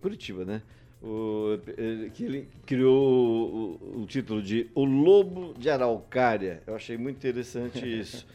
Curitiba, 0.01 0.45
né? 0.45 0.63
O, 1.03 1.59
ele- 1.79 2.11
que 2.11 2.25
ele 2.25 2.49
criou 2.67 3.79
o, 3.83 4.03
o- 4.03 4.07
título 4.07 4.43
de 4.43 4.69
O 4.75 4.85
Lobo 4.85 5.55
de 5.59 5.71
Araucária. 5.71 6.63
Eu 6.67 6.75
achei 6.75 6.99
muito 6.99 7.17
interessante 7.17 7.79
isso. 8.01 8.27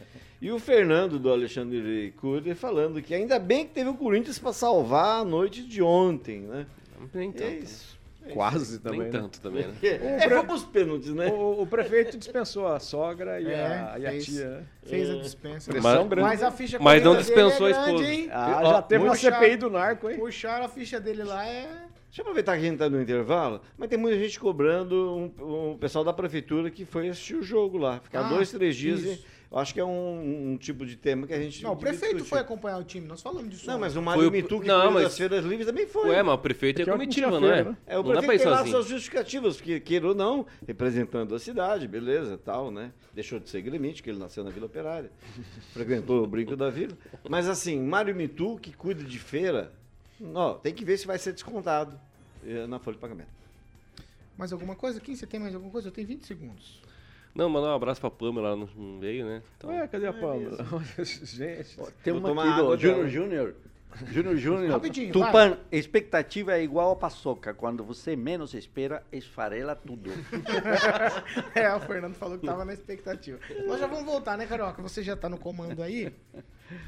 E 0.42 0.50
o 0.50 0.58
Fernando 0.58 1.18
do 1.18 1.30
Alexandre 1.30 2.12
Cury 2.20 2.54
falando 2.56 3.00
que 3.00 3.14
ainda 3.14 3.38
bem 3.38 3.64
que 3.66 3.72
teve 3.72 3.88
o 3.88 3.94
Corinthians 3.94 4.38
para 4.38 4.52
salvar 4.52 5.20
a 5.20 5.24
noite 5.24 5.62
de 5.62 5.80
ontem, 5.80 6.40
né? 6.40 6.66
Nem 7.14 7.28
É 7.30 7.32
tanto. 7.32 7.64
isso. 7.64 7.95
Quase 8.32 8.78
também. 8.80 9.00
Nem 9.00 9.10
né? 9.12 9.18
tanto 9.18 9.40
também, 9.40 9.66
né? 9.66 9.74
É, 9.82 10.24
é, 10.24 10.28
foi 10.28 10.42
pros 10.44 10.64
pênaltis, 10.64 11.12
né? 11.14 11.28
O, 11.28 11.62
o 11.62 11.66
prefeito 11.66 12.16
dispensou 12.16 12.66
a 12.68 12.78
sogra 12.78 13.40
e, 13.40 13.46
É, 13.46 13.64
a, 13.64 13.98
e 13.98 14.06
a 14.06 14.10
fez. 14.10 14.24
tia. 14.26 14.48
né? 14.48 14.62
Fez 14.84 15.10
a 15.10 15.14
dispensa. 15.16 15.70
Pressão 15.70 15.90
Mas- 16.00 16.08
grande. 16.08 16.28
Mas 16.28 16.42
a 16.42 16.50
ficha 16.50 16.78
Mas 16.80 17.02
não 17.02 17.16
dispensou 17.16 17.66
é 17.68 17.72
a 17.72 17.72
esposa. 17.72 17.92
grande, 18.04 18.10
hein? 18.12 18.28
Ah, 18.32 18.60
Ó, 18.62 18.70
já 18.72 18.82
teve 18.82 19.04
uma 19.04 19.14
CPI 19.16 19.56
do 19.56 19.70
narco, 19.70 20.10
hein? 20.10 20.16
Puxaram 20.18 20.64
a 20.64 20.68
ficha 20.68 20.98
dele 21.00 21.22
lá, 21.24 21.46
é... 21.46 21.62
Deixa 22.08 22.22
eu 22.22 22.30
aproveitar 22.30 22.52
que 22.56 22.60
a 22.66 22.70
gente 22.70 22.78
tá 22.78 22.88
no 22.88 23.02
intervalo, 23.02 23.60
mas 23.76 23.90
tem 23.90 23.98
muita 23.98 24.16
gente 24.18 24.40
cobrando 24.40 25.32
um, 25.38 25.72
um 25.72 25.76
pessoal 25.76 26.02
da 26.02 26.14
prefeitura 26.14 26.70
que 26.70 26.84
foi 26.86 27.08
assistir 27.10 27.34
o 27.34 27.42
jogo 27.42 27.76
lá. 27.76 28.00
Ficar 28.00 28.20
Ah, 28.20 28.28
dois, 28.30 28.50
três 28.50 28.74
dias. 28.74 29.00
isso. 29.00 29.22
e- 29.22 29.35
eu 29.50 29.58
acho 29.58 29.72
que 29.72 29.80
é 29.80 29.84
um, 29.84 30.52
um 30.52 30.56
tipo 30.56 30.84
de 30.84 30.96
tema 30.96 31.26
que 31.26 31.32
a 31.32 31.40
gente. 31.40 31.62
Não, 31.62 31.72
o 31.72 31.76
prefeito 31.76 32.14
discutir. 32.14 32.28
foi 32.30 32.38
acompanhar 32.40 32.78
o 32.78 32.84
time, 32.84 33.06
nós 33.06 33.22
falamos 33.22 33.50
disso. 33.50 33.66
Não, 33.66 33.78
mas 33.78 33.94
o 33.96 34.02
Mário 34.02 34.30
Mitu, 34.30 34.60
que 34.60 34.66
não, 34.66 34.80
cuida 34.80 34.90
mas- 34.90 35.02
das 35.04 35.16
feiras 35.16 35.44
livres, 35.44 35.66
também 35.66 35.86
foi. 35.86 36.10
Ué, 36.10 36.22
mas 36.22 36.34
o 36.34 36.38
prefeito 36.38 36.80
é, 36.80 36.82
É 36.82 36.86
comitiva, 36.86 37.38
não 37.40 37.50
é? 37.50 37.64
né? 37.64 37.76
É, 37.86 37.98
o 37.98 38.02
não 38.02 38.10
prefeito 38.12 38.42
tem 38.42 38.50
lá 38.50 38.58
sozinho. 38.58 38.76
suas 38.76 38.86
justificativas, 38.88 39.60
que 39.60 39.78
queira 39.80 40.08
ou 40.08 40.14
não, 40.14 40.44
representando 40.66 41.34
a 41.34 41.38
cidade, 41.38 41.86
beleza, 41.86 42.36
tal, 42.38 42.70
né? 42.70 42.92
Deixou 43.14 43.38
de 43.38 43.48
ser 43.48 43.62
gremite, 43.62 44.02
que 44.02 44.10
ele 44.10 44.18
nasceu 44.18 44.42
na 44.42 44.50
Vila 44.50 44.66
Operária, 44.66 45.10
frequentou 45.72 46.24
o 46.24 46.26
Brinco 46.26 46.56
da 46.56 46.68
Vila. 46.70 46.96
Mas 47.28 47.48
assim, 47.48 47.80
Mário 47.80 48.14
Mitu, 48.14 48.58
que 48.60 48.72
cuida 48.72 49.02
de 49.04 49.18
feira, 49.18 49.72
ó, 50.34 50.54
tem 50.54 50.74
que 50.74 50.84
ver 50.84 50.98
se 50.98 51.06
vai 51.06 51.18
ser 51.18 51.32
descontado 51.32 51.98
eh, 52.46 52.66
na 52.66 52.78
folha 52.78 52.94
de 52.96 53.00
pagamento. 53.00 53.36
Mais 54.36 54.52
alguma 54.52 54.74
coisa? 54.76 55.00
Kim, 55.00 55.14
você 55.16 55.26
tem 55.26 55.40
mais 55.40 55.54
alguma 55.54 55.72
coisa? 55.72 55.88
Eu 55.88 55.92
tenho 55.92 56.06
20 56.06 56.26
segundos. 56.26 56.82
Não, 57.36 57.48
mandar 57.50 57.68
um 57.68 57.74
abraço 57.74 58.00
pra 58.00 58.10
Pamela, 58.10 58.48
ela 58.48 58.56
não- 58.56 58.68
não 58.74 58.98
veio, 58.98 59.26
né? 59.26 59.42
Então, 59.56 59.70
Ué, 59.70 59.86
cadê 59.86 60.06
a 60.06 60.12
Pâmela? 60.12 60.56
Gente. 61.04 61.76
Tem 62.02 62.12
uma 62.12 62.30
aqui 62.30 62.62
do 62.62 62.76
Júnior. 62.78 63.08
Júnior. 63.08 63.54
Júnior 64.10 64.36
Júnior. 64.36 64.70
Rapidinho, 64.72 65.10
Tupan, 65.12 65.56
expectativa 65.72 66.54
é 66.56 66.62
igual 66.62 66.90
a 66.92 66.96
paçoca. 66.96 67.54
Quando 67.54 67.82
você 67.82 68.14
menos 68.14 68.52
espera, 68.52 69.02
esfarela 69.12 69.74
tudo. 69.74 70.10
É, 71.54 71.74
o 71.74 71.80
Fernando 71.80 72.14
falou 72.14 72.38
que 72.38 72.46
tava 72.46 72.64
na 72.64 72.72
expectativa. 72.74 73.38
Nós 73.66 73.80
já 73.80 73.86
vamos 73.86 74.04
voltar, 74.04 74.36
né, 74.36 74.46
Carioca? 74.46 74.82
Você 74.82 75.02
já 75.02 75.16
tá 75.16 75.28
no 75.28 75.38
comando 75.38 75.82
aí. 75.82 76.12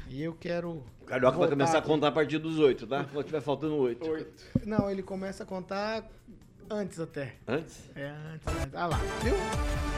E 0.09 0.21
eu 0.21 0.33
quero. 0.39 0.83
O 1.01 1.05
Carioca 1.05 1.37
vai 1.37 1.49
começar 1.49 1.77
a 1.77 1.79
aqui. 1.79 1.87
contar 1.87 2.07
a 2.09 2.11
partir 2.11 2.37
dos 2.37 2.59
oito, 2.59 2.85
tá? 2.85 3.05
Quando 3.11 3.25
tiver 3.25 3.41
faltando 3.41 3.75
oito. 3.77 4.05
Não, 4.65 4.89
ele 4.89 5.01
começa 5.01 5.43
a 5.43 5.45
contar 5.45 6.07
antes 6.69 6.99
até. 6.99 7.35
Antes? 7.47 7.77
É, 7.95 8.11
antes, 8.33 8.47
antes. 8.47 8.75
Ah 8.75 8.87
lá, 8.87 8.97
viu? 9.23 9.33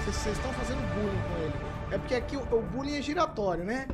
Vocês 0.05 0.35
estão 0.37 0.51
fazendo 0.53 0.81
bullying 0.93 1.21
com 1.21 1.43
ele. 1.43 1.95
É 1.95 1.97
porque 1.97 2.15
aqui 2.15 2.37
o, 2.37 2.41
o 2.41 2.61
bullying 2.61 2.97
é 2.97 3.01
giratório, 3.01 3.63
né? 3.63 3.87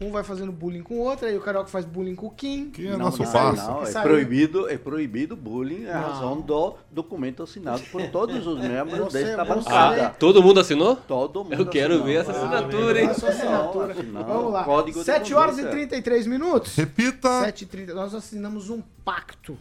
Um 0.00 0.10
vai 0.10 0.24
fazendo 0.24 0.50
bullying 0.50 0.82
com 0.82 0.94
o 0.94 0.98
outro, 0.98 1.26
aí 1.26 1.36
o 1.36 1.40
Carioca 1.40 1.68
faz 1.68 1.84
bullying 1.84 2.16
com 2.16 2.26
o 2.26 2.30
Kim. 2.30 2.70
Que 2.70 2.88
é 2.88 2.90
Não, 2.92 2.98
nosso 2.98 3.22
não, 3.22 3.52
não, 3.52 3.86
é 3.86 3.92
proibido, 4.02 4.68
é 4.68 4.76
proibido 4.76 5.36
bullying 5.36 5.86
a 5.86 5.94
Não. 5.94 6.08
razão 6.08 6.40
do 6.40 6.74
documento 6.90 7.40
assinado 7.44 7.82
por 7.92 8.02
todos 8.08 8.44
os 8.44 8.58
membros 8.58 8.98
Você- 8.98 9.22
desta 9.22 9.44
bancada. 9.44 10.06
Ah, 10.06 10.10
todo 10.10 10.42
mundo 10.42 10.58
assinou? 10.58 10.96
Todo 10.96 11.44
mundo 11.44 11.54
Eu 11.54 11.66
quero 11.66 11.94
assinou. 11.94 12.06
ver 12.08 12.14
essa 12.14 12.32
Ah, 12.32 12.36
assinatura, 12.36 13.00
hein? 13.00 13.08
A 13.10 13.14
sua 13.14 13.28
assinatura. 13.28 13.94
Não, 14.02 14.24
Vamos 14.24 14.52
lá. 14.52 14.64
código 14.64 14.98
de 14.98 15.04
7 15.04 15.34
horas 15.34 15.54
e 15.58 15.62
conduta. 15.62 15.76
33 15.76 16.26
minutos. 16.26 16.74
Repita. 16.74 17.28
7h30. 17.44 17.94
Nós 17.94 18.12
assinamos 18.12 18.70
um 18.70 18.82
pacto. 19.04 19.56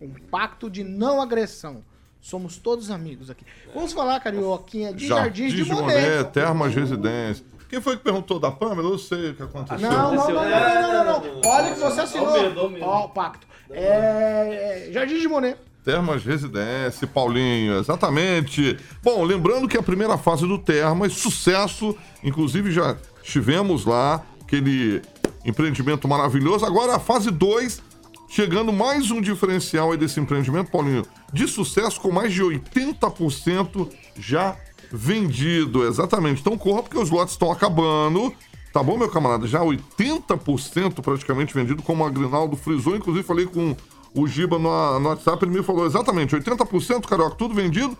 Um 0.00 0.10
pacto 0.30 0.70
de 0.70 0.84
não 0.84 1.20
agressão. 1.20 1.82
Somos 2.20 2.56
todos 2.58 2.90
amigos 2.90 3.30
aqui. 3.30 3.44
Vamos 3.74 3.92
falar, 3.92 4.20
Carioquinha, 4.20 4.92
de 4.92 5.06
Jardins 5.06 5.52
de 5.52 5.64
Monet. 5.64 6.30
Termas 6.32 6.74
Residência. 6.74 7.44
Quem 7.68 7.80
foi 7.80 7.96
que 7.96 8.02
perguntou 8.02 8.40
da 8.40 8.50
Pâmela? 8.50 8.88
Eu 8.88 8.98
sei 8.98 9.30
o 9.30 9.34
que 9.34 9.42
aconteceu. 9.44 9.88
Não, 9.88 10.14
não, 10.14 10.28
não, 10.28 10.34
não, 10.34 10.50
não, 10.50 11.04
não, 11.04 11.04
não. 11.04 11.40
Olha 11.44 11.72
que 11.72 11.78
você 11.78 12.00
assinou. 12.00 12.28
Ó, 12.82 13.04
o 13.04 13.08
pacto. 13.10 13.46
É, 13.70 14.88
é, 14.88 14.92
Jardim 14.92 15.20
de 15.20 15.28
Monet. 15.28 15.56
Termas 15.84 16.24
Residência, 16.24 17.06
Paulinho, 17.06 17.78
exatamente. 17.78 18.76
Bom, 19.02 19.24
lembrando 19.24 19.66
que 19.66 19.78
a 19.78 19.82
primeira 19.82 20.18
fase 20.18 20.46
do 20.46 20.58
Termas, 20.58 21.14
sucesso, 21.14 21.96
inclusive 22.22 22.70
já 22.70 22.96
estivemos 23.22 23.86
lá, 23.86 24.22
aquele 24.42 25.00
empreendimento 25.44 26.06
maravilhoso. 26.06 26.66
Agora 26.66 26.96
a 26.96 26.98
fase 26.98 27.30
2, 27.30 27.82
chegando 28.30 28.72
mais 28.72 29.10
um 29.10 29.20
diferencial 29.20 29.90
aí 29.90 29.98
desse 29.98 30.20
empreendimento, 30.20 30.70
Paulinho, 30.70 31.04
de 31.32 31.48
sucesso 31.48 32.00
com 32.00 32.12
mais 32.12 32.32
de 32.32 32.42
80% 32.42 33.88
já 34.16 34.56
vendido, 34.92 35.84
exatamente. 35.84 36.40
Então 36.40 36.56
corra 36.56 36.82
porque 36.84 36.96
os 36.96 37.10
lotes 37.10 37.34
estão 37.34 37.50
acabando. 37.50 38.32
Tá 38.72 38.84
bom, 38.84 38.96
meu 38.96 39.08
camarada? 39.08 39.48
Já 39.48 39.60
80% 39.60 41.02
praticamente 41.02 41.52
vendido, 41.52 41.82
como 41.82 42.04
a 42.04 42.10
Grinaldo 42.10 42.56
frisou. 42.56 42.94
Inclusive, 42.94 43.26
falei 43.26 43.46
com 43.46 43.76
o 44.14 44.26
Giba 44.28 44.60
no, 44.60 45.00
no 45.00 45.08
WhatsApp, 45.08 45.44
ele 45.44 45.58
me 45.58 45.64
falou 45.64 45.84
exatamente: 45.84 46.36
80% 46.36 47.06
carioca, 47.08 47.34
tudo 47.34 47.52
vendido. 47.52 47.98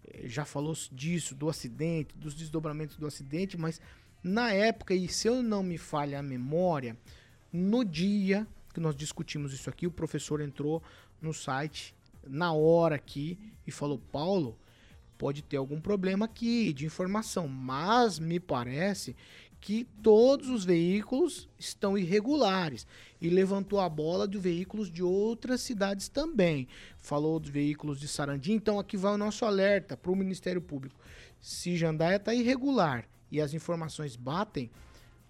eh, 0.05 0.27
já 0.27 0.45
falou 0.45 0.73
disso, 0.91 1.33
do 1.33 1.49
acidente, 1.49 2.15
dos 2.17 2.35
desdobramentos 2.35 2.97
do 2.97 3.07
acidente, 3.07 3.57
mas 3.57 3.81
na 4.23 4.51
época, 4.51 4.93
e 4.93 5.07
se 5.07 5.27
eu 5.27 5.41
não 5.41 5.63
me 5.63 5.77
falha 5.77 6.19
a 6.19 6.23
memória, 6.23 6.97
no 7.51 7.83
dia 7.83 8.45
que 8.73 8.79
nós 8.79 8.95
discutimos 8.95 9.53
isso 9.53 9.69
aqui, 9.69 9.87
o 9.87 9.91
professor 9.91 10.39
entrou 10.39 10.83
no 11.21 11.33
site 11.33 11.95
na 12.25 12.53
hora 12.53 12.95
aqui 12.95 13.37
e 13.65 13.71
falou: 13.71 13.99
Paulo, 14.11 14.57
pode 15.17 15.41
ter 15.41 15.57
algum 15.57 15.81
problema 15.81 16.25
aqui 16.25 16.71
de 16.73 16.85
informação, 16.85 17.47
mas 17.47 18.19
me 18.19 18.39
parece 18.39 19.15
que 19.59 19.85
todos 20.03 20.49
os 20.49 20.63
veículos 20.63 21.49
estão 21.57 21.97
irregulares 21.97 22.85
e 23.19 23.29
levantou 23.29 23.79
a 23.79 23.89
bola 23.89 24.27
de 24.27 24.37
veículos 24.37 24.91
de 24.91 25.01
outras 25.01 25.61
cidades 25.61 26.07
também. 26.07 26.67
Falou 26.97 27.39
dos 27.39 27.49
veículos 27.49 27.99
de 27.99 28.07
Sarandi, 28.07 28.53
então 28.53 28.79
aqui 28.79 28.95
vai 28.95 29.13
o 29.13 29.17
nosso 29.17 29.45
alerta 29.45 29.97
para 29.97 30.11
o 30.11 30.15
Ministério 30.15 30.61
Público. 30.61 30.99
Se 31.41 31.75
Jandaia 31.75 32.17
está 32.17 32.33
irregular 32.33 33.05
e 33.31 33.41
as 33.41 33.53
informações 33.53 34.15
batem, 34.15 34.69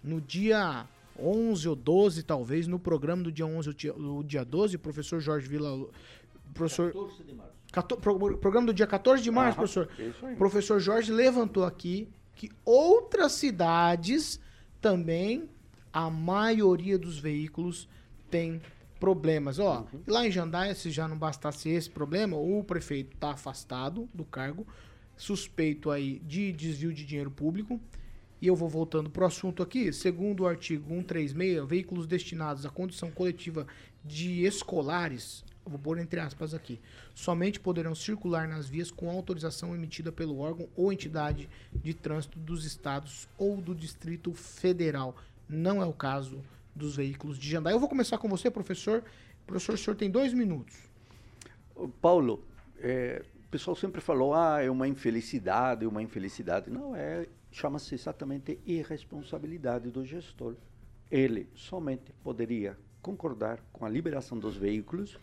no 0.02 0.20
dia 0.20 0.86
11 1.18 1.68
ou 1.68 1.76
12, 1.76 2.22
talvez, 2.22 2.66
no 2.66 2.78
programa 2.78 3.22
do 3.24 3.32
dia 3.32 3.46
11 3.46 3.68
ou 3.68 3.74
dia- 3.74 3.94
o 3.94 4.22
dia 4.22 4.44
12, 4.44 4.76
o 4.76 4.78
professor 4.78 5.20
Jorge 5.20 5.48
Vila... 5.48 5.88
Professor, 6.54 6.92
14 6.92 7.22
de 7.24 7.34
março. 7.34 7.52
Cato- 7.72 7.96
pro- 7.96 8.38
programa 8.38 8.66
do 8.68 8.74
dia 8.74 8.86
14 8.86 9.22
de 9.22 9.30
março, 9.30 9.58
Aham, 9.60 9.66
professor. 9.86 9.88
isso 10.08 10.26
aí. 10.26 10.36
Professor 10.36 10.80
Jorge 10.80 11.12
levantou 11.12 11.64
aqui 11.64 12.08
que 12.34 12.50
outras 12.64 13.32
cidades 13.32 14.40
também, 14.80 15.48
a 15.92 16.08
maioria 16.08 16.98
dos 16.98 17.18
veículos 17.18 17.88
tem 18.30 18.60
problemas. 18.98 19.58
Ó, 19.58 19.80
Uhum. 19.92 20.00
lá 20.06 20.26
em 20.26 20.30
Jandaia, 20.30 20.74
se 20.74 20.90
já 20.90 21.06
não 21.06 21.16
bastasse 21.18 21.68
esse 21.68 21.90
problema, 21.90 22.36
o 22.36 22.64
prefeito 22.64 23.14
está 23.14 23.32
afastado 23.32 24.08
do 24.14 24.24
cargo, 24.24 24.66
suspeito 25.16 25.90
aí 25.90 26.20
de 26.20 26.52
desvio 26.52 26.92
de 26.92 27.04
dinheiro 27.04 27.30
público. 27.30 27.80
E 28.40 28.46
eu 28.46 28.54
vou 28.54 28.68
voltando 28.68 29.10
pro 29.10 29.26
assunto 29.26 29.62
aqui. 29.62 29.92
Segundo 29.92 30.40
o 30.40 30.46
artigo 30.46 30.88
136, 30.88 31.66
veículos 31.66 32.06
destinados 32.06 32.64
à 32.64 32.70
condução 32.70 33.10
coletiva 33.10 33.66
de 34.04 34.44
escolares, 34.44 35.44
vou 35.64 35.78
pôr 35.78 35.98
entre 35.98 36.20
aspas 36.20 36.54
aqui, 36.54 36.80
somente 37.14 37.60
poderão 37.60 37.94
circular 37.94 38.48
nas 38.48 38.68
vias 38.68 38.90
com 38.90 39.10
autorização 39.10 39.74
emitida 39.74 40.10
pelo 40.10 40.38
órgão 40.38 40.68
ou 40.76 40.92
entidade 40.92 41.48
de 41.72 41.92
trânsito 41.92 42.38
dos 42.38 42.64
estados 42.64 43.28
ou 43.36 43.58
do 43.58 43.74
Distrito 43.74 44.32
Federal. 44.32 45.16
Não 45.48 45.82
é 45.82 45.86
o 45.86 45.92
caso 45.92 46.42
dos 46.74 46.96
veículos 46.96 47.38
de 47.38 47.50
Jandaia. 47.50 47.74
Eu 47.74 47.80
vou 47.80 47.88
começar 47.88 48.18
com 48.18 48.28
você, 48.28 48.50
professor. 48.50 49.02
Professor, 49.46 49.74
o 49.74 49.78
senhor 49.78 49.96
tem 49.96 50.10
dois 50.10 50.32
minutos. 50.32 50.76
Paulo, 52.00 52.44
é, 52.78 53.24
o 53.46 53.48
pessoal 53.50 53.74
sempre 53.74 54.00
falou, 54.00 54.34
ah, 54.34 54.62
é 54.62 54.70
uma 54.70 54.86
infelicidade, 54.86 55.86
uma 55.86 56.02
infelicidade. 56.02 56.70
Não, 56.70 56.94
é 56.94 57.26
chama-se 57.50 57.94
exatamente 57.94 58.58
irresponsabilidade 58.66 59.90
do 59.90 60.04
gestor. 60.04 60.54
Ele 61.10 61.48
somente 61.54 62.12
poderia 62.22 62.76
concordar 63.00 63.60
com 63.72 63.84
a 63.84 63.88
liberação 63.88 64.38
dos 64.38 64.56
veículos 64.56 65.18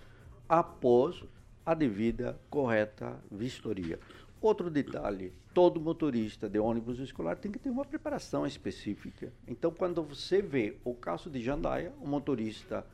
após 0.48 1.24
a 1.66 1.74
devida, 1.74 2.40
correta 2.50 3.20
vistoria. 3.32 4.00
Outro 4.42 4.70
detalhe, 4.70 5.34
todo 5.54 5.82
motorista 5.82 6.48
de 6.48 6.60
ônibus 6.60 7.00
escolar 7.00 7.38
tem 7.38 7.52
que 7.52 7.58
ter 7.58 7.70
uma 7.70 7.86
preparação 7.86 8.46
específica. 8.46 9.34
Então, 9.48 9.72
quando 9.72 10.04
você 10.04 10.42
vê 10.42 10.78
o 10.84 10.94
caso 10.94 11.30
de 11.30 11.42
Jandaia, 11.42 11.92
o 12.00 12.08
motorista 12.08 12.86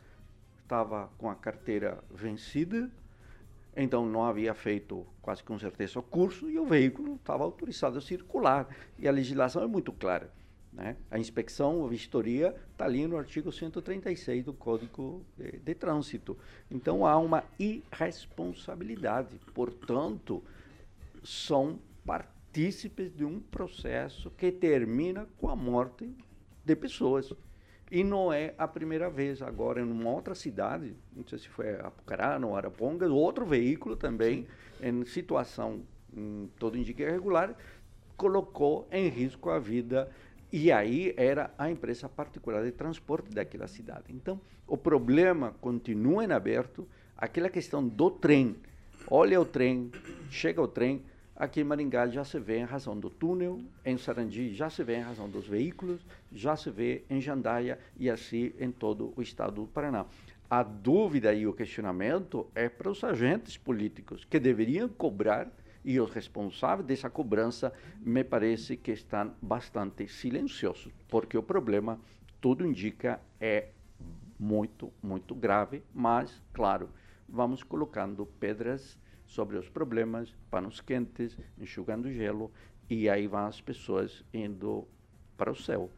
estava 0.61 1.09
com 1.17 1.29
a 1.29 1.36
carteira 1.36 2.01
vencida, 2.09 2.89
então 3.76 4.05
não 4.05 4.24
havia 4.24 4.53
feito 4.53 5.05
quase 5.22 5.43
com 5.43 5.57
certeza 5.57 5.99
o 5.99 6.03
curso 6.03 6.49
e 6.49 6.59
o 6.59 6.65
veículo 6.65 7.15
estava 7.15 7.43
autorizado 7.43 7.97
a 7.97 8.01
circular. 8.01 8.67
E 8.99 9.07
a 9.07 9.11
legislação 9.11 9.63
é 9.63 9.67
muito 9.67 9.93
clara. 9.93 10.32
Né? 10.74 10.95
A 11.09 11.19
inspeção, 11.19 11.86
a 11.86 11.88
vistoria, 11.88 12.55
está 12.72 12.86
ali 12.86 13.05
no 13.05 13.17
artigo 13.17 13.51
136 13.51 14.45
do 14.45 14.53
Código 14.53 15.26
de, 15.38 15.59
de 15.59 15.76
Trânsito. 15.76 16.38
Então 16.69 17.05
há 17.05 17.17
uma 17.17 17.43
irresponsabilidade. 17.59 19.39
Portanto, 19.53 20.43
são 21.24 21.80
partícipes 22.05 23.15
de 23.15 23.24
um 23.26 23.39
processo 23.39 24.32
que 24.32 24.51
termina 24.51 25.28
com 25.38 25.49
a 25.49 25.55
morte 25.55 26.09
de 26.63 26.76
pessoas. 26.76 27.34
E 27.91 28.05
não 28.05 28.31
é 28.31 28.53
a 28.57 28.65
primeira 28.65 29.09
vez. 29.09 29.41
Agora, 29.41 29.81
em 29.81 29.83
uma 29.83 30.09
outra 30.09 30.33
cidade, 30.33 30.95
não 31.13 31.27
sei 31.27 31.37
se 31.37 31.49
foi 31.49 31.75
Apucarana 31.75 32.47
ou 32.47 32.55
Arapongas, 32.55 33.11
outro 33.11 33.45
veículo 33.45 33.97
também, 33.97 34.47
em 34.81 35.03
situação, 35.03 35.81
hum, 36.15 36.47
todo 36.57 36.77
indica 36.77 37.03
irregular, 37.03 37.53
colocou 38.15 38.87
em 38.89 39.09
risco 39.09 39.49
a 39.49 39.59
vida. 39.59 40.09
E 40.53 40.71
aí 40.71 41.13
era 41.17 41.53
a 41.57 41.69
empresa 41.69 42.07
particular 42.07 42.63
de 42.63 42.71
transporte 42.71 43.29
daquela 43.29 43.67
cidade. 43.67 44.05
Então, 44.09 44.39
o 44.65 44.77
problema 44.77 45.53
continua 45.59 46.23
em 46.23 46.31
aberto. 46.31 46.87
Aquela 47.17 47.49
questão 47.49 47.85
do 47.85 48.09
trem. 48.09 48.55
Olha 49.09 49.39
o 49.39 49.45
trem, 49.45 49.91
chega 50.29 50.61
o 50.61 50.67
trem, 50.67 51.03
Aqui 51.36 51.61
em 51.61 51.63
Maringá 51.63 52.07
já 52.07 52.23
se 52.23 52.39
vê 52.39 52.59
em 52.59 52.65
razão 52.65 52.99
do 52.99 53.09
túnel, 53.09 53.61
em 53.86 53.97
Sarandi 53.97 54.53
já 54.53 54.69
se 54.69 54.84
vê 54.84 54.97
em 54.97 55.01
razão 55.01 55.29
dos 55.29 55.47
veículos, 55.47 56.05
já 56.32 56.55
se 56.55 56.69
vê 56.69 57.03
em 57.09 57.21
Jandaia 57.21 57.79
e 57.97 58.09
assim 58.09 58.53
em 58.59 58.71
todo 58.71 59.13
o 59.15 59.21
estado 59.21 59.61
do 59.61 59.67
Paraná. 59.67 60.05
A 60.49 60.61
dúvida 60.61 61.34
e 61.34 61.47
o 61.47 61.53
questionamento 61.53 62.47
é 62.53 62.67
para 62.67 62.91
os 62.91 63.03
agentes 63.03 63.57
políticos 63.57 64.25
que 64.25 64.39
deveriam 64.39 64.89
cobrar 64.89 65.49
e 65.84 65.99
os 65.99 66.11
responsáveis 66.11 66.86
dessa 66.86 67.09
cobrança 67.09 67.73
me 67.99 68.23
parece 68.23 68.75
que 68.77 68.91
estão 68.91 69.34
bastante 69.41 70.07
silenciosos, 70.07 70.93
porque 71.07 71.38
o 71.38 71.41
problema, 71.43 71.99
tudo 72.39 72.65
indica, 72.65 73.19
é 73.39 73.69
muito, 74.38 74.91
muito 75.01 75.34
grave, 75.34 75.82
mas, 75.93 76.41
claro, 76.53 76.89
vamos 77.27 77.63
colocando 77.63 78.25
pedras 78.25 78.99
sobre 79.32 79.57
os 79.57 79.69
problemas, 79.69 80.36
panos 80.49 80.82
quentes, 80.82 81.38
enxugando 81.57 82.11
gelo, 82.11 82.51
e 82.89 83.09
aí 83.09 83.27
vão 83.27 83.45
as 83.45 83.61
pessoas 83.61 84.23
indo 84.34 84.86
para 85.38 85.49
o 85.49 85.55
céu. 85.55 85.89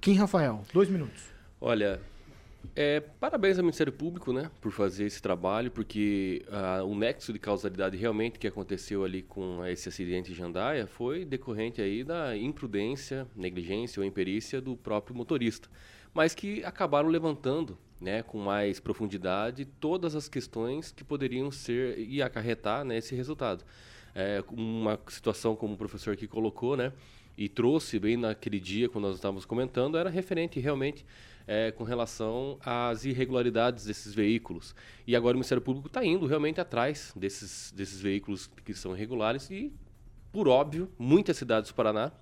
Kim 0.00 0.14
Rafael, 0.14 0.62
dois 0.72 0.88
minutos. 0.88 1.32
Olha, 1.60 2.00
é, 2.74 3.00
parabéns 3.00 3.58
ao 3.58 3.64
Ministério 3.64 3.92
Público, 3.92 4.32
né, 4.32 4.50
por 4.60 4.72
fazer 4.72 5.04
esse 5.04 5.20
trabalho, 5.20 5.70
porque 5.70 6.44
uh, 6.48 6.84
o 6.86 6.94
nexo 6.94 7.32
de 7.32 7.38
causalidade 7.38 7.96
realmente 7.96 8.38
que 8.38 8.46
aconteceu 8.46 9.04
ali 9.04 9.22
com 9.22 9.64
esse 9.66 9.88
acidente 9.88 10.32
em 10.32 10.34
Jandaia 10.34 10.86
foi 10.86 11.24
decorrente 11.24 11.82
aí 11.82 12.02
da 12.02 12.36
imprudência, 12.36 13.26
negligência 13.36 14.00
ou 14.00 14.06
imperícia 14.06 14.60
do 14.60 14.76
próprio 14.76 15.14
motorista, 15.14 15.68
mas 16.14 16.34
que 16.34 16.64
acabaram 16.64 17.08
levantando 17.08 17.76
né, 18.00 18.22
com 18.22 18.38
mais 18.38 18.80
profundidade 18.80 19.64
todas 19.64 20.16
as 20.16 20.28
questões 20.28 20.90
que 20.90 21.04
poderiam 21.04 21.50
ser 21.50 21.98
e 21.98 22.22
acarretar 22.22 22.84
né, 22.84 22.98
esse 22.98 23.14
resultado. 23.14 23.64
É, 24.14 24.42
uma 24.50 24.98
situação 25.08 25.54
como 25.54 25.74
o 25.74 25.76
professor 25.76 26.12
aqui 26.14 26.26
colocou, 26.26 26.76
né, 26.76 26.92
e 27.36 27.48
trouxe 27.48 27.98
bem 27.98 28.16
naquele 28.16 28.60
dia 28.60 28.88
quando 28.88 29.04
nós 29.04 29.16
estávamos 29.16 29.44
comentando, 29.44 29.96
era 29.96 30.10
referente 30.10 30.60
realmente 30.60 31.04
é, 31.46 31.70
com 31.70 31.84
relação 31.84 32.58
às 32.64 33.04
irregularidades 33.04 33.84
desses 33.84 34.14
veículos. 34.14 34.74
E 35.06 35.16
agora 35.16 35.34
o 35.34 35.38
Ministério 35.38 35.62
Público 35.62 35.88
está 35.88 36.04
indo 36.04 36.26
realmente 36.26 36.60
atrás 36.60 37.12
desses, 37.16 37.72
desses 37.72 38.00
veículos 38.00 38.48
que 38.64 38.74
são 38.74 38.94
irregulares 38.94 39.50
e, 39.50 39.72
por 40.32 40.48
óbvio, 40.48 40.90
muitas 40.98 41.36
cidades 41.36 41.70
do 41.70 41.74
Paraná 41.74 42.12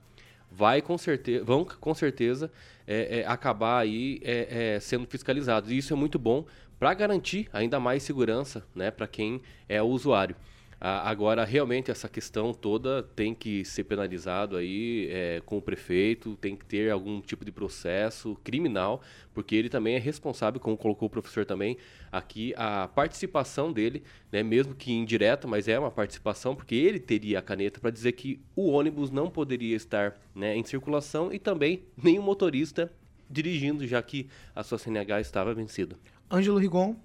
vai 0.51 0.83
com 0.83 0.99
certeza, 0.99 1.45
vão 1.45 1.65
com 1.65 1.95
certeza 1.95 2.51
é, 2.87 3.21
é, 3.21 3.27
acabar 3.27 3.79
aí 3.79 4.21
é, 4.25 4.75
é 4.75 4.81
sendo 4.81 5.07
fiscalizados. 5.07 5.71
E 5.71 5.77
isso 5.77 5.93
é 5.93 5.97
muito 5.97 6.19
bom 6.19 6.45
para 6.79 6.93
garantir 6.95 7.49
ainda 7.53 7.79
mais 7.79 8.03
segurança 8.03 8.65
né, 8.75 8.91
para 8.91 9.07
quem 9.07 9.41
é 9.69 9.81
o 9.83 9.87
usuário. 9.87 10.35
Ah, 10.83 11.11
agora, 11.11 11.45
realmente, 11.45 11.91
essa 11.91 12.09
questão 12.09 12.55
toda 12.55 13.03
tem 13.03 13.35
que 13.35 13.67
ser 13.67 13.85
penalizado 13.85 14.57
aí 14.57 15.09
é, 15.11 15.43
com 15.45 15.59
o 15.59 15.63
prefeito, 15.63 16.37
tem 16.37 16.57
que 16.57 16.65
ter 16.65 16.91
algum 16.91 17.21
tipo 17.21 17.45
de 17.45 17.53
processo 17.53 18.35
criminal, 18.43 19.03
porque 19.35 19.55
ele 19.55 19.69
também 19.69 19.97
é 19.97 19.99
responsável, 19.99 20.59
como 20.59 20.79
colocou 20.79 21.07
o 21.07 21.11
professor 21.11 21.45
também, 21.45 21.77
aqui 22.11 22.55
a 22.57 22.89
participação 22.89 23.71
dele, 23.71 24.03
né, 24.33 24.43
mesmo 24.43 24.75
que 24.75 24.91
indireta, 24.91 25.47
mas 25.47 25.69
é 25.69 25.79
uma 25.79 25.91
participação, 25.91 26.57
porque 26.57 26.75
ele 26.75 26.99
teria 26.99 27.41
a 27.41 27.43
caneta 27.43 27.79
para 27.79 27.91
dizer 27.91 28.13
que 28.13 28.41
o 28.57 28.71
ônibus 28.71 29.11
não 29.11 29.29
poderia 29.29 29.77
estar 29.77 30.19
né, 30.35 30.57
em 30.57 30.65
circulação 30.65 31.31
e 31.31 31.39
também 31.39 31.85
o 32.03 32.23
motorista 32.23 32.91
dirigindo, 33.29 33.87
já 33.87 34.03
que 34.03 34.29
a 34.57 34.63
sua 34.63 34.79
CNH 34.79 35.21
estava 35.21 35.53
vencida. 35.53 35.95
Ângelo 36.31 36.59
Rigon. 36.59 36.97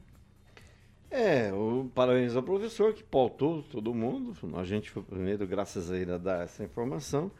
É, 1.18 1.49
o 1.53 1.89
parabéns 1.95 2.36
ao 2.36 2.43
professor 2.43 2.93
que 2.93 3.01
pautou 3.01 3.63
todo 3.63 3.93
mundo. 3.93 4.36
A 4.57 4.66
gente 4.66 4.91
foi 4.91 5.01
primeiro, 5.01 5.47
graças 5.47 5.89
a 5.89 5.97
ele, 5.97 6.11
a 6.11 6.18
dar 6.18 6.43
essa 6.43 6.61
informação. 6.61 7.32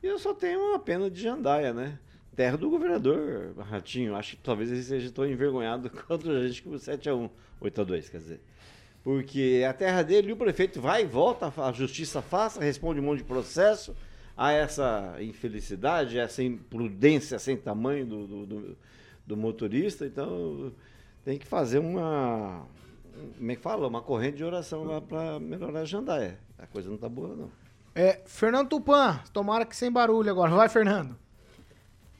E 0.00 0.06
eu 0.06 0.20
só 0.20 0.32
tenho 0.32 0.60
uma 0.60 0.78
pena 0.78 1.10
de 1.10 1.20
Jandaia, 1.20 1.74
né? 1.74 1.98
Terra 2.36 2.56
do 2.56 2.70
governador 2.70 3.52
Ratinho. 3.58 4.14
Acho 4.14 4.36
que 4.36 4.42
talvez 4.44 4.70
ele 4.70 4.84
seja 4.84 5.10
tão 5.10 5.26
envergonhado 5.26 5.90
contra 6.06 6.30
a 6.30 6.46
gente 6.46 6.62
como 6.62 6.76
7x1, 6.76 7.28
8x2, 7.60 8.08
quer 8.08 8.18
dizer. 8.18 8.40
Porque 9.02 9.58
é 9.62 9.66
a 9.66 9.72
terra 9.72 10.02
dele 10.02 10.28
e 10.28 10.32
o 10.32 10.36
prefeito 10.36 10.80
vai 10.80 11.02
e 11.02 11.06
volta, 11.06 11.52
a 11.56 11.72
justiça 11.72 12.22
faça, 12.22 12.62
responde 12.62 13.00
um 13.00 13.02
monte 13.02 13.18
de 13.18 13.24
processo. 13.24 13.96
Há 14.36 14.52
essa 14.52 15.16
infelicidade, 15.20 16.20
essa 16.20 16.40
imprudência 16.40 17.36
sem 17.40 17.56
tamanho 17.56 18.06
do, 18.06 18.26
do, 18.28 18.46
do, 18.46 18.78
do 19.26 19.36
motorista. 19.36 20.06
Então 20.06 20.72
tem 21.24 21.36
que 21.36 21.46
fazer 21.46 21.80
uma 21.80 22.64
como 23.36 23.50
é 23.50 23.56
que 23.56 23.62
fala? 23.62 23.86
Uma 23.86 24.02
corrente 24.02 24.38
de 24.38 24.44
oração 24.44 24.84
lá 24.84 25.00
para 25.00 25.38
melhorar 25.38 25.80
a 25.80 25.84
jandaia. 25.84 26.38
A 26.58 26.66
coisa 26.66 26.90
não 26.90 26.96
tá 26.96 27.08
boa, 27.08 27.34
não. 27.34 27.50
É, 27.94 28.22
Fernando 28.26 28.70
Tupan, 28.70 29.22
tomara 29.32 29.64
que 29.64 29.76
sem 29.76 29.90
barulho 29.90 30.30
agora. 30.30 30.50
Vai, 30.50 30.68
Fernando. 30.68 31.16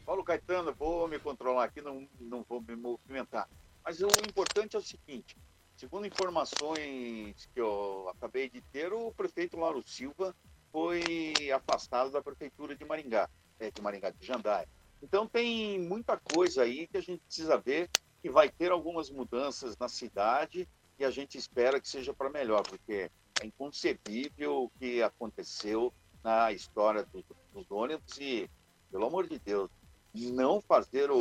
Paulo 0.06 0.22
Caetano, 0.22 0.72
vou 0.72 1.08
me 1.08 1.18
controlar 1.18 1.64
aqui, 1.64 1.80
não, 1.80 2.06
não 2.20 2.44
vou 2.48 2.60
me 2.60 2.76
movimentar. 2.76 3.48
Mas 3.84 4.00
o 4.00 4.06
importante 4.06 4.76
é 4.76 4.78
o 4.78 4.82
seguinte: 4.82 5.36
segundo 5.76 6.06
informações 6.06 7.48
que 7.52 7.60
eu 7.60 8.08
acabei 8.14 8.48
de 8.48 8.60
ter, 8.60 8.92
o 8.92 9.12
prefeito 9.12 9.58
Lauro 9.58 9.82
Silva 9.86 10.34
foi 10.70 11.34
afastado 11.54 12.10
da 12.10 12.22
prefeitura 12.22 12.76
de 12.76 12.84
Maringá, 12.84 13.28
é, 13.58 13.70
de 13.70 13.82
Maringá 13.82 14.10
de 14.10 14.24
Jandaia. 14.24 14.68
Então 15.02 15.26
tem 15.26 15.80
muita 15.80 16.16
coisa 16.16 16.62
aí 16.62 16.86
que 16.86 16.96
a 16.96 17.02
gente 17.02 17.20
precisa 17.20 17.58
ver 17.58 17.90
que 18.22 18.30
vai 18.30 18.48
ter 18.48 18.70
algumas 18.70 19.10
mudanças 19.10 19.76
na 19.76 19.88
cidade 19.88 20.68
e 20.98 21.04
a 21.04 21.10
gente 21.10 21.36
espera 21.36 21.80
que 21.80 21.88
seja 21.88 22.12
para 22.12 22.30
melhor, 22.30 22.62
porque 22.62 23.10
é 23.40 23.46
inconcebível 23.46 24.64
o 24.64 24.70
que 24.78 25.02
aconteceu 25.02 25.92
na 26.22 26.52
história 26.52 27.06
dos, 27.12 27.24
dos 27.52 27.70
ônibus 27.70 28.16
e, 28.18 28.48
pelo 28.90 29.06
amor 29.06 29.28
de 29.28 29.38
Deus, 29.38 29.70
não 30.14 30.60
fazer 30.60 31.10
o, 31.10 31.18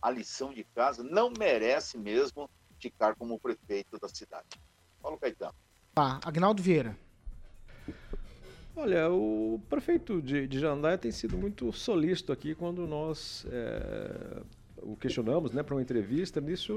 a 0.00 0.10
lição 0.10 0.52
de 0.52 0.64
casa 0.64 1.02
não 1.02 1.30
merece 1.38 1.98
mesmo 1.98 2.48
ficar 2.80 3.14
como 3.14 3.38
prefeito 3.38 3.98
da 3.98 4.08
cidade. 4.08 4.48
Paulo 5.02 5.18
Caetano. 5.18 5.54
Tá, 5.94 6.20
Agnaldo 6.24 6.62
Vieira. 6.62 6.96
Olha, 8.74 9.10
o 9.10 9.60
prefeito 9.68 10.22
de, 10.22 10.46
de 10.46 10.58
Jandaia 10.58 10.96
tem 10.96 11.10
sido 11.10 11.36
muito 11.36 11.70
solícito 11.72 12.32
aqui 12.32 12.54
quando 12.54 12.86
nós 12.86 13.44
é, 13.50 14.42
o 14.78 14.96
questionamos 14.96 15.52
né, 15.52 15.62
para 15.62 15.74
uma 15.74 15.82
entrevista. 15.82 16.40
Nisso, 16.40 16.72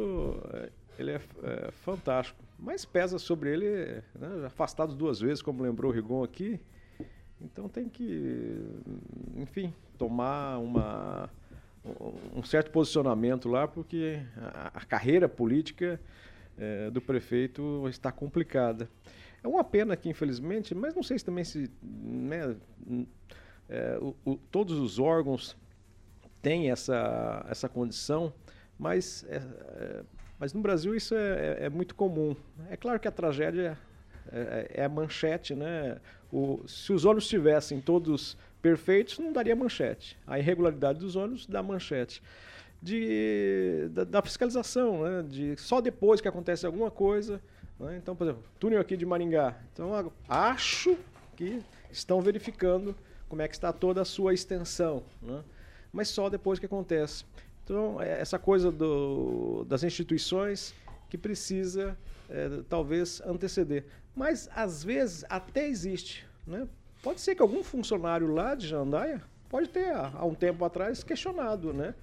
é, 0.54 0.70
ele 0.98 1.12
é, 1.12 1.22
é, 1.44 1.72
fantástico. 1.72 2.44
Mas 2.60 2.86
pesa 2.86 3.18
sobre 3.20 3.52
ele, 3.52 4.02
né, 4.16 4.46
afastado 4.46 4.96
duas 4.96 5.20
vezes, 5.20 5.41
como 5.41 5.64
lembrou 5.64 5.91
o 5.91 5.94
Rigon 5.94 6.24
aqui. 6.24 6.60
Então 7.41 7.68
tem 7.68 7.89
que, 7.89 8.64
enfim, 9.36 9.74
tomar 9.98 10.60
uma, 10.60 11.30
um- 12.36 12.44
certo 12.44 12.72
posicionamento 12.72 13.50
lá, 13.50 13.68
porque 13.68 14.20
a, 14.38 14.72
a 14.76 14.86
carreira 14.86 15.28
política 15.28 16.00
eh, 16.58 16.89
do 16.91 17.02
prefeito 17.02 17.86
está 17.89 18.12
complicada. 18.12 18.89
É 19.44 19.48
uma 19.48 19.64
pena 19.64 19.98
que, 19.98 20.08
infelizmente, 20.08 20.74
mas 20.74 20.96
não 20.96 21.04
sei 21.04 21.20
se 21.20 21.26
também 21.26 21.44
se. 21.44 21.70
né, 21.82 22.56
eh, 23.68 23.98
o- 24.02 24.16
o- 24.24 24.38
todos 24.50 24.78
os 24.80 24.98
órgãos 25.00 25.58
têm 26.41 26.72
essa, 26.72 27.46
essa 27.50 27.68
condição, 27.68 28.34
mas, 28.80 29.26
é, 29.28 29.36
é, 29.38 30.04
mas 30.44 30.52
no 30.52 30.60
Brasil 30.60 30.94
isso 30.94 31.16
é, 31.16 31.58
é- 31.62 31.66
é 31.68 31.70
muito 31.70 31.96
comum. 31.96 32.36
É 32.70 32.76
claro 32.76 33.00
que 33.00 33.08
a 33.08 33.12
tragédia 33.12 33.78
é, 34.30 34.72
é 34.74 34.84
a 34.84 34.89
manchete, 34.89 35.56
né? 35.56 35.98
O, 36.30 36.62
se 36.68 36.91
os 36.91 37.06
ônibus 37.06 37.24
estivessem 37.24 37.80
todos 37.80 38.38
perfeitos, 38.62 39.18
não 39.20 39.32
daria 39.32 39.56
manchete. 39.56 40.20
A 40.28 40.38
irregularidade 40.38 41.00
dos 41.00 41.16
ônibus 41.16 41.46
dá 41.46 41.64
manchete. 41.64 42.22
De, 42.82 43.88
da, 43.91 44.04
da 44.04 44.22
fiscalização, 44.22 45.04
né? 45.04 45.24
De, 45.30 45.56
só 45.56 45.80
depois 45.80 46.20
que 46.20 46.28
acontece 46.28 46.66
alguma 46.66 46.91
coisa. 46.91 47.39
né? 47.80 47.96
Então, 48.04 48.14
por 48.14 48.26
exemplo, 48.28 48.44
túnel 48.60 48.82
aqui 48.82 48.98
de 48.98 49.06
Maringá. 49.06 49.56
Então, 49.72 50.12
acho 50.28 50.98
que 51.38 51.62
estão 51.89 52.20
verificando 52.20 52.94
como 53.30 53.41
é 53.41 53.48
que 53.48 53.56
está 53.56 53.72
toda 53.72 54.02
a 54.02 54.06
sua 54.06 54.34
extensão, 54.34 55.04
né? 55.22 55.41
mas 55.94 56.10
só 56.10 56.30
depois 56.30 56.60
que 56.60 56.66
acontece. 56.66 57.24
Então, 57.64 58.01
é 58.01 58.20
essa 58.20 58.38
coisa 58.38 58.72
do, 58.72 59.66
das 59.66 59.84
instituições 59.84 60.74
que 61.09 61.18
precisa, 61.18 61.97
é, 62.30 62.61
talvez, 62.68 63.22
anteceder. 63.26 63.86
Mas, 64.16 64.49
às 64.53 64.84
vezes, 64.84 65.24
até 65.30 65.68
existe. 65.68 66.26
Né? 66.45 66.68
Pode 67.01 67.22
ser 67.22 67.36
que 67.36 67.41
algum 67.41 67.64
funcionário 67.64 68.28
lá 68.28 68.55
de 68.55 68.68
Jandaia 68.68 69.22
pode 69.49 69.70
ter, 69.70 69.91
há 69.93 70.26
um 70.26 70.34
tempo 70.34 70.66
atrás, 70.66 71.03
questionado 71.03 71.74
né? 71.74 71.93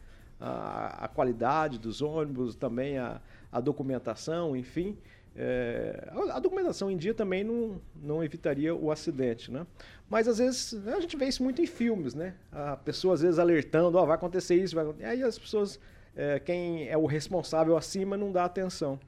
a, 0.40 1.04
a 1.04 1.08
qualidade 1.08 1.78
dos 1.78 2.00
ônibus, 2.00 2.56
também 2.56 2.96
a, 2.96 3.20
a 3.52 3.60
documentação, 3.60 4.56
enfim. 4.56 4.96
É, 5.34 6.10
a, 6.32 6.40
documentação 6.40 6.90
em 6.90 6.96
dia 6.96 7.14
também 7.14 7.44
não, 7.44 7.80
não 7.94 8.22
evitaria 8.22 8.74
o 8.74 8.90
acidente, 8.90 9.50
né? 9.50 9.66
Mas 10.08 10.26
às 10.26 10.38
vezes 10.38 10.74
a 10.86 11.00
gente 11.00 11.16
vê 11.16 11.26
isso 11.26 11.42
muito 11.42 11.62
em 11.62 11.66
filmes, 11.66 12.14
né? 12.14 12.34
A 12.50 12.76
pessoa 12.76 13.14
às 13.14 13.22
vezes 13.22 13.38
alertando, 13.38 13.96
ó, 13.96 14.04
vai 14.04 14.16
acontecer 14.16 14.56
isso, 14.56 14.74
vai 14.74 14.84
acontecer. 14.84 15.06
Aí 15.06 15.22
as 15.22 15.38
pessoas, 15.38 15.78
é, 16.16 16.40
quem 16.40 16.88
é 16.88 16.96
o 16.96 17.06
responsável 17.06 17.76
acima 17.76 18.16
não 18.16 18.32
dá 18.32 18.44
atenção. 18.44 18.98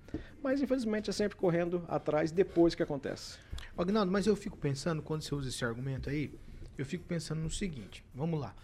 Mas 0.42 0.62
infelizmente 0.62 1.10
é 1.10 1.12
sempre 1.12 1.36
correndo 1.36 1.84
atrás 1.88 2.30
depois 2.30 2.74
que 2.74 2.82
acontece. 2.82 3.38
Agnaldo, 3.76 4.12
mas 4.12 4.26
eu 4.26 4.36
fico 4.36 4.56
pensando, 4.56 5.02
quando 5.02 5.22
você 5.22 5.34
usa 5.34 5.48
esse 5.48 5.64
argumento 5.64 6.08
aí, 6.08 6.32
eu 6.78 6.86
fico 6.86 7.04
pensando 7.04 7.40
no 7.40 7.50
seguinte: 7.50 8.04
vamos 8.14 8.40
lá. 8.40 8.54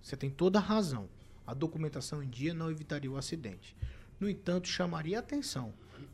Você 0.00 0.16
tem 0.16 0.30
toda 0.30 0.58
a 0.58 0.62
razão. 0.62 1.08
A 1.46 1.54
documentação 1.54 2.22
em 2.22 2.28
dia 2.28 2.54
não 2.54 2.70
evitaria 2.70 3.10
o 3.10 3.16
acidente. 3.16 3.76
No 4.18 4.28
entanto, 4.28 4.68
chamaria 4.68 5.18
atenção. 5.18 5.72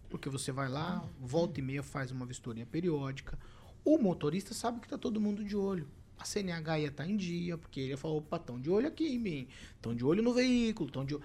Porque 0.09 0.29
você 0.29 0.51
vai 0.51 0.69
lá, 0.69 1.05
volta 1.21 1.61
e 1.61 1.63
meia, 1.63 1.83
faz 1.83 2.11
uma 2.11 2.25
vistoria 2.25 2.65
periódica. 2.65 3.39
O 3.85 3.99
motorista 3.99 4.55
sabe 4.55 4.81
que 4.81 4.87
está 4.87 4.99
todo 4.99 5.21
mundo 5.21 5.45
de 5.45 5.57
olho. 5.57 5.89
A 6.19 6.25
CNH 6.25 6.81
ia 6.81 6.89
estar 6.89 7.07
em 7.07 7.17
dia, 7.17 7.57
porque 7.57 7.81
ele 7.81 7.91
ia 7.91 7.97
falar, 7.97 8.15
opa, 8.15 8.37
estão 8.37 8.61
de 8.61 8.71
olho 8.71 8.89
aqui 8.89 9.07
em 9.15 9.19
mim. 9.19 9.49
Estão 9.77 9.95
de 9.95 10.05
olho 10.05 10.23
no 10.23 10.33
veículo, 10.33 10.89
estão 10.89 11.05
de. 11.05 11.19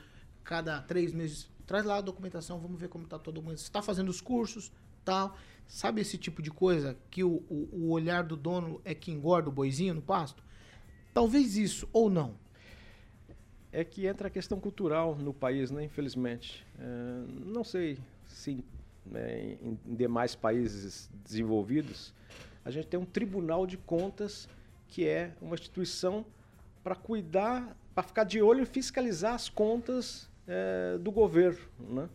Cada 0.43 0.81
três 0.81 1.13
meses, 1.13 1.49
traz 1.65 1.85
lá 1.85 1.97
a 1.97 2.01
documentação, 2.01 2.59
vamos 2.59 2.79
ver 2.79 2.89
como 2.89 3.05
está 3.05 3.17
todo 3.17 3.41
mundo. 3.41 3.57
Você 3.57 3.63
está 3.63 3.81
fazendo 3.81 4.09
os 4.09 4.19
cursos, 4.19 4.71
tal. 5.05 5.37
Sabe 5.65 6.01
esse 6.01 6.17
tipo 6.17 6.41
de 6.41 6.51
coisa 6.51 6.97
que 7.09 7.23
o, 7.23 7.43
o, 7.49 7.69
o 7.71 7.89
olhar 7.91 8.23
do 8.23 8.35
dono 8.35 8.81
é 8.83 8.93
que 8.93 9.09
engorda 9.09 9.47
o 9.47 9.51
boizinho 9.51 9.93
no 9.93 10.01
pasto? 10.01 10.43
Talvez 11.13 11.55
isso, 11.55 11.87
ou 11.93 12.09
não. 12.09 12.35
É 13.71 13.83
que 13.83 14.05
entra 14.05 14.27
a 14.27 14.31
questão 14.31 14.59
cultural 14.59 15.15
no 15.15 15.33
país, 15.33 15.71
né? 15.71 15.85
Infelizmente. 15.85 16.65
É, 16.77 17.23
não 17.45 17.63
sei 17.63 17.97
se 18.33 18.63
né, 19.05 19.57
em, 19.61 19.79
em 19.85 19.95
demais 19.95 20.35
países 20.35 21.09
desenvolvidos 21.23 22.13
a 22.65 22.71
gente 22.71 22.87
tem 22.87 22.99
um 22.99 23.05
tribunal 23.05 23.67
de 23.67 23.77
contas 23.77 24.47
que 24.87 25.07
é 25.07 25.33
uma 25.41 25.55
instituição 25.55 26.25
para 26.83 26.95
cuidar, 26.95 27.75
para 27.93 28.03
ficar 28.03 28.23
de 28.23 28.41
olho 28.41 28.63
e 28.63 28.65
fiscalizar 28.65 29.33
as 29.33 29.49
contas 29.49 30.29
é, 30.47 30.97
do 30.97 31.11
governo, 31.11 31.59
né? 31.79 32.09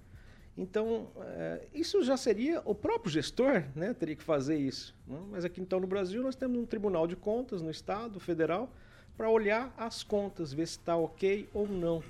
Então, 0.56 1.06
é, 1.20 1.66
isso 1.72 2.02
já 2.02 2.16
seria 2.16 2.60
o 2.64 2.74
próprio 2.74 3.12
gestor, 3.12 3.62
né, 3.76 3.94
teria 3.94 4.16
que 4.16 4.24
fazer 4.24 4.56
isso. 4.56 4.92
né? 5.06 5.16
Mas 5.30 5.44
aqui 5.44 5.60
então 5.60 5.78
no 5.78 5.86
Brasil 5.86 6.20
nós 6.20 6.34
temos 6.34 6.58
um 6.58 6.66
tribunal 6.66 7.06
de 7.06 7.14
contas 7.14 7.62
no 7.62 7.70
estado 7.70 8.18
federal 8.18 8.68
para 9.16 9.30
olhar 9.30 9.72
as 9.76 10.02
contas, 10.02 10.52
ver 10.52 10.66
se 10.66 10.78
está 10.78 10.96
ok 10.96 11.48
ou 11.54 11.68
não. 11.68 12.02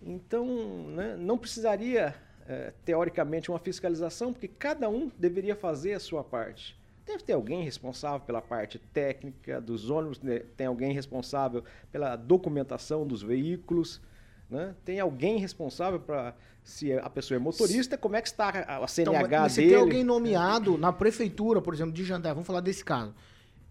Então, 0.00 0.46
né, 0.90 1.16
não 1.16 1.36
precisaria 1.36 2.14
teoricamente 2.84 3.50
uma 3.50 3.58
fiscalização, 3.58 4.32
porque 4.32 4.48
cada 4.48 4.88
um 4.88 5.10
deveria 5.18 5.54
fazer 5.54 5.94
a 5.94 6.00
sua 6.00 6.24
parte. 6.24 6.76
Deve 7.04 7.24
ter 7.24 7.32
alguém 7.32 7.62
responsável 7.64 8.20
pela 8.20 8.40
parte 8.40 8.78
técnica 8.78 9.60
dos 9.60 9.90
ônibus, 9.90 10.20
né? 10.20 10.40
tem 10.56 10.66
alguém 10.66 10.92
responsável 10.92 11.64
pela 11.90 12.14
documentação 12.14 13.06
dos 13.06 13.22
veículos, 13.22 14.00
né? 14.48 14.74
tem 14.84 15.00
alguém 15.00 15.38
responsável 15.38 15.98
para 15.98 16.34
se 16.62 16.92
a 16.92 17.10
pessoa 17.10 17.36
é 17.36 17.40
motorista, 17.40 17.98
como 17.98 18.14
é 18.14 18.22
que 18.22 18.28
está 18.28 18.48
a 18.48 18.86
CNH 18.86 19.26
Então, 19.26 19.40
mas 19.40 19.56
dele. 19.56 19.68
tem 19.70 19.78
alguém 19.78 20.04
nomeado 20.04 20.78
na 20.78 20.92
prefeitura, 20.92 21.60
por 21.60 21.74
exemplo, 21.74 21.92
de 21.92 22.04
Jandé, 22.04 22.28
vamos 22.28 22.46
falar 22.46 22.60
desse 22.60 22.84
caso. 22.84 23.12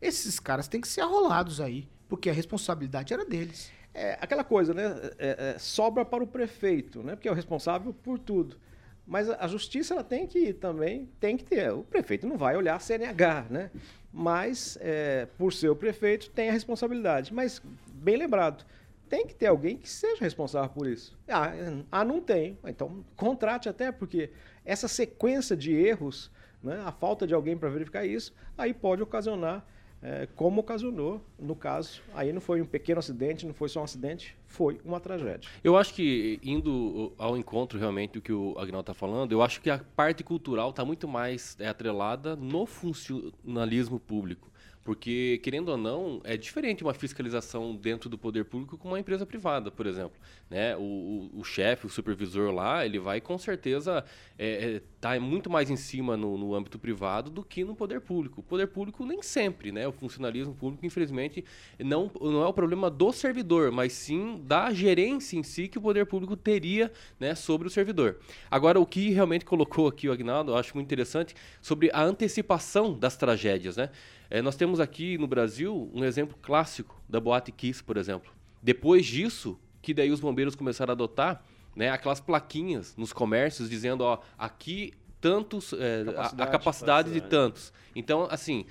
Esses 0.02 0.40
caras 0.40 0.68
têm 0.68 0.82
que 0.82 0.88
ser 0.88 1.02
arrolados 1.02 1.62
aí, 1.62 1.88
porque 2.10 2.30
a 2.30 2.34
responsabilidade 2.34 3.14
era 3.14 3.24
deles. 3.24 3.72
É 3.94 4.18
aquela 4.22 4.44
coisa, 4.44 4.74
né? 4.74 4.84
É, 5.18 5.54
é, 5.56 5.60
sobra 5.60 6.06
para 6.06 6.24
o 6.24 6.28
prefeito, 6.28 7.04
né? 7.04 7.16
Porque 7.16 7.28
é 7.28 7.32
o 7.32 7.36
responsável 7.36 7.94
por 7.94 8.18
tudo. 8.18 8.58
Mas 9.06 9.30
a 9.30 9.48
justiça 9.48 9.94
ela 9.94 10.04
tem 10.04 10.26
que 10.26 10.54
também 10.54 11.10
tem 11.20 11.36
que 11.36 11.44
ter. 11.44 11.72
O 11.74 11.84
prefeito 11.84 12.26
não 12.26 12.38
vai 12.38 12.56
olhar 12.56 12.76
a 12.76 12.80
CNH, 12.80 13.48
né? 13.50 13.72
Mas 14.14 14.78
é, 14.80 15.28
por 15.38 15.52
ser 15.52 15.70
o 15.70 15.76
prefeito 15.76 16.30
tem 16.30 16.50
a 16.50 16.54
responsabilidade. 16.54 17.34
Mas 17.34 17.62
bem 17.94 18.16
lembrado, 18.16 18.64
tem 19.10 19.28
que 19.28 19.36
ter 19.36 19.48
alguém 19.48 19.76
que 19.76 19.90
seja 19.90 20.22
responsável 20.22 20.70
por 20.70 20.88
isso. 20.88 21.18
Ah, 21.28 21.54
é, 21.54 21.84
ah 21.92 22.06
não 22.06 22.22
tem. 22.22 22.58
Então 22.66 23.04
contrate 23.18 23.68
até 23.68 23.92
porque 23.92 24.30
essa 24.64 24.88
sequência 24.88 25.58
de 25.58 25.74
erros, 25.74 26.32
né? 26.64 26.82
A 26.86 26.92
falta 26.94 27.28
de 27.28 27.34
alguém 27.34 27.58
para 27.58 27.68
verificar 27.68 28.06
isso, 28.06 28.34
aí 28.58 28.74
pode 28.74 29.04
ocasionar 29.04 29.66
é, 30.04 30.28
como 30.36 30.62
ocasionou, 30.62 31.22
no 31.38 31.56
caso, 31.56 32.02
aí 32.14 32.34
não 32.34 32.42
foi 32.42 32.62
um 32.62 32.66
pequeno 32.66 33.00
acidente, 33.00 33.46
não 33.46 33.54
foi 33.54 33.70
só 33.70 33.82
um 33.82 33.84
acidente, 33.84 34.36
foi 34.48 34.82
uma 34.84 35.00
tragédia. 35.00 35.50
Eu 35.64 35.78
acho 35.78 35.94
que, 35.94 36.40
indo 36.44 37.14
ao 37.18 37.38
encontro 37.38 37.78
realmente 37.78 38.14
do 38.14 38.22
que 38.22 38.34
o 38.34 38.58
Agnaldo 38.58 38.92
está 38.92 38.94
falando, 38.94 39.32
eu 39.32 39.42
acho 39.42 39.62
que 39.62 39.70
a 39.70 39.80
parte 39.96 40.24
cultural 40.24 40.72
está 40.72 40.84
muito 40.84 41.08
mais 41.08 41.56
é, 41.60 41.68
atrelada 41.68 42.36
no 42.36 42.66
funcionalismo 42.66 44.00
público. 44.00 44.51
Porque, 44.84 45.40
querendo 45.44 45.70
ou 45.70 45.78
não, 45.78 46.22
é 46.24 46.36
diferente 46.36 46.84
uma 46.84 46.94
fiscalização 46.94 47.76
dentro 47.76 48.10
do 48.10 48.18
poder 48.18 48.46
público 48.46 48.78
com 48.78 48.88
uma 48.88 49.00
empresa 49.00 49.26
privada, 49.28 49.70
por 49.70 49.86
exemplo. 49.86 50.20
Né? 50.50 50.76
O, 50.76 50.82
o, 50.82 51.40
o 51.42 51.44
chefe, 51.44 51.86
o 51.86 51.90
supervisor 51.90 52.52
lá, 52.52 52.84
ele 52.84 52.98
vai 52.98 53.22
com 53.22 53.38
certeza 53.38 54.04
estar 54.40 54.40
é, 54.40 54.82
tá 55.00 55.20
muito 55.20 55.52
mais 55.52 55.70
em 55.70 55.76
cima 55.76 56.18
no, 56.18 56.36
no 56.36 56.56
âmbito 56.56 56.80
privado 56.80 57.30
do 57.30 57.44
que 57.44 57.64
no 57.64 57.76
poder 57.76 58.02
público. 58.02 58.42
O 58.42 58.44
poder 58.44 58.68
público 58.68 59.06
nem 59.06 59.22
sempre, 59.22 59.72
né? 59.72 59.88
O 59.88 59.92
funcionalismo 59.92 60.56
público, 60.56 60.84
infelizmente, 60.84 61.46
não, 61.80 62.10
não 62.20 62.42
é 62.42 62.48
o 62.48 62.54
problema 62.54 62.90
do 62.90 63.12
servidor, 63.12 63.72
mas 63.72 63.94
sim 63.94 64.42
da 64.46 64.74
gerência 64.74 65.38
em 65.38 65.44
si 65.44 65.68
que 65.68 65.78
o 65.78 65.82
poder 65.82 66.08
público 66.08 66.36
teria 66.36 66.92
né, 67.20 67.36
sobre 67.36 67.68
o 67.68 67.72
servidor. 67.72 68.20
Agora, 68.50 68.80
o 68.80 68.86
que 68.86 69.12
realmente 69.12 69.46
colocou 69.46 69.88
aqui 69.88 70.10
o 70.10 70.12
Agnaldo, 70.12 70.52
eu 70.52 70.58
acho 70.58 70.74
muito 70.74 70.88
interessante, 70.88 71.36
sobre 71.62 71.92
a 71.94 72.02
antecipação 72.02 72.98
das 72.98 73.16
tragédias, 73.16 73.78
né? 73.78 73.92
É, 74.32 74.42
nós 74.42 74.56
temos 74.56 74.80
aqui 74.80 75.18
no 75.18 75.28
Brasil 75.28 75.92
um 75.94 76.06
exemplo 76.06 76.38
clássico 76.42 77.00
da 77.08 77.20
Boate 77.20 77.52
Kiss, 77.52 77.84
por 77.84 77.98
exemplo. 77.98 78.32
Depois 78.64 79.06
disso, 79.06 79.60
que 79.82 79.94
daí 79.94 80.10
os 80.10 80.22
bombeiros 80.22 80.56
começaram 80.56 80.92
a 80.92 80.94
adotar 80.94 81.44
né, 81.76 81.90
aquelas 81.90 82.22
plaquinhas 82.22 82.96
nos 82.96 83.12
comércios 83.12 83.70
dizendo, 83.70 84.06
ó, 84.06 84.20
aqui 84.38 84.94
tantos, 85.20 85.74
é, 85.74 86.06
a, 86.16 86.44
a, 86.44 86.48
capacidade 86.48 87.12
de 87.12 87.20
tantos. 87.20 87.74
Então, 87.94 88.26
assim, 88.32 88.66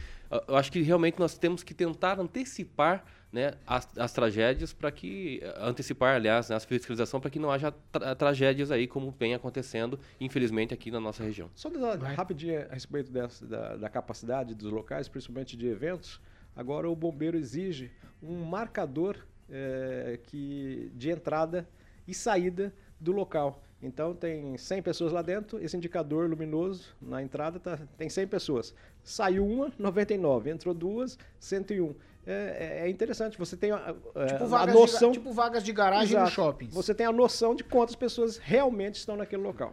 eu 0.48 0.56
acho 0.56 0.72
que 0.72 0.80
realmente 0.80 1.18
nós 1.18 1.36
temos 1.36 1.62
que 1.62 1.74
tentar 1.74 2.18
antecipar 2.18 3.04
né, 3.32 3.54
as, 3.66 3.96
as 3.96 4.12
tragédias 4.12 4.72
para 4.72 4.90
que 4.90 5.40
antecipar, 5.56 6.16
aliás, 6.16 6.48
né, 6.48 6.56
a 6.56 6.60
fiscalização 6.60 7.20
para 7.20 7.30
que 7.30 7.38
não 7.38 7.50
haja 7.50 7.72
tra 7.92 8.14
tragédias 8.14 8.70
aí 8.70 8.86
como 8.86 9.10
vem 9.10 9.34
acontecendo, 9.34 9.98
infelizmente, 10.20 10.74
aqui 10.74 10.90
na 10.90 11.00
nossa 11.00 11.22
região. 11.22 11.48
Só 11.54 11.70
rapidinho 12.16 12.66
a 12.68 12.74
respeito 12.74 13.10
dessa, 13.10 13.46
da, 13.46 13.76
da 13.76 13.88
capacidade 13.88 14.54
dos 14.54 14.70
locais, 14.72 15.08
principalmente 15.08 15.56
de 15.56 15.66
eventos. 15.66 16.20
Agora 16.56 16.90
o 16.90 16.96
bombeiro 16.96 17.38
exige 17.38 17.90
um 18.22 18.44
marcador 18.44 19.16
é, 19.48 20.18
que, 20.24 20.90
de 20.94 21.10
entrada 21.10 21.68
e 22.06 22.14
saída 22.14 22.74
do 22.98 23.12
local. 23.12 23.62
Então 23.82 24.14
tem 24.14 24.58
100 24.58 24.82
pessoas 24.82 25.12
lá 25.12 25.22
dentro, 25.22 25.62
esse 25.62 25.74
indicador 25.74 26.28
luminoso 26.28 26.94
na 27.00 27.22
entrada 27.22 27.58
tá, 27.58 27.78
tem 27.96 28.10
100 28.10 28.26
pessoas. 28.26 28.74
Saiu 29.02 29.46
uma, 29.46 29.72
99. 29.78 30.50
Entrou 30.50 30.74
duas, 30.74 31.18
101. 31.38 31.94
É, 32.26 32.82
é 32.84 32.90
interessante. 32.90 33.38
Você 33.38 33.56
tem 33.56 33.70
a, 33.72 33.94
é, 34.14 34.26
Tipo 34.26 34.54
a 34.54 34.66
de, 34.66 34.72
noção. 34.72 35.08
ga- 35.08 35.14
tipo 35.14 35.32
vagas 35.32 35.64
de 35.64 35.72
garagem 35.72 36.08
Exato. 36.10 36.24
nos 36.24 36.32
shoppings. 36.32 36.74
Você 36.74 36.94
tem 36.94 37.06
a 37.06 37.12
noção 37.12 37.54
de 37.54 37.64
quantas 37.64 37.94
pessoas 37.96 38.36
realmente 38.38 38.96
estão 38.96 39.16
naquele 39.16 39.42
local. 39.42 39.72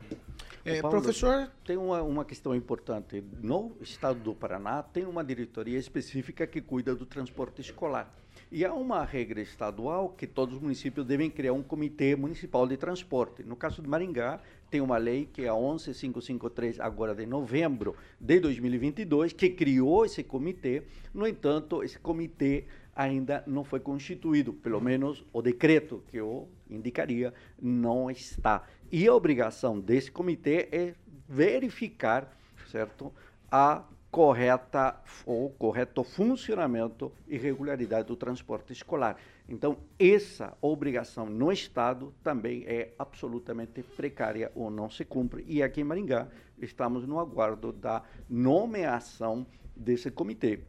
É, 0.65 0.81
Paulo, 0.81 0.99
professor, 0.99 1.49
Tem 1.65 1.77
uma, 1.77 2.01
uma 2.03 2.25
questão 2.25 2.53
importante. 2.53 3.23
No 3.41 3.77
estado 3.79 4.19
do 4.19 4.35
Paraná, 4.35 4.83
tem 4.83 5.05
uma 5.05 5.23
diretoria 5.23 5.77
específica 5.79 6.45
que 6.45 6.59
cuida 6.61 6.93
do 6.93 7.05
transporte 7.05 7.61
escolar. 7.61 8.13
E 8.51 8.63
há 8.65 8.73
uma 8.73 9.03
regra 9.03 9.41
estadual 9.41 10.09
que 10.09 10.27
todos 10.27 10.55
os 10.55 10.61
municípios 10.61 11.05
devem 11.05 11.29
criar 11.29 11.53
um 11.53 11.63
comitê 11.63 12.15
municipal 12.15 12.67
de 12.67 12.75
transporte. 12.77 13.43
No 13.43 13.55
caso 13.55 13.81
de 13.81 13.87
Maringá, 13.89 14.39
tem 14.69 14.81
uma 14.81 14.97
lei 14.97 15.27
que 15.31 15.43
é 15.43 15.47
a 15.47 15.55
11553, 15.55 16.79
agora 16.79 17.15
de 17.15 17.25
novembro 17.25 17.95
de 18.19 18.39
2022, 18.39 19.33
que 19.33 19.49
criou 19.49 20.05
esse 20.05 20.23
comitê. 20.23 20.83
No 21.13 21.27
entanto, 21.27 21.83
esse 21.83 21.97
comitê 21.97 22.65
ainda 22.95 23.43
não 23.45 23.63
foi 23.63 23.79
constituído, 23.79 24.51
pelo 24.53 24.81
menos 24.81 25.23
o 25.31 25.41
decreto 25.41 26.03
que 26.07 26.17
eu 26.17 26.49
indicaria 26.69 27.33
não 27.61 28.09
está. 28.09 28.63
E 28.91 29.07
a 29.07 29.13
obrigação 29.13 29.79
desse 29.79 30.11
comitê 30.11 30.67
é 30.71 30.93
verificar, 31.29 32.35
certo, 32.65 33.13
a 33.51 33.83
correta 34.09 34.99
ou 35.25 35.49
correto 35.51 36.03
funcionamento 36.03 37.11
e 37.27 37.37
regularidade 37.37 38.07
do 38.07 38.15
transporte 38.15 38.73
escolar. 38.73 39.17
Então, 39.49 39.77
essa 39.97 40.57
obrigação 40.61 41.25
no 41.25 41.51
Estado 41.51 42.13
também 42.21 42.65
é 42.65 42.93
absolutamente 42.99 43.81
precária 43.81 44.51
ou 44.53 44.69
não 44.69 44.89
se 44.89 45.05
cumpre. 45.05 45.45
E 45.47 45.63
aqui 45.63 45.81
em 45.81 45.83
Maringá, 45.85 46.27
estamos 46.61 47.07
no 47.07 47.17
aguardo 47.17 47.71
da 47.71 48.03
nomeação 48.29 49.47
desse 49.73 50.11
comitê. 50.11 50.59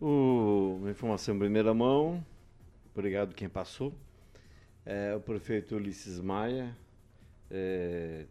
O, 0.00 0.76
uma 0.78 0.90
informação 0.90 1.34
em 1.34 1.38
primeira 1.38 1.74
mão, 1.74 2.24
obrigado 2.94 3.34
quem 3.34 3.48
passou. 3.48 3.92
É, 4.86 5.16
o 5.16 5.20
prefeito 5.20 5.74
Ulisses 5.74 6.20
Maia, 6.20 6.76
é, 7.50 8.26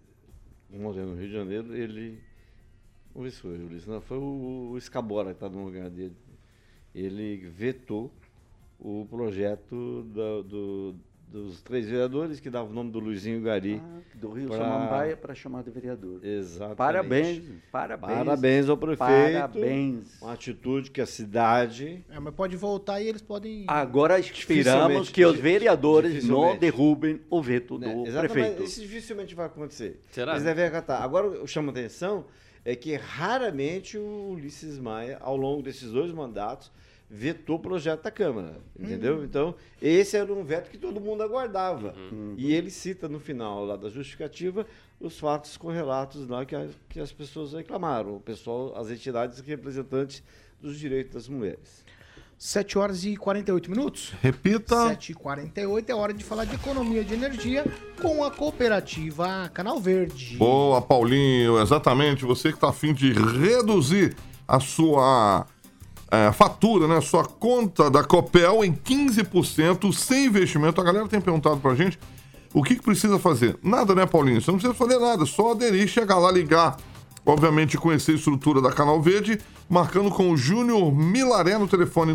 ontem 0.72 1.01
no 1.01 1.16
Rio 1.16 1.28
de 1.28 1.34
Janeiro, 1.34 1.76
ele. 1.76 2.22
Vamos 3.14 3.30
ver 3.30 3.36
se 3.36 3.41
foi 3.41 3.57
o 3.57 3.66
Ulisses, 3.66 3.88
não, 3.88 3.99
foi 3.99 4.18
o, 4.18 4.70
o 4.72 4.78
Escabora 4.78 5.32
que 5.32 5.36
está 5.36 5.49
no 5.49 5.66
lugar 5.66 5.89
dele. 5.89 6.16
Ele 6.95 7.38
vetou 7.49 8.14
o 8.84 9.07
projeto 9.09 10.03
da- 10.13 10.41
do- 10.47 10.95
dos 11.29 11.63
três 11.63 11.88
vereadores 11.88 12.39
que 12.39 12.47
dava 12.47 12.69
o 12.69 12.73
nome 12.73 12.91
do 12.91 12.99
Luizinho 12.99 13.41
Gari. 13.41 13.81
do 14.13 14.29
Rio 14.31 14.47
pra- 14.49 14.57
Samambaia 14.59 15.17
para 15.17 15.34
chamar 15.34 15.63
de 15.63 15.71
vereador. 15.71 16.23
Exatamente. 16.23 16.75
Parabéns, 16.77 17.41
parabéns. 17.71 18.17
Parabéns 18.19 18.69
ao 18.69 18.77
prefeito. 18.77 18.99
Parabéns. 19.34 20.21
Uma 20.21 20.34
atitude 20.34 20.91
que 20.91 21.01
a 21.01 21.05
cidade. 21.07 22.05
É, 22.09 22.19
mas 22.19 22.34
pode 22.36 22.55
voltar 22.55 23.01
e 23.01 23.07
eles 23.07 23.21
podem. 23.23 23.65
Agora 23.67 24.19
esperamos 24.19 25.09
que 25.09 25.25
os 25.25 25.38
vereadores 25.39 26.23
não 26.23 26.55
derrubem 26.55 27.19
o 27.29 27.41
veto 27.41 27.79
Né, 27.79 27.91
do 27.93 28.05
exatamente, 28.07 28.31
prefeito. 28.34 28.63
Isso 28.63 28.81
dificilmente 28.81 29.34
vai 29.34 29.47
acontecer. 29.47 29.99
Será? 30.11 30.34
Eles 30.34 30.43
devem 30.43 30.65
acatar. 30.65 31.01
Agora, 31.01 31.27
o 31.27 31.41
que 31.45 31.47
chama 31.47 31.71
atenção 31.71 32.25
é 32.63 32.75
que 32.75 32.95
raramente 32.95 33.97
o 33.97 34.29
Ulisses 34.34 34.77
Maia, 34.77 35.17
ao 35.19 35.36
longo 35.36 35.63
desses 35.63 35.91
dois 35.91 36.11
mandatos, 36.13 36.71
vetou 37.16 37.57
o 37.57 37.59
projeto 37.59 38.01
da 38.01 38.09
Câmara. 38.09 38.57
Entendeu? 38.78 39.20
Hum. 39.20 39.24
Então, 39.24 39.53
esse 39.80 40.18
era 40.18 40.34
um 40.34 40.43
veto 40.43 40.72
que 40.72 40.80
todo 40.80 40.99
mundo 40.99 41.22
aguardava. 41.22 41.93
Uhum. 42.11 42.34
E 42.36 42.51
ele 42.51 42.72
cita 42.72 43.07
no 43.07 43.20
final 43.20 43.64
lá 43.64 43.76
da 43.76 43.88
justificativa 43.88 44.66
os 44.99 45.20
fatos 45.20 45.55
correlatos 45.55 46.28
lá 46.28 46.43
que, 46.43 46.55
a- 46.55 46.68
que 46.89 46.99
as 46.99 47.11
pessoas 47.11 47.53
reclamaram, 47.53 48.16
o 48.16 48.20
pessoal, 48.20 48.74
as 48.76 48.89
entidades 48.89 49.39
representantes 49.41 50.24
dos 50.59 50.80
direitos 50.80 51.14
das 51.14 51.28
mulheres. 51.28 51.84
7 52.36 52.78
horas 52.80 53.05
e 53.05 53.16
48 53.16 53.70
minutos? 53.70 54.11
Repita. 54.22 54.88
7 54.89 55.11
e 55.11 55.16
48 55.16 55.89
é 55.91 55.95
hora 55.95 56.14
de 56.14 56.24
falar 56.24 56.45
de 56.45 56.55
economia 56.55 57.03
de 57.03 57.14
energia 57.14 57.64
com 58.01 58.24
a 58.24 58.32
cooperativa 58.32 59.49
Canal 59.53 59.80
Verde. 59.80 60.36
Boa, 60.38 60.82
Paulinho, 60.82 61.61
exatamente. 61.61 62.26
Você 62.26 62.49
que 62.49 62.55
está 62.55 62.70
afim 62.70 62.91
de 62.91 63.14
reduzir 63.14 64.16
a 64.47 64.59
sua 64.59 65.45
é, 66.14 66.32
fatura, 66.32 66.88
né? 66.88 67.01
Sua 67.01 67.26
conta 67.26 67.89
da 67.89 68.03
Copel 68.03 68.64
em 68.64 68.72
15% 68.72 69.91
sem 69.91 70.28
investimento. 70.28 70.80
A 70.80 70.84
galera 70.84 71.07
tem 71.07 71.20
perguntado 71.20 71.59
pra 71.59 71.74
gente 71.74 71.97
o 72.53 72.61
que, 72.61 72.76
que 72.76 72.84
precisa 72.84 73.18
fazer. 73.18 73.57
Nada, 73.64 73.95
né, 73.95 74.05
Paulinho? 74.05 74.39
Você 74.39 74.51
não 74.51 74.59
precisa 74.59 74.78
fazer 74.78 74.99
nada, 74.99 75.26
só 75.26 75.53
aderir, 75.53 75.88
chegar 75.88 76.20
lá, 76.20 76.32
ligar. 76.32 76.78
Obviamente, 77.26 77.80
conhecer 77.80 78.11
a 78.11 78.16
estrutura 78.16 78.61
da 78.61 78.72
Canal 78.72 79.01
Verde, 79.01 79.41
marcando 79.68 80.11
com 80.11 80.30
o 80.30 80.38
Júnior 80.38 80.93
Milaré 80.93 81.57
no 81.57 81.68
telefone 81.68 82.14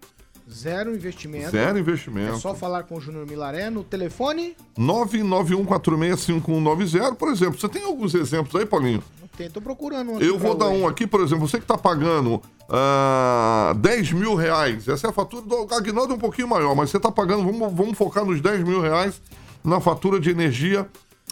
Zero 0.50 0.96
investimento. 0.96 1.52
Zero 1.52 1.78
investimento. 1.78 2.36
É 2.36 2.40
só 2.40 2.56
falar 2.56 2.84
com 2.84 2.96
o 2.96 3.02
Júnior 3.02 3.28
Milaré 3.28 3.70
no 3.70 3.84
telefone. 3.84 4.56
991465190. 4.80 7.16
Por 7.16 7.30
exemplo, 7.30 7.60
você 7.60 7.68
tem 7.68 7.84
alguns 7.84 8.16
exemplos 8.16 8.56
aí, 8.56 8.66
Paulinho? 8.66 9.04
Tem, 9.36 9.50
tô 9.50 9.60
procurando. 9.62 10.14
um 10.14 10.22
Eu 10.22 10.40
vou 10.40 10.56
dar 10.56 10.68
hoje. 10.68 10.82
um 10.82 10.88
aqui, 10.88 11.06
por 11.06 11.20
exemplo, 11.22 11.46
você 11.48 11.58
que 11.58 11.66
está 11.66 11.78
pagando 11.78 12.42
ah, 12.70 13.74
10 13.78 14.14
mil 14.14 14.36
reais. 14.36 14.88
Essa 14.88 15.08
é 15.08 15.10
a 15.10 15.14
fatura 15.14 15.42
do 15.44 15.68
Agnaldo 15.76 16.14
é 16.14 16.16
um 16.16 16.20
pouquinho 16.20 16.48
maior, 16.48 16.76
mas 16.76 16.90
você 16.90 16.98
está 16.98 17.12
pagando, 17.12 17.44
vamos, 17.44 17.74
vamos 17.74 17.98
focar 17.98 18.26
nos 18.26 18.42
10 18.42 18.64
mil 18.64 18.82
reais 18.82 19.22
na 19.64 19.80
fatura 19.80 20.20
de 20.20 20.30
energia 20.30 20.88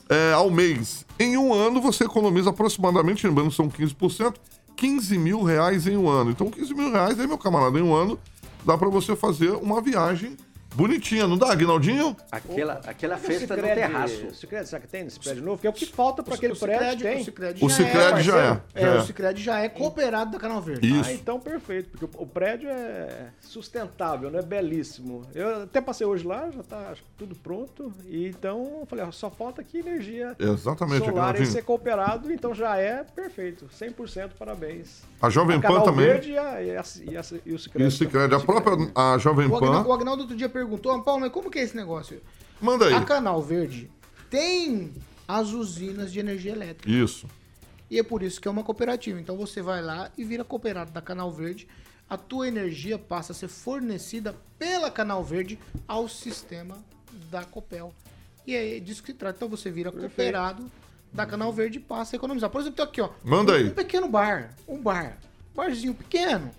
eh, 0.09 0.33
ao 0.33 0.49
mês. 0.49 1.05
Em 1.19 1.37
um 1.37 1.53
ano 1.53 1.81
você 1.81 2.03
economiza 2.05 2.49
aproximadamente, 2.49 3.25
lembrando 3.25 3.49
que 3.49 3.55
são 3.55 3.69
15%, 3.69 4.35
15 4.75 5.17
mil 5.17 5.43
reais 5.43 5.87
em 5.87 5.97
um 5.97 6.09
ano. 6.09 6.31
Então 6.31 6.49
15 6.49 6.73
mil 6.73 6.91
reais 6.91 7.19
aí, 7.19 7.27
meu 7.27 7.37
camarada, 7.37 7.79
em 7.79 7.81
um 7.81 7.93
ano 7.93 8.19
dá 8.65 8.77
para 8.77 8.89
você 8.89 9.15
fazer 9.15 9.51
uma 9.51 9.79
viagem 9.79 10.35
bonitinha, 10.75 11.27
não 11.27 11.37
dá, 11.37 11.51
Agnaldinho? 11.51 12.15
Aquela, 12.31 12.81
aquela 12.85 13.15
O 13.15 13.19
festa 13.19 13.55
no 13.55 13.61
Sicredi- 13.63 13.75
terraço. 13.81 14.25
O 14.27 14.33
Sicredi, 14.35 14.69
será 14.69 14.81
que 14.81 14.87
tem 14.87 15.03
nesse 15.03 15.19
prédio 15.19 15.43
novo? 15.43 15.59
Que 15.61 15.67
é 15.67 15.69
o 15.69 15.73
que 15.73 15.85
falta 15.85 16.21
para 16.21 16.35
aquele 16.35 16.53
o 16.53 16.57
prédio, 16.57 16.89
Sicredi- 16.91 17.03
tem? 17.03 17.21
o 17.21 17.25
Sicredi 17.25 17.65
O 17.65 17.69
Sicredi 17.69 18.21
já 18.23 18.39
é, 18.39 18.61
É, 18.75 18.81
já 18.81 18.87
é. 18.87 18.97
o 18.97 19.01
Cicred 19.05 19.41
já 19.43 19.59
é 19.59 19.69
cooperado 19.69 20.31
da 20.31 20.39
Canal 20.39 20.61
Verde. 20.61 20.87
Isso. 20.99 21.09
Ah, 21.09 21.13
então 21.13 21.39
perfeito, 21.39 21.89
porque 21.89 22.05
o, 22.05 22.23
o 22.23 22.27
prédio 22.27 22.69
é 22.69 23.29
sustentável, 23.41 24.29
né? 24.29 24.41
Belíssimo. 24.41 25.23
Eu 25.33 25.63
até 25.63 25.79
passei 25.81 26.05
hoje 26.05 26.25
lá, 26.25 26.49
já 26.51 26.63
tá 26.63 26.93
que 26.95 27.03
tudo 27.17 27.35
pronto. 27.35 27.91
E 28.07 28.27
então 28.27 28.77
eu 28.81 28.85
falei, 28.85 29.05
ó, 29.05 29.11
só 29.11 29.29
falta 29.29 29.61
aqui 29.61 29.79
energia 29.79 30.35
Exatamente, 30.39 31.05
solar 31.05 31.39
e 31.39 31.45
ser 31.45 31.61
cooperado, 31.63 32.31
então 32.31 32.53
já 32.53 32.77
é 32.77 33.03
perfeito. 33.03 33.67
100% 33.67 34.31
parabéns. 34.37 35.03
A 35.21 35.29
Jovem 35.29 35.59
Pan 35.59 35.67
Canal 35.69 35.83
também. 35.83 36.05
Verde 36.05 36.31
e, 36.31 36.37
a, 36.37 36.61
e, 36.61 36.75
a, 36.77 36.83
e, 37.11 37.17
a, 37.17 37.21
e 37.45 37.53
o 37.53 37.59
Sicredi. 37.59 37.83
E 37.83 37.87
o 37.87 37.91
Cicred, 37.91 38.35
a 38.35 38.39
própria 38.39 38.75
a 38.95 39.17
Jovem 39.17 39.49
Pan. 39.49 39.83
o 39.85 39.93
Agnaldo 39.93 40.21
outro 40.23 40.35
dia 40.35 40.49
perguntou, 40.49 40.64
"Ah, 40.65 41.01
Paulo, 41.01 41.21
mas 41.21 41.31
como 41.31 41.49
que 41.49 41.59
é 41.59 41.63
esse 41.63 41.75
negócio? 41.75 42.21
Manda 42.61 42.85
aí. 42.87 42.93
A 42.93 43.01
Canal 43.01 43.41
Verde 43.41 43.89
tem 44.29 44.93
as 45.27 45.49
usinas 45.49 46.11
de 46.11 46.19
energia 46.19 46.51
elétrica. 46.51 46.89
Isso. 46.89 47.27
E 47.89 47.99
é 47.99 48.03
por 48.03 48.23
isso 48.23 48.41
que 48.41 48.47
é 48.47 48.51
uma 48.51 48.63
cooperativa. 48.63 49.19
Então 49.19 49.37
você 49.37 49.61
vai 49.61 49.81
lá 49.81 50.11
e 50.17 50.23
vira 50.23 50.43
cooperado 50.43 50.91
da 50.91 51.01
Canal 51.01 51.31
Verde. 51.31 51.67
A 52.09 52.17
tua 52.17 52.47
energia 52.47 52.97
passa 52.97 53.31
a 53.31 53.35
ser 53.35 53.47
fornecida 53.47 54.35
pela 54.59 54.91
Canal 54.91 55.23
Verde 55.23 55.59
ao 55.87 56.07
sistema 56.07 56.77
da 57.29 57.43
Copel. 57.43 57.93
E 58.45 58.55
é 58.55 58.79
disso 58.79 59.01
que 59.01 59.11
se 59.11 59.17
trata. 59.17 59.37
Então 59.37 59.49
você 59.49 59.71
vira 59.71 59.91
cooperado 59.91 60.69
da 61.11 61.25
Canal 61.25 61.51
Verde 61.51 61.77
e 61.77 61.81
passa 61.81 62.15
a 62.15 62.17
economizar. 62.17 62.49
Por 62.49 62.61
exemplo, 62.61 62.77
tem 62.77 62.85
aqui, 62.85 63.01
ó. 63.01 63.09
Manda 63.23 63.53
um, 63.53 63.55
aí. 63.55 63.65
Um 63.65 63.73
pequeno 63.73 64.07
bar. 64.07 64.53
Um 64.67 64.81
bar. 64.81 65.17
Barzinho 65.55 65.93
pequeno. 65.93 66.51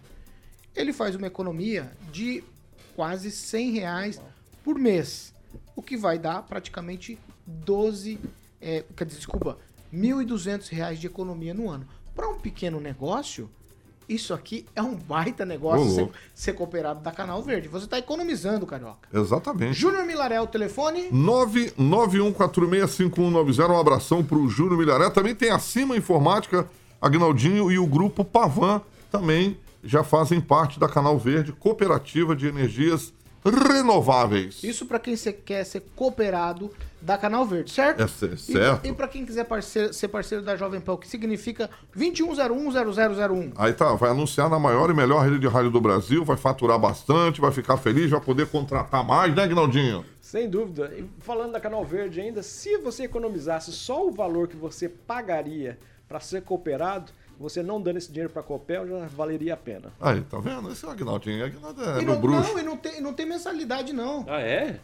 Ele 0.75 0.93
faz 0.93 1.15
uma 1.15 1.27
economia 1.27 1.93
de 2.13 2.43
quase 2.97 3.31
100 3.31 3.71
reais 3.73 4.19
por 4.65 4.79
mês. 4.79 5.35
O 5.77 5.83
que 5.83 5.97
vai 5.97 6.19
dar 6.19 6.43
praticamente 6.43 7.17
12, 7.47 8.19
é, 8.61 8.83
quer 8.97 9.05
dizer, 9.05 9.19
desculpa, 9.19 9.57
1.200 9.95 10.69
reais 10.71 10.99
de 10.99 11.07
economia 11.07 11.53
no 11.53 11.71
ano. 11.71 11.87
Para 12.15 12.27
um 12.29 12.39
pequeno 12.39 12.81
negócio, 12.81 13.51
isso 14.09 14.33
aqui 14.33 14.65
é 14.75 14.81
um 14.81 14.95
baita 14.95 15.45
negócio 15.45 15.95
ser, 15.95 16.09
ser 16.35 16.55
cooperado 16.55 17.03
da 17.03 17.13
Canal 17.13 17.43
Verde. 17.43 17.69
Você 17.69 17.85
está 17.85 17.99
economizando, 17.99 18.65
Carioca. 18.67 19.07
Exatamente. 19.13 19.75
Júnior 19.75 20.07
Milaré, 20.07 20.41
o 20.41 20.47
telefone. 20.47 21.11
991465190. 21.11 23.71
Um 23.71 23.79
abração 23.79 24.25
pro 24.25 24.49
Júnior 24.49 24.79
Milharé. 24.79 25.11
Também 25.11 25.35
tem 25.35 25.51
a 25.51 25.59
Cima 25.59 25.95
Informática, 25.97 26.67
Agnaldinho 27.01 27.71
e 27.71 27.79
o 27.79 27.87
grupo 27.87 28.25
Pavan 28.25 28.81
também 29.11 29.59
já 29.87 30.03
fazem 30.05 30.41
parte 30.41 30.79
da 30.81 30.89
Canal 30.89 31.19
Verde, 31.19 31.53
cooperativa 31.53 32.35
de 32.37 32.47
energias 32.47 33.13
renováveis. 33.45 34.63
Isso 34.65 34.87
para 34.87 34.99
quem 34.99 35.15
quer 35.45 35.65
ser 35.65 35.85
cooperado 35.95 36.71
da 37.01 37.17
Canal 37.17 37.45
Verde, 37.47 37.71
certo? 37.71 38.03
É 38.03 38.09
cer- 38.09 38.33
E- 38.33 38.37
certo. 38.37 38.87
E, 38.87 38.93
para 38.93 39.07
quem 39.07 39.25
quiser 39.25 39.45
parceiro- 39.45 39.93
ser 39.95 40.09
parceiro 40.09 40.43
da 40.45 40.57
Jovem 40.57 40.81
Pan, 40.81 40.95
o 40.95 40.99
que 40.99 41.07
significa 41.07 41.71
21010001. 41.95 43.53
Aí 43.57 43.73
tá, 43.73 43.95
vai 43.95 44.11
anunciar 44.11 44.49
na 44.51 44.59
maior 44.59 44.91
e 44.91 44.95
melhor 44.95 45.25
rede 45.25 45.39
de 45.39 45.47
rádio 45.47 45.71
do 45.71 45.81
Brasil, 45.81 46.25
vai 46.25 46.37
faturar 46.37 46.79
bastante, 46.79 47.41
vai 47.41 47.53
ficar 47.53 47.77
feliz, 47.77 48.11
vai 48.11 48.21
poder 48.21 48.47
contratar 48.49 49.05
mais, 49.05 49.35
né, 49.35 49.47
Ginaldinho? 49.49 50.05
Sem 50.21 50.49
dúvida. 50.51 50.93
E 50.99 51.05
falando 51.21 51.53
da 51.53 51.61
Canal 51.61 51.85
Verde 51.85 52.21
ainda, 52.21 52.43
se 52.43 52.77
você 52.79 53.05
economizasse 53.05 53.71
só 53.71 54.05
o 54.07 54.11
valor 54.11 54.49
que 54.49 54.57
você 54.57 54.89
pagaria 54.89 55.79
para 56.09 56.19
ser 56.21 56.43
cooperado, 56.43 57.13
você 57.39 57.63
não 57.63 57.81
dando 57.81 57.99
esse 57.99 58.09
dinheiro 58.09 58.31
para 58.33 58.41
a 58.41 58.45
Copel 58.45 58.87
já 58.89 59.07
valeria 59.15 59.55
a 59.55 59.57
pena. 59.57 59.93
Aí, 60.01 60.21
tá 60.23 60.39
vendo? 60.39 60.71
Esse 60.73 60.85
é 60.85 60.89
o 60.89 60.91
Agnaldinho. 60.91 61.45
Agnaldo 61.45 61.85
é 61.85 62.03
e 62.03 62.05
não, 62.05 62.21
bruxo. 62.21 62.53
não, 62.53 62.59
e 62.61 62.63
não 62.63 62.77
tem, 62.77 63.01
não 63.01 63.13
tem 63.13 63.27
mensalidade, 63.27 63.93
não. 63.93 64.25
Ah, 64.29 64.41
é? 64.41 64.79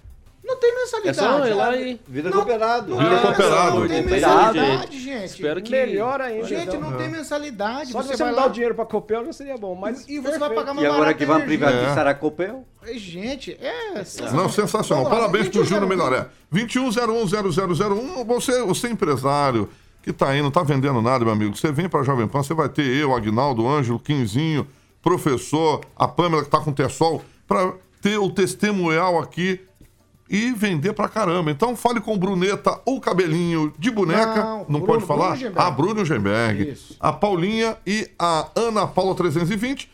Não 0.45 0.57
tem 0.57 0.73
É 0.73 0.75
mensalidade. 0.75 1.17
só 1.19 1.47
ir 1.47 1.55
lá 1.55 1.77
e. 1.77 2.01
Não, 2.09 2.33
cooperado. 2.33 2.91
Não 2.91 2.99
Vira 2.99 3.11
tem 3.11 3.21
cooperado. 3.27 3.79
Não 3.81 3.89
tem 3.89 4.03
mensalidade, 4.03 5.01
gente. 5.01 5.25
Espero 5.27 5.63
que. 5.63 5.71
Melhor 5.71 6.21
ainda. 6.21 6.47
Gente, 6.49 6.77
não 6.79 6.97
tem 6.97 7.09
mensalidade. 7.09 7.93
Só 7.93 8.03
você 8.03 8.17
você 8.17 8.25
vai 8.25 8.33
não 8.33 8.37
dá 8.37 8.43
lá 8.43 8.49
o 8.49 8.53
dinheiro 8.53 8.75
para 8.75 8.83
a 8.83 8.87
Copel 8.89 9.25
já 9.27 9.33
seria 9.33 9.57
bom, 9.57 9.77
mas 9.77 10.09
e 10.09 10.19
você 10.19 10.39
vai 10.39 10.51
pagar 10.51 10.75
mais 10.75 10.85
E 10.85 10.91
agora 10.91 11.15
que 11.15 11.25
vão 11.25 11.37
energia. 11.39 11.59
privatizar 11.69 12.09
a 12.09 12.15
Copel? 12.15 12.65
Gente, 12.95 13.57
é... 13.61 13.95
Não, 14.33 14.49
sensacional. 14.49 15.05
Vamos 15.05 15.19
lá, 15.19 15.25
Parabéns 15.29 15.49
pro 15.49 15.63
2101. 15.63 15.65
Júnior 15.65 15.89
Melhoré. 15.89 16.29
21010001, 16.53 18.25
você, 18.25 18.63
você 18.63 18.87
é 18.89 18.91
empresário 18.91 19.69
que 20.03 20.13
tá 20.13 20.29
aí, 20.31 20.43
não 20.43 20.51
tá 20.51 20.63
vendendo 20.63 21.01
nada, 21.01 21.25
meu 21.25 21.33
amigo. 21.35 21.57
Você 21.57 21.71
vem 21.71 21.89
pra 21.89 22.03
Jovem 22.03 22.27
Pan, 22.27 22.43
você 22.43 22.55
vai 22.55 22.69
ter 22.69 22.85
eu, 22.87 23.15
Agnaldo, 23.15 23.67
Ângelo, 23.69 23.99
Quinzinho, 23.99 24.67
professor, 25.03 25.81
a 25.97 26.09
Pâmela 26.09 26.43
que 26.45 26.51
tá 26.51 26.61
com 26.61 26.71
o 26.71 26.75
Tessol, 26.75 27.23
pra 27.47 27.73
ter 28.01 28.19
o 28.19 28.31
testemunhal 28.31 29.19
aqui 29.21 29.61
e 30.29 30.51
vender 30.53 30.93
pra 30.95 31.09
caramba. 31.09 31.51
Então 31.51 31.77
fale 31.77 32.01
com 32.01 32.17
Bruneta, 32.19 32.81
o 32.87 33.01
cabelinho 33.01 33.73
de 33.79 33.91
boneca. 33.91 34.37
Não, 34.43 34.59
Não, 34.61 34.65
Bruno- 34.81 34.87
pode 34.87 35.05
falar? 35.07 35.31
Bruno 35.31 35.37
Gemberg. 35.41 35.59
Ah, 35.61 35.71
Bruno 35.71 36.05
Gemberg. 36.05 36.79
A 36.99 37.13
Paulinha 37.13 37.77
e 37.87 38.09
a 38.19 38.49
Ana 38.57 38.87
Paula 38.87 39.15
320. 39.15 39.91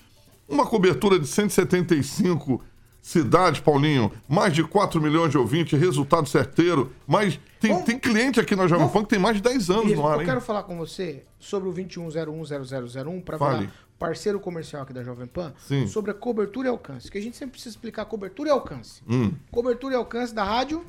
Uma 0.48 0.64
cobertura 0.64 1.18
de 1.18 1.26
175 1.26 2.62
cidades, 3.00 3.60
Paulinho. 3.60 4.12
Mais 4.28 4.52
de 4.52 4.62
4 4.64 5.00
milhões 5.00 5.30
de 5.30 5.38
ouvintes, 5.38 5.78
resultado 5.78 6.28
certeiro. 6.28 6.92
Mas 7.06 7.38
tem, 7.60 7.70
Vamos- 7.72 7.86
tem 7.86 7.98
cliente 7.98 8.38
aqui 8.40 8.54
na 8.54 8.66
Jovem 8.66 8.88
Pan 8.88 9.02
que 9.02 9.08
tem 9.10 9.18
mais 9.18 9.36
de 9.36 9.42
10 9.42 9.70
anos 9.70 9.86
Isso, 9.86 9.96
no 9.96 10.06
ar, 10.06 10.14
eu 10.16 10.20
hein? 10.20 10.26
quero 10.26 10.40
falar 10.40 10.62
com 10.64 10.76
você 10.76 11.24
sobre 11.38 11.68
o 11.68 11.72
21010001 11.72 13.22
para 13.24 13.38
falar 13.38 13.72
parceiro 13.98 14.38
comercial 14.38 14.82
aqui 14.82 14.92
da 14.92 15.02
Jovem 15.02 15.26
Pan, 15.26 15.52
Sim. 15.66 15.88
sobre 15.88 16.12
a 16.12 16.14
cobertura 16.14 16.68
e 16.68 16.70
alcance, 16.70 17.10
que 17.10 17.18
a 17.18 17.20
gente 17.20 17.36
sempre 17.36 17.52
precisa 17.52 17.74
explicar 17.74 18.04
cobertura 18.04 18.48
e 18.48 18.52
alcance. 18.52 19.02
Hum. 19.08 19.32
Cobertura 19.50 19.94
e 19.94 19.96
alcance 19.96 20.32
da 20.32 20.44
rádio, 20.44 20.84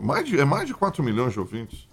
Mais 0.00 0.24
de, 0.24 0.38
é 0.38 0.44
mais 0.44 0.68
de 0.68 0.74
4 0.74 1.02
milhões 1.02 1.32
de 1.32 1.40
ouvintes. 1.40 1.88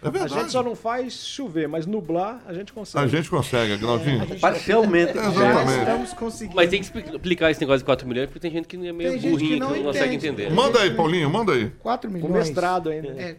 É 0.00 0.06
A 0.06 0.10
verdade. 0.10 0.34
gente 0.34 0.52
só 0.52 0.62
não 0.62 0.76
faz 0.76 1.12
chover, 1.26 1.66
mas 1.68 1.84
nublar 1.84 2.40
a 2.46 2.54
gente 2.54 2.72
consegue. 2.72 3.04
A 3.04 3.08
gente 3.08 3.28
consegue, 3.28 3.72
Agnaldinho. 3.72 4.38
Parcialmente. 4.38 5.12
já 5.14 5.26
Exatamente. 5.28 5.78
estamos 5.80 6.12
conseguindo. 6.12 6.54
Mas 6.56 6.70
tem 6.70 6.78
que 6.80 6.84
expli- 6.86 7.04
explicar 7.16 7.50
esse 7.50 7.60
negócio 7.60 7.80
de 7.80 7.84
4 7.84 8.06
milhões, 8.06 8.26
porque 8.26 8.38
tem 8.38 8.50
gente 8.52 8.68
que 8.68 8.76
é 8.76 8.92
meio 8.92 9.10
Tem 9.10 9.20
gente 9.20 9.30
burrinha, 9.32 9.48
que 9.50 9.54
que 9.54 9.60
não 9.60 9.70
não, 9.76 9.82
consegue 9.82 10.14
entende. 10.14 10.42
entender. 10.42 10.54
Manda 10.54 10.78
aí, 10.80 10.94
Paulinho, 10.94 11.28
manda 11.28 11.52
aí. 11.52 11.70
4 11.80 12.08
Com 12.10 12.16
milhões. 12.16 12.32
mestrado 12.46 12.90
ainda. 12.90 13.08
É, 13.08 13.36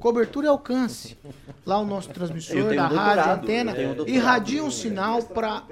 cobertura 0.00 0.46
e 0.46 0.48
alcance. 0.48 1.16
Lá 1.64 1.78
o 1.78 1.84
nosso 1.86 2.08
transmissor 2.08 2.74
da 2.74 2.88
rádio, 2.88 3.32
antena, 3.34 3.74
irradia 4.08 4.64
um 4.64 4.70
sinal 4.72 5.22
para 5.22 5.62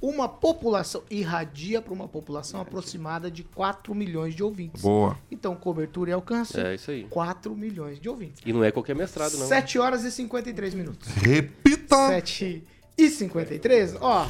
uma 0.00 0.28
população, 0.28 1.02
irradia 1.10 1.82
para 1.82 1.92
uma 1.92 2.08
população 2.08 2.60
aproximada 2.60 3.30
de 3.30 3.44
4 3.44 3.94
milhões 3.94 4.34
de 4.34 4.42
ouvintes. 4.42 4.82
Boa. 4.82 5.18
Então, 5.30 5.54
cobertura 5.54 6.10
e 6.10 6.12
alcance, 6.12 6.58
É 6.58 6.74
isso 6.74 6.90
aí. 6.90 7.06
4 7.10 7.54
milhões 7.54 8.00
de 8.00 8.08
ouvintes. 8.08 8.40
E 8.44 8.52
não 8.52 8.64
é 8.64 8.70
qualquer 8.70 8.96
mestrado, 8.96 9.36
não. 9.36 9.46
7 9.46 9.78
horas 9.78 10.04
e 10.04 10.10
53 10.10 10.74
minutos. 10.74 11.08
Repita. 11.08 12.08
7 12.08 12.64
e 12.96 13.10
53. 13.10 13.96
Ó, 14.00 14.26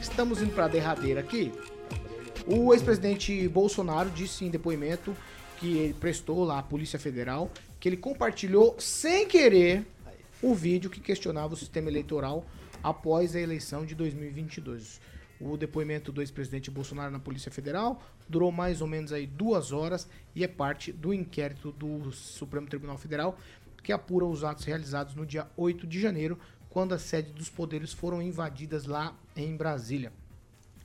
estamos 0.00 0.42
indo 0.42 0.52
para 0.52 0.66
a 0.66 0.68
derradeira 0.68 1.20
aqui. 1.20 1.52
O 2.46 2.72
ex-presidente 2.72 3.48
Bolsonaro 3.48 4.10
disse 4.10 4.44
em 4.44 4.50
depoimento 4.50 5.16
que 5.58 5.78
ele 5.78 5.94
prestou 5.94 6.44
lá 6.44 6.58
à 6.58 6.62
Polícia 6.62 6.98
Federal 6.98 7.50
que 7.80 7.88
ele 7.88 7.96
compartilhou 7.96 8.76
sem 8.78 9.26
querer 9.26 9.86
o 10.42 10.54
vídeo 10.54 10.90
que 10.90 11.00
questionava 11.00 11.54
o 11.54 11.56
sistema 11.56 11.88
eleitoral 11.88 12.44
após 12.86 13.34
a 13.34 13.40
eleição 13.40 13.84
de 13.84 13.96
2022. 13.96 15.00
O 15.40 15.56
depoimento 15.56 16.12
do 16.12 16.22
ex-presidente 16.22 16.70
Bolsonaro 16.70 17.10
na 17.10 17.18
Polícia 17.18 17.50
Federal 17.50 18.00
durou 18.28 18.52
mais 18.52 18.80
ou 18.80 18.86
menos 18.86 19.12
aí 19.12 19.26
duas 19.26 19.72
horas 19.72 20.08
e 20.36 20.44
é 20.44 20.48
parte 20.48 20.92
do 20.92 21.12
inquérito 21.12 21.72
do 21.72 22.12
Supremo 22.12 22.68
Tribunal 22.68 22.96
Federal 22.96 23.36
que 23.82 23.92
apura 23.92 24.24
os 24.24 24.44
atos 24.44 24.64
realizados 24.64 25.16
no 25.16 25.26
dia 25.26 25.48
8 25.56 25.84
de 25.84 26.00
janeiro, 26.00 26.38
quando 26.70 26.94
as 26.94 27.02
sedes 27.02 27.32
dos 27.32 27.50
poderes 27.50 27.92
foram 27.92 28.22
invadidas 28.22 28.86
lá 28.86 29.16
em 29.34 29.56
Brasília. 29.56 30.12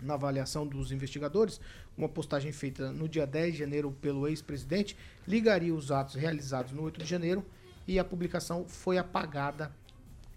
Na 0.02 0.16
avaliação 0.16 0.66
dos 0.66 0.92
investigadores, 0.92 1.62
uma 1.96 2.10
postagem 2.10 2.52
feita 2.52 2.92
no 2.92 3.08
dia 3.08 3.28
10 3.28 3.54
de 3.54 3.60
janeiro 3.60 3.92
pelo 4.02 4.28
ex-presidente 4.28 4.98
ligaria 5.28 5.74
os 5.74 5.92
atos 5.92 6.16
realizados 6.16 6.72
no 6.72 6.82
8 6.82 7.04
de 7.04 7.06
janeiro 7.08 7.46
e 7.88 8.00
a 8.00 8.04
publicação 8.04 8.66
foi 8.68 8.98
apagada 8.98 9.72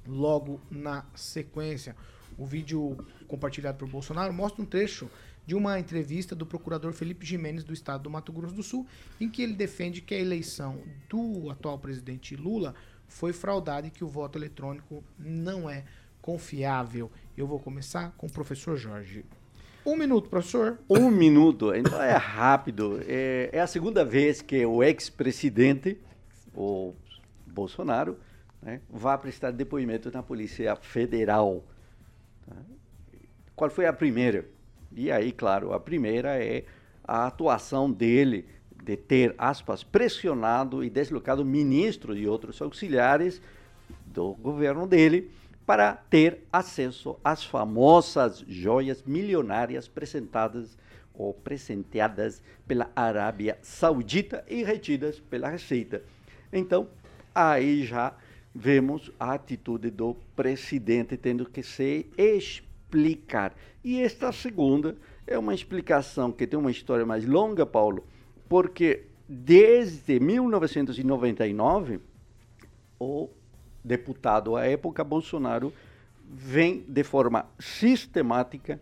logo 0.06 0.60
na 0.70 1.04
sequência. 1.14 1.96
O 2.36 2.44
vídeo 2.44 2.96
compartilhado 3.28 3.78
por 3.78 3.88
Bolsonaro 3.88 4.32
mostra 4.32 4.62
um 4.62 4.66
trecho 4.66 5.08
de 5.46 5.54
uma 5.54 5.78
entrevista 5.78 6.34
do 6.34 6.46
procurador 6.46 6.92
Felipe 6.92 7.26
Jimenez 7.26 7.64
do 7.64 7.72
estado 7.72 8.04
do 8.04 8.10
Mato 8.10 8.32
Grosso 8.32 8.54
do 8.54 8.62
Sul, 8.62 8.86
em 9.20 9.28
que 9.28 9.42
ele 9.42 9.52
defende 9.52 10.00
que 10.00 10.14
a 10.14 10.18
eleição 10.18 10.80
do 11.08 11.50
atual 11.50 11.78
presidente 11.78 12.34
Lula 12.34 12.74
foi 13.06 13.32
fraudada 13.32 13.86
e 13.86 13.90
que 13.90 14.02
o 14.02 14.08
voto 14.08 14.38
eletrônico 14.38 15.04
não 15.18 15.68
é 15.68 15.84
confiável. 16.20 17.10
Eu 17.36 17.46
vou 17.46 17.60
começar 17.60 18.14
com 18.16 18.26
o 18.26 18.32
professor 18.32 18.76
Jorge. 18.76 19.24
Um 19.84 19.96
minuto, 19.96 20.30
professor. 20.30 20.78
Um 20.88 21.10
minuto, 21.10 21.74
então 21.74 22.02
é 22.02 22.16
rápido. 22.16 23.00
É, 23.06 23.50
é 23.52 23.60
a 23.60 23.66
segunda 23.66 24.02
vez 24.02 24.40
que 24.40 24.64
o 24.64 24.82
ex-presidente, 24.82 25.98
o 26.54 26.94
Bolsonaro, 27.46 28.16
né, 28.64 28.80
vai 28.88 29.16
prestar 29.18 29.50
depoimento 29.50 30.10
na 30.10 30.22
Polícia 30.22 30.74
Federal. 30.74 31.62
tá? 32.48 32.56
Qual 33.54 33.70
foi 33.70 33.86
a 33.86 33.92
primeira? 33.92 34.46
E 34.96 35.12
aí, 35.12 35.30
claro, 35.30 35.74
a 35.74 35.78
primeira 35.78 36.42
é 36.42 36.64
a 37.06 37.26
atuação 37.26 37.90
dele 37.90 38.46
de 38.82 38.96
ter, 38.96 39.34
aspas, 39.36 39.84
pressionado 39.84 40.82
e 40.82 40.88
deslocado 40.88 41.44
ministros 41.44 42.18
e 42.18 42.26
outros 42.26 42.60
auxiliares 42.62 43.40
do 44.06 44.32
governo 44.34 44.86
dele 44.86 45.30
para 45.66 45.94
ter 45.94 46.42
acesso 46.52 47.18
às 47.22 47.44
famosas 47.44 48.44
joias 48.46 49.02
milionárias 49.02 49.86
apresentadas 49.86 50.76
ou 51.14 51.32
presenteadas 51.32 52.42
pela 52.66 52.90
Arábia 52.94 53.58
Saudita 53.62 54.44
e 54.48 54.62
retidas 54.62 55.18
pela 55.18 55.48
Receita. 55.48 56.02
Então, 56.52 56.88
aí 57.34 57.84
já 57.84 58.14
vemos 58.54 59.10
a 59.18 59.32
atitude 59.32 59.90
do 59.90 60.14
presidente 60.36 61.16
tendo 61.16 61.44
que 61.46 61.62
se 61.62 62.06
explicar. 62.16 63.52
E 63.82 64.00
esta 64.00 64.30
segunda 64.30 64.96
é 65.26 65.36
uma 65.36 65.54
explicação 65.54 66.30
que 66.30 66.46
tem 66.46 66.58
uma 66.58 66.70
história 66.70 67.04
mais 67.04 67.26
longa, 67.26 67.66
Paulo, 67.66 68.04
porque 68.48 69.06
desde 69.28 70.20
1999 70.20 71.98
o 73.00 73.28
deputado 73.82 74.56
à 74.56 74.64
época 74.64 75.02
Bolsonaro 75.02 75.72
vem 76.26 76.84
de 76.86 77.02
forma 77.02 77.46
sistemática, 77.58 78.80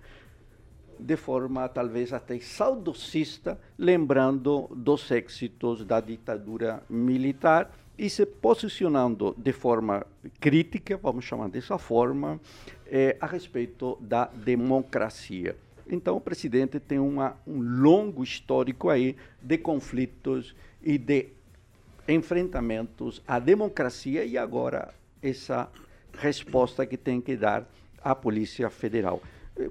de 0.98 1.16
forma 1.16 1.68
talvez 1.68 2.12
até 2.12 2.38
saudosista, 2.38 3.58
lembrando 3.78 4.68
dos 4.76 5.10
êxitos 5.10 5.84
da 5.84 6.00
ditadura 6.00 6.82
militar 6.88 7.70
e 8.02 8.10
se 8.10 8.26
posicionando 8.26 9.32
de 9.38 9.52
forma 9.52 10.04
crítica, 10.40 10.98
vamos 11.00 11.24
chamar 11.24 11.48
dessa 11.48 11.78
forma, 11.78 12.40
eh, 12.84 13.16
a 13.20 13.26
respeito 13.26 13.96
da 14.00 14.24
democracia. 14.24 15.56
Então, 15.88 16.16
o 16.16 16.20
presidente 16.20 16.80
tem 16.80 16.98
uma, 16.98 17.36
um 17.46 17.60
longo 17.60 18.24
histórico 18.24 18.88
aí 18.88 19.14
de 19.40 19.56
conflitos 19.56 20.52
e 20.82 20.98
de 20.98 21.28
enfrentamentos 22.08 23.22
à 23.24 23.38
democracia 23.38 24.24
e 24.24 24.36
agora 24.36 24.92
essa 25.22 25.70
resposta 26.12 26.84
que 26.84 26.96
tem 26.96 27.20
que 27.20 27.36
dar 27.36 27.70
a 28.02 28.16
Polícia 28.16 28.68
Federal. 28.68 29.22
Eh, 29.56 29.70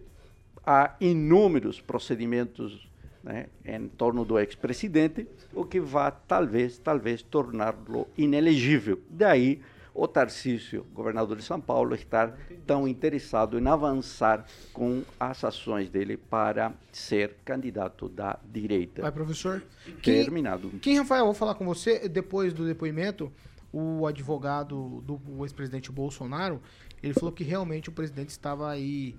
Há 0.65 0.95
inúmeros 1.01 1.81
procedimentos 1.81 2.87
né, 3.23 3.47
em 3.65 3.87
torno 3.87 4.25
do 4.25 4.39
ex-presidente, 4.39 5.27
o 5.53 5.65
que 5.65 5.79
vai 5.79 6.13
talvez, 6.27 6.77
talvez 6.77 7.21
torná-lo 7.21 8.07
inelegível. 8.17 8.99
Daí 9.09 9.61
o 9.93 10.07
Tarcísio, 10.07 10.85
governador 10.93 11.37
de 11.37 11.43
São 11.43 11.59
Paulo, 11.59 11.93
estar 11.93 12.37
tão 12.65 12.87
interessado 12.87 13.59
em 13.59 13.67
avançar 13.67 14.45
com 14.71 15.03
as 15.19 15.43
ações 15.43 15.89
dele 15.89 16.15
para 16.15 16.73
ser 16.91 17.35
candidato 17.43 18.07
da 18.07 18.39
direita. 18.49 19.01
Vai, 19.01 19.11
professor. 19.11 19.61
Terminado. 20.01 20.69
Quem, 20.81 20.97
Rafael, 20.97 21.25
vou 21.25 21.33
falar 21.33 21.55
com 21.55 21.65
você 21.65 22.07
depois 22.07 22.53
do 22.53 22.65
depoimento. 22.65 23.31
O 23.73 24.05
advogado 24.05 25.01
do 25.01 25.45
ex-presidente 25.45 25.91
Bolsonaro, 25.91 26.61
ele 27.01 27.13
falou 27.13 27.31
que 27.31 27.43
realmente 27.43 27.87
o 27.87 27.91
presidente 27.91 28.29
estava 28.29 28.69
aí, 28.69 29.15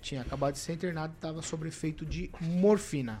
tinha 0.00 0.22
acabado 0.22 0.54
de 0.54 0.60
ser 0.60 0.74
internado 0.74 1.12
e 1.12 1.16
estava 1.16 1.42
sob 1.42 1.66
efeito 1.66 2.06
de 2.06 2.30
morfina. 2.40 3.20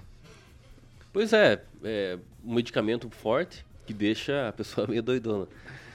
Pois 1.16 1.32
é, 1.32 1.62
é 1.82 2.18
um 2.44 2.52
medicamento 2.52 3.08
forte 3.08 3.64
que 3.86 3.94
deixa 3.94 4.48
a 4.48 4.52
pessoa 4.52 4.86
meio 4.86 5.02
doidona. 5.02 5.46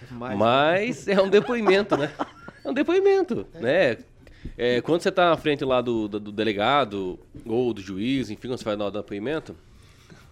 Mas- 0.10 0.36
Mas 0.36 1.08
é 1.08 1.22
um 1.22 1.30
depoimento, 1.30 1.96
né? 1.96 2.12
É 2.66 2.70
um 2.70 2.74
depoimento, 2.74 3.46
né? 3.54 3.98
É, 4.58 4.82
quando 4.82 5.02
você 5.04 5.10
está 5.10 5.30
na 5.30 5.38
frente 5.38 5.64
lá 5.64 5.80
do, 5.80 6.08
do, 6.08 6.20
do 6.20 6.32
delegado 6.32 7.20
ou 7.46 7.72
do 7.72 7.82
juiz, 7.82 8.32
enfim, 8.32 8.48
quando 8.48 8.58
você 8.58 8.66
vai 8.66 8.76
dar 8.76 8.86
o 8.86 8.92
depoimento, 8.92 9.56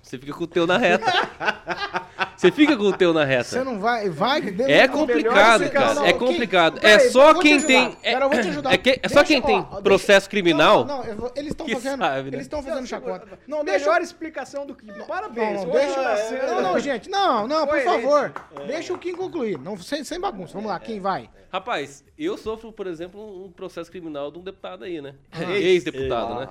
você 0.02 0.18
fica 0.18 0.34
com 0.34 0.44
o 0.44 0.48
teu 0.48 0.66
na 0.66 0.78
reta. 0.78 1.06
Você 2.40 2.54
fica 2.54 2.78
com 2.78 2.84
o 2.84 2.94
teu 2.96 3.14
na 3.14 3.26
reta. 3.26 3.44
Você 3.44 3.64
não 3.66 3.80
vai. 3.82 4.10
vai 4.10 4.42
É 4.70 4.88
complicado, 4.88 5.70
cara. 5.70 6.08
É 6.08 6.14
complicado. 6.14 6.80
É 6.82 6.98
só 7.10 7.34
quem 7.34 7.62
tem. 7.62 7.98
É, 8.02 8.14
Cara, 8.14 8.26
eu 8.26 8.30
vou 8.30 8.42
te 8.42 8.48
ajudar. 8.48 8.74
é 8.74 8.78
que- 8.78 8.98
é 9.04 9.10
só 9.10 9.16
Deixa- 9.16 9.26
quem 9.26 9.42
tem 9.42 9.58
ó, 9.58 9.62
deixa- 9.64 9.82
processo 9.82 10.30
criminal. 10.30 10.86
Não, 10.86 11.04
não, 11.04 11.16
vou- 11.18 11.32
eles 11.36 11.52
estão 11.52 11.68
fazendo. 11.68 12.00
sabe, 12.00 12.32
né? 12.32 12.38
Eles 12.38 12.46
estão 12.46 12.64
fazendo 12.64 12.88
chacota. 12.88 13.28
Não, 13.46 13.58
Não, 13.58 13.66
deixa. 13.66 13.80
melhor 13.88 14.02
explicação 14.02 14.66
do 14.66 14.74
que. 14.74 14.86
Parabéns. 15.04 15.60
Não, 15.60 15.66
não, 15.66 15.74
deixa, 15.74 16.46
não, 16.48 16.62
não, 16.62 16.80
gente. 16.80 17.10
Não, 17.10 17.46
não, 17.46 17.68
por 17.68 17.82
favor. 17.82 18.34
Deixa 18.68 18.94
o 18.94 18.98
Kim 18.98 19.16
concluir. 19.18 19.60
Não, 19.60 19.76
sem, 19.78 20.06
sem 20.06 20.18
bagunça. 20.18 20.54
Vamos 20.54 20.70
lá, 20.70 20.80
quem 20.80 20.98
vai? 21.02 21.30
Rapaz, 21.52 22.06
eu 22.18 22.38
sofro, 22.38 22.72
por 22.72 22.86
exemplo, 22.86 23.44
um 23.46 23.52
processo 23.52 23.90
criminal 23.92 24.30
de 24.32 24.38
um 24.38 24.42
deputado 24.44 24.84
aí, 24.86 25.02
né? 25.02 25.16
Ah. 25.32 25.40
Ex-deputado, 25.58 26.34
Ah, 26.34 26.40
né? 26.46 26.48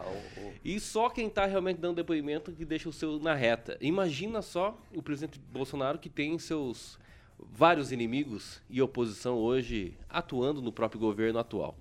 E 0.64 0.78
só 0.80 1.09
quem 1.09 1.30
tá 1.30 1.47
realmente 1.47 1.78
dando 1.78 1.95
depoimento 1.95 2.51
que 2.51 2.64
deixa 2.64 2.89
o 2.89 2.93
seu 2.93 3.18
na 3.20 3.32
reta. 3.32 3.78
Imagina 3.80 4.43
só 4.43 4.76
o 4.93 5.01
presidente 5.01 5.39
Bolsonaro 5.53 5.78
que 5.99 6.09
tem 6.09 6.39
seus 6.39 6.99
vários 7.39 7.93
inimigos 7.93 8.61
e 8.68 8.83
oposição 8.83 9.37
hoje 9.37 9.95
atuando 10.09 10.61
no 10.61 10.72
próprio 10.72 11.01
governo 11.01 11.39
atual. 11.39 11.76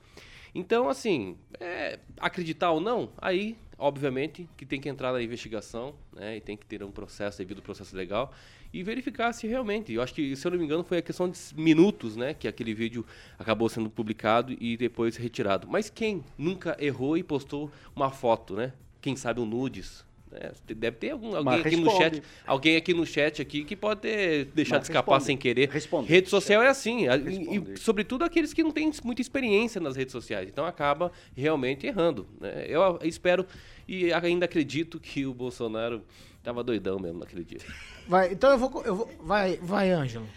Então, 0.54 0.90
assim, 0.90 1.38
é, 1.60 2.00
acreditar 2.20 2.72
ou 2.72 2.80
não, 2.80 3.12
aí, 3.20 3.56
obviamente, 3.78 4.50
que 4.58 4.66
tem 4.66 4.82
que 4.82 4.90
entrar 4.90 5.12
na 5.12 5.22
investigação, 5.22 5.94
né? 6.12 6.38
E 6.38 6.42
tem 6.42 6.58
que 6.58 6.66
ter 6.66 6.84
um 6.84 6.90
processo, 6.90 7.38
devido 7.38 7.62
processo 7.62 7.96
legal, 7.96 8.34
e 8.74 8.82
verificar 8.82 9.32
se 9.34 9.46
realmente. 9.46 9.94
Eu 9.94 10.02
acho 10.02 10.16
que, 10.16 10.36
se 10.36 10.48
eu 10.48 10.52
não 10.52 10.58
me 10.58 10.66
engano, 10.66 10.84
foi 10.84 10.98
a 10.98 11.02
questão 11.02 11.30
de 11.30 11.38
minutos, 11.56 12.16
né? 12.16 12.34
Que 12.34 12.48
aquele 12.48 12.74
vídeo 12.74 13.06
acabou 13.38 13.70
sendo 13.70 13.88
publicado 13.88 14.56
e 14.60 14.76
depois 14.78 15.16
retirado. 15.16 15.68
Mas 15.68 15.92
quem 15.92 16.24
nunca 16.38 16.76
errou 16.80 17.16
e 17.18 17.22
postou 17.22 17.72
uma 17.96 18.10
foto, 18.10 18.56
né? 18.56 18.74
Quem 19.00 19.16
sabe 19.16 19.40
um 19.40 19.46
nudes. 19.46 20.07
Né? 20.32 20.52
Deve 20.68 20.98
ter 20.98 21.12
algum, 21.12 21.36
alguém 21.36 21.60
aqui 21.60 21.76
no 21.76 21.90
chat, 21.92 22.24
alguém 22.46 22.76
aqui 22.78 22.94
no 22.94 23.06
chat 23.06 23.42
aqui 23.42 23.64
que 23.64 23.76
pode 23.76 24.02
ter 24.02 24.46
deixado 24.46 24.80
Mas 24.80 24.90
escapar 24.90 25.14
responde. 25.14 25.26
sem 25.26 25.38
querer. 25.38 25.70
Responde. 25.70 26.08
Rede 26.10 26.30
social 26.30 26.62
é 26.62 26.68
assim, 26.70 27.08
e- 27.08 27.74
e, 27.74 27.78
sobretudo 27.78 28.24
aqueles 28.24 28.54
que 28.54 28.64
não 28.64 28.72
têm 28.72 28.92
muita 29.04 29.22
experiência 29.22 29.80
nas 29.82 29.96
redes 29.96 30.12
sociais. 30.12 30.48
Então 30.50 30.66
acaba 30.66 31.12
realmente 31.36 31.86
errando. 31.88 32.28
né? 32.40 32.66
Eu 32.68 33.00
espero 33.04 33.46
e 33.88 34.12
ainda 34.14 34.46
acredito 34.46 35.00
que 35.00 35.26
o 35.26 35.34
Bolsonaro 35.34 36.02
tava 36.44 36.64
doidão 36.64 37.00
mesmo 37.00 37.20
naquele 37.20 37.44
dia. 37.44 37.60
Vai, 38.08 38.32
então 38.34 38.52
eu 38.52 38.58
vou. 38.58 38.84
Eu 38.86 38.96
vou 38.96 39.10
vai, 39.22 39.58
vai, 39.62 39.92
Ângelo. 39.92 40.28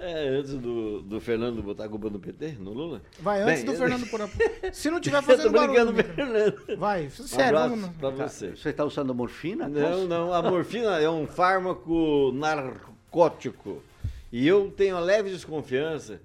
É, 0.00 0.28
antes 0.28 0.54
do, 0.54 1.02
do 1.02 1.20
Fernando 1.20 1.62
botar 1.62 1.84
a 1.84 1.88
culpa 1.88 2.08
no 2.08 2.18
PT, 2.20 2.56
no 2.60 2.72
Lula. 2.72 3.02
Vai, 3.20 3.42
antes 3.42 3.56
Bem, 3.56 3.64
do 3.66 3.72
eu- 3.72 3.78
Fernando 3.78 4.06
por 4.08 4.20
Se 4.72 4.90
não 4.90 5.00
tiver 5.00 5.22
fazendo 5.22 5.50
barulho. 5.50 5.94
Fernando. 6.04 6.76
Vai, 6.78 7.06
Um 7.06 7.10
sério, 7.10 7.58
abraço 7.58 7.80
vamos. 7.82 7.96
pra 7.96 8.10
você. 8.10 8.50
Você 8.56 8.68
está 8.68 8.84
usando 8.84 9.14
morfina? 9.14 9.68
Não, 9.68 10.06
não. 10.06 10.32
A 10.32 10.40
morfina 10.42 11.00
é 11.00 11.10
um 11.10 11.26
fármaco 11.26 12.30
narcótico. 12.32 13.82
E 14.30 14.46
eu 14.46 14.70
tenho 14.76 14.96
a 14.96 15.00
leve 15.00 15.30
desconfiança 15.30 16.20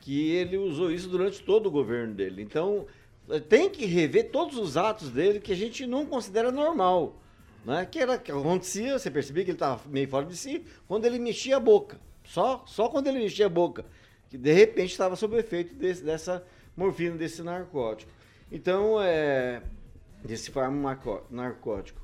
que 0.00 0.32
ele 0.32 0.56
usou 0.58 0.90
isso 0.90 1.08
durante 1.08 1.40
todo 1.42 1.66
o 1.66 1.70
governo 1.70 2.14
dele. 2.14 2.42
Então, 2.42 2.86
tem 3.48 3.70
que 3.70 3.86
rever 3.86 4.30
todos 4.30 4.56
os 4.58 4.76
atos 4.76 5.10
dele 5.10 5.38
que 5.38 5.52
a 5.52 5.56
gente 5.56 5.86
não 5.86 6.04
considera 6.06 6.50
normal. 6.50 7.16
Né? 7.64 7.86
Que 7.88 8.00
era 8.00 8.18
que 8.18 8.32
acontecia, 8.32 8.98
você 8.98 9.10
percebia 9.10 9.44
que 9.44 9.50
ele 9.50 9.56
estava 9.56 9.80
meio 9.88 10.08
fora 10.08 10.26
de 10.26 10.36
si, 10.36 10.64
quando 10.88 11.04
ele 11.04 11.18
mexia 11.20 11.56
a 11.56 11.60
boca. 11.60 12.00
Só, 12.32 12.62
só 12.66 12.88
quando 12.88 13.08
ele 13.08 13.18
mexia 13.18 13.44
a 13.44 13.48
boca. 13.50 13.84
Que 14.30 14.38
de 14.38 14.50
repente 14.52 14.90
estava 14.90 15.14
sob 15.16 15.36
efeito 15.36 15.74
desse- 15.74 16.02
dessa 16.02 16.42
morfina, 16.74 17.14
desse 17.14 17.42
narcótico. 17.42 18.10
Então, 18.50 18.96
é. 19.02 19.60
Desse 20.24 20.50
fármaco 20.50 20.82
narcó- 20.82 21.24
narcótico. 21.30 22.00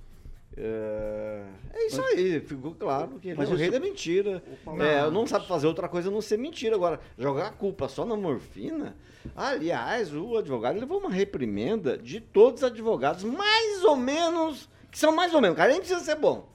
É, 0.55 1.45
é 1.73 1.87
isso 1.87 2.03
aí, 2.03 2.41
ficou 2.41 2.75
claro 2.75 3.19
que 3.21 3.29
ele 3.29 3.39
Mas 3.39 3.49
é 3.49 3.55
o 3.55 3.57
rei 3.57 3.71
da 3.71 3.81
mentira. 3.81 4.43
Não. 4.67 4.83
É, 4.83 5.11
não 5.11 5.27
sabe 5.27 5.47
fazer 5.47 5.67
outra 5.67 5.89
coisa 5.89 6.09
a 6.09 6.13
não 6.13 6.21
ser 6.21 6.37
mentira. 6.37 6.75
Agora, 6.75 7.01
jogar 7.17 7.47
a 7.47 7.51
culpa 7.51 7.89
só 7.89 8.05
na 8.05 8.17
morfina. 8.17 8.97
Aliás, 9.35 10.13
o 10.15 10.37
advogado 10.37 10.79
levou 10.79 10.99
uma 10.99 11.11
reprimenda 11.11 11.97
de 11.97 12.21
todos 12.21 12.63
os 12.63 12.69
advogados, 12.71 13.25
mais 13.25 13.83
ou 13.85 13.97
menos, 13.97 14.69
que 14.91 14.99
são 14.99 15.13
mais 15.15 15.33
ou 15.33 15.41
menos, 15.41 15.57
cara, 15.57 15.71
nem 15.71 15.81
precisa 15.81 16.01
ser 16.01 16.17
bom. 16.17 16.49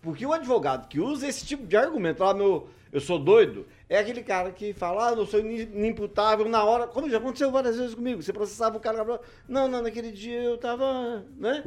Porque 0.00 0.24
o 0.24 0.32
advogado 0.32 0.88
que 0.88 1.00
usa 1.00 1.26
esse 1.28 1.44
tipo 1.44 1.66
de 1.66 1.76
argumento, 1.76 2.22
ah, 2.24 2.32
meu, 2.32 2.68
eu 2.92 3.00
sou 3.00 3.18
doido, 3.18 3.66
é 3.88 3.98
aquele 3.98 4.22
cara 4.22 4.50
que 4.50 4.72
fala, 4.72 5.10
ah, 5.10 5.12
eu 5.12 5.26
sou 5.26 5.40
ini- 5.40 5.62
inimputável 5.74 6.48
na 6.48 6.64
hora, 6.64 6.86
como 6.86 7.08
já 7.08 7.18
aconteceu 7.18 7.50
várias 7.50 7.76
vezes 7.76 7.94
comigo, 7.94 8.22
você 8.22 8.32
processava 8.32 8.76
o 8.76 8.80
cara, 8.80 9.04
não, 9.48 9.68
não, 9.68 9.82
naquele 9.82 10.10
dia 10.12 10.42
eu 10.42 10.56
tava, 10.58 11.24
né? 11.36 11.64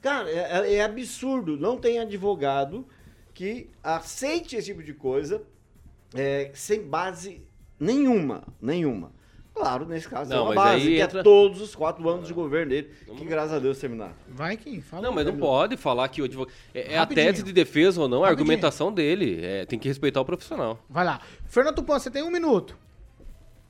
Cara, 0.00 0.28
é, 0.30 0.38
é- 0.68 0.74
é 0.74 0.82
absurdo. 0.82 1.56
Não 1.56 1.76
tem 1.78 1.98
advogado 2.00 2.86
que 3.32 3.70
aceite 3.82 4.56
esse 4.56 4.66
tipo 4.66 4.82
de 4.82 4.92
coisa 4.92 5.42
é, 6.14 6.50
sem 6.54 6.82
base 6.82 7.40
nenhuma. 7.78 8.42
Nenhuma. 8.60 9.12
Claro, 9.54 9.84
nesse 9.86 10.08
caso, 10.08 10.30
Não, 10.30 10.36
é 10.36 10.40
uma 10.40 10.54
mas 10.54 10.64
base, 10.64 10.88
aí 10.88 10.94
que 10.96 11.00
entra- 11.02 11.20
é 11.20 11.22
todos 11.22 11.60
os 11.60 11.74
quatro 11.74 12.08
anos 12.08 12.26
de 12.26 12.32
governo 12.32 12.70
dele, 12.70 12.90
que 13.16 13.24
graças 13.24 13.52
a 13.52 13.58
Deus 13.58 13.78
terminaram. 13.78 14.14
Vai, 14.28 14.56
Kim, 14.56 14.80
fala. 14.80 15.02
Não, 15.02 15.12
mas 15.12 15.26
não 15.26 15.36
pode 15.36 15.76
falar 15.76 16.08
que 16.08 16.22
o 16.22 16.24
advogado. 16.24 16.54
É, 16.74 16.94
é 16.94 16.98
a 16.98 17.06
tese 17.06 17.42
de 17.42 17.52
defesa 17.52 18.00
ou 18.00 18.08
não, 18.08 18.24
a 18.24 18.28
Rapidinho. 18.28 18.42
argumentação 18.50 18.92
dele. 18.92 19.44
É, 19.44 19.66
tem 19.66 19.78
que 19.78 19.86
respeitar 19.86 20.20
o 20.20 20.24
profissional. 20.24 20.78
Vai 20.88 21.04
lá. 21.04 21.20
Fernando 21.46 21.76
Tupan, 21.76 21.98
você 21.98 22.10
tem 22.10 22.22
um 22.22 22.30
minuto. 22.30 22.76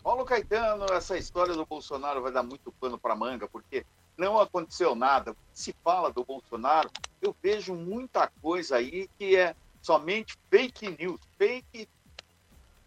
Paulo 0.03 0.25
Caetano, 0.25 0.87
essa 0.93 1.17
história 1.19 1.53
do 1.55 1.67
Bolsonaro 1.67 2.23
vai 2.23 2.33
dar 2.33 2.43
muito 2.43 2.73
pano 2.81 2.99
para 2.99 3.15
manga, 3.15 3.47
porque 3.49 3.85
não 4.17 4.39
aconteceu 4.39 4.95
nada. 4.95 5.35
Se 5.53 5.75
fala 5.85 6.13
do 6.13 6.25
Bolsonaro, 6.25 6.91
eu 7.21 7.35
vejo 7.43 7.75
muita 7.75 8.31
coisa 8.41 8.77
aí 8.77 9.09
que 9.19 9.37
é 9.37 9.55
somente 9.81 10.37
fake 10.51 10.97
news, 10.99 11.21
fake 11.39 11.89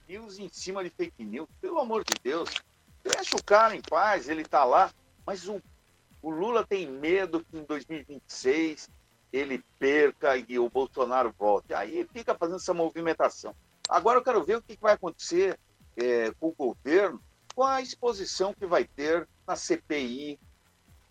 news 0.09 0.39
em 0.39 0.49
cima 0.51 0.83
de 0.83 0.89
fake 0.89 1.23
news. 1.23 1.47
Pelo 1.61 1.79
amor 1.79 2.03
de 2.03 2.13
Deus, 2.23 2.49
deixa 3.05 3.35
o 3.35 3.43
cara 3.43 3.75
em 3.75 3.81
paz, 3.81 4.27
ele 4.27 4.43
tá 4.43 4.63
lá, 4.63 4.91
mas 5.25 5.47
o, 5.47 5.61
o 6.21 6.29
Lula 6.29 6.65
tem 6.65 6.89
medo 6.89 7.45
que 7.45 7.57
em 7.57 7.63
2026 7.63 8.89
ele 9.31 9.63
perca 9.77 10.37
e 10.37 10.57
o 10.57 10.69
Bolsonaro 10.69 11.33
volte. 11.37 11.73
Aí 11.73 12.07
fica 12.11 12.33
fazendo 12.35 12.57
essa 12.57 12.73
movimentação. 12.73 13.55
Agora 13.87 14.19
eu 14.19 14.23
quero 14.23 14.43
ver 14.43 14.57
o 14.57 14.61
que 14.61 14.77
vai 14.79 14.93
acontecer 14.93 15.59
é, 15.95 16.31
com 16.39 16.47
o 16.47 16.55
governo, 16.55 17.21
com 17.53 17.63
a 17.63 17.81
exposição 17.81 18.53
que 18.53 18.65
vai 18.65 18.85
ter 18.85 19.27
na 19.47 19.55
CPI 19.55 20.39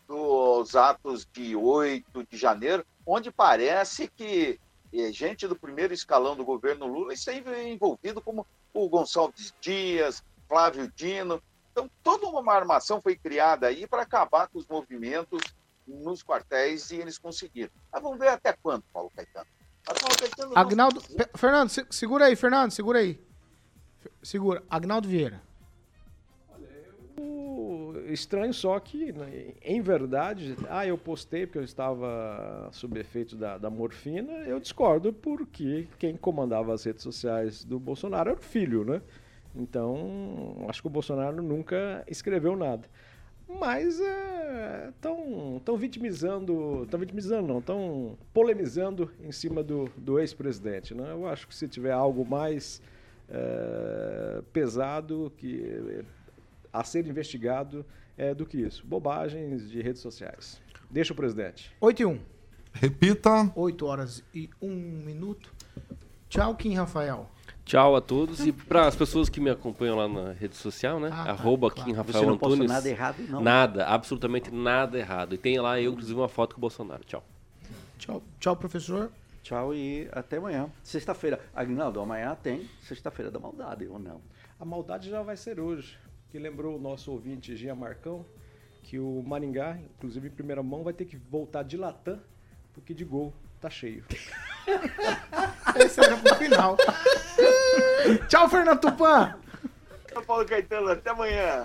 dos 0.06 0.74
atos 0.74 1.26
de 1.32 1.56
8 1.56 2.26
de 2.28 2.36
janeiro, 2.36 2.84
onde 3.06 3.30
parece 3.30 4.08
que 4.08 4.58
eh, 4.92 5.12
gente 5.12 5.48
do 5.48 5.56
primeiro 5.56 5.94
escalão 5.94 6.36
do 6.36 6.44
governo 6.44 6.86
Lula 6.86 7.14
esteve 7.14 7.68
envolvido, 7.68 8.20
como 8.20 8.46
o 8.72 8.88
Gonçalves 8.88 9.54
Dias, 9.60 10.22
Flávio 10.48 10.92
Dino. 10.94 11.42
Então, 11.74 11.90
toda 12.04 12.28
uma 12.28 12.52
armação 12.54 13.02
foi 13.02 13.16
criada 13.16 13.66
aí 13.66 13.84
para 13.84 14.02
acabar 14.02 14.46
com 14.46 14.60
os 14.60 14.66
movimentos 14.68 15.40
nos 15.84 16.22
quartéis 16.22 16.92
e 16.92 16.96
eles 16.96 17.18
conseguiram. 17.18 17.70
Mas 17.92 18.00
vamos 18.00 18.16
ver 18.16 18.28
até 18.28 18.52
quando, 18.62 18.84
Paulo 18.92 19.10
Caetano. 19.14 19.46
Mas 19.88 19.98
Paulo 19.98 20.16
Caetano 20.16 20.50
não- 20.54 20.58
Agnaldo. 20.58 21.00
Pe- 21.02 21.30
Fernando, 21.36 21.68
se- 21.70 21.86
segura 21.90 22.26
aí, 22.26 22.36
Fernando, 22.36 22.70
segura 22.70 23.00
aí. 23.00 23.20
Segura. 24.22 24.62
Agnaldo 24.70 25.08
Vieira. 25.08 25.42
O 27.16 27.92
estranho 28.06 28.52
só 28.54 28.78
que, 28.80 29.12
né, 29.12 29.54
em 29.62 29.80
verdade, 29.80 30.56
ah, 30.68 30.86
eu 30.86 30.96
postei 30.98 31.46
porque 31.46 31.58
eu 31.58 31.64
estava 31.64 32.68
sob 32.72 32.98
efeito 32.98 33.36
da, 33.36 33.56
da 33.58 33.70
morfina, 33.70 34.32
eu 34.46 34.58
discordo 34.60 35.12
porque 35.12 35.86
quem 35.98 36.16
comandava 36.16 36.72
as 36.72 36.84
redes 36.84 37.02
sociais 37.02 37.64
do 37.64 37.78
Bolsonaro 37.78 38.30
era 38.30 38.38
o 38.38 38.42
filho, 38.42 38.84
né? 38.84 39.00
Então, 39.54 40.66
acho 40.68 40.82
que 40.82 40.86
o 40.88 40.90
Bolsonaro 40.90 41.40
nunca 41.42 42.04
escreveu 42.08 42.56
nada. 42.56 42.88
Mas 43.48 44.00
estão 44.88 45.60
tão 45.64 45.76
vitimizando, 45.76 46.82
estão 46.84 46.98
vitimizando 46.98 47.46
não, 47.46 47.58
estão 47.58 48.18
polemizando 48.32 49.10
em 49.22 49.30
cima 49.30 49.62
do, 49.62 49.88
do 49.96 50.18
ex-presidente, 50.18 50.94
né? 50.94 51.12
Eu 51.12 51.26
acho 51.26 51.46
que 51.46 51.54
se 51.54 51.68
tiver 51.68 51.92
algo 51.92 52.24
mais 52.24 52.80
eh, 53.28 54.42
pesado 54.52 55.32
que 55.36 56.04
a 56.72 56.84
ser 56.84 57.06
investigado 57.06 57.84
eh, 58.18 58.34
do 58.34 58.44
que 58.44 58.58
isso. 58.58 58.86
Bobagens 58.86 59.70
de 59.70 59.80
redes 59.80 60.02
sociais. 60.02 60.60
Deixa 60.90 61.12
o 61.12 61.16
presidente. 61.16 61.74
8 61.80 62.02
e 62.02 62.04
1. 62.04 62.20
Repita. 62.72 63.52
8 63.54 63.86
horas 63.86 64.24
e 64.34 64.50
1 64.60 64.68
minuto. 64.68 65.52
Tchau, 66.28 66.54
Kim 66.54 66.74
Rafael. 66.74 67.30
Tchau 67.64 67.96
a 67.96 68.00
todos 68.00 68.46
e 68.46 68.52
para 68.52 68.86
as 68.86 68.94
pessoas 68.94 69.28
que 69.30 69.40
me 69.40 69.48
acompanham 69.48 69.96
lá 69.96 70.06
na 70.06 70.32
rede 70.32 70.54
social, 70.54 71.00
né? 71.00 71.08
Ah, 71.10 71.24
tá, 71.24 71.30
Arroba 71.30 71.70
claro. 71.70 71.88
Kim 71.88 71.96
Rafael 71.96 72.18
Você 72.18 72.26
não 72.26 72.34
Antunes. 72.34 72.70
nada 72.70 72.88
errado, 72.88 73.16
não. 73.28 73.40
Nada, 73.40 73.86
absolutamente 73.86 74.50
nada 74.50 74.98
errado. 74.98 75.34
E 75.34 75.38
tem 75.38 75.58
lá 75.58 75.80
eu, 75.80 75.92
inclusive, 75.92 76.18
uma 76.18 76.28
foto 76.28 76.54
com 76.54 76.58
o 76.58 76.60
Bolsonaro. 76.60 77.02
Tchau. 77.04 77.24
Tchau, 77.98 78.22
tchau 78.38 78.56
professor. 78.56 79.10
Tchau 79.42 79.74
e 79.74 80.08
até 80.12 80.36
amanhã. 80.36 80.68
Sexta-feira. 80.82 81.40
Agnaldo, 81.54 82.00
amanhã 82.00 82.36
tem 82.42 82.68
sexta-feira 82.82 83.30
da 83.30 83.38
maldade, 83.38 83.86
ou 83.86 83.98
não? 83.98 84.20
A 84.60 84.64
maldade 84.64 85.08
já 85.08 85.22
vai 85.22 85.36
ser 85.36 85.58
hoje. 85.58 85.98
Que 86.30 86.38
lembrou 86.38 86.76
o 86.76 86.80
nosso 86.80 87.12
ouvinte 87.12 87.56
Gia 87.56 87.74
Marcão 87.74 88.26
que 88.82 88.98
o 88.98 89.22
Maringá, 89.26 89.78
inclusive 89.96 90.28
em 90.28 90.30
primeira 90.30 90.62
mão, 90.62 90.84
vai 90.84 90.92
ter 90.92 91.06
que 91.06 91.16
voltar 91.16 91.62
de 91.62 91.76
Latam, 91.76 92.20
porque 92.74 92.92
de 92.92 93.04
gol 93.04 93.32
tá 93.64 93.70
cheio. 93.70 94.04
Esse 95.80 96.00
era 96.00 96.16
pro 96.18 96.34
final. 96.34 96.76
tchau, 98.28 98.48
Fernando 98.48 98.78
Tupan. 98.78 99.34
Tchau, 100.12 100.22
Paulo 100.22 100.44
Caetano, 100.44 100.88
até 100.90 101.10
amanhã. 101.10 101.64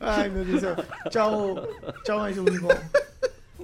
Ai, 0.00 0.30
meu 0.30 0.44
Deus 0.44 0.62
do 0.62 0.74
céu. 0.74 0.76
Tchau, 1.10 1.68
tchau, 2.02 2.20
Ângelo 2.20 2.48
Lingon. 2.48 2.68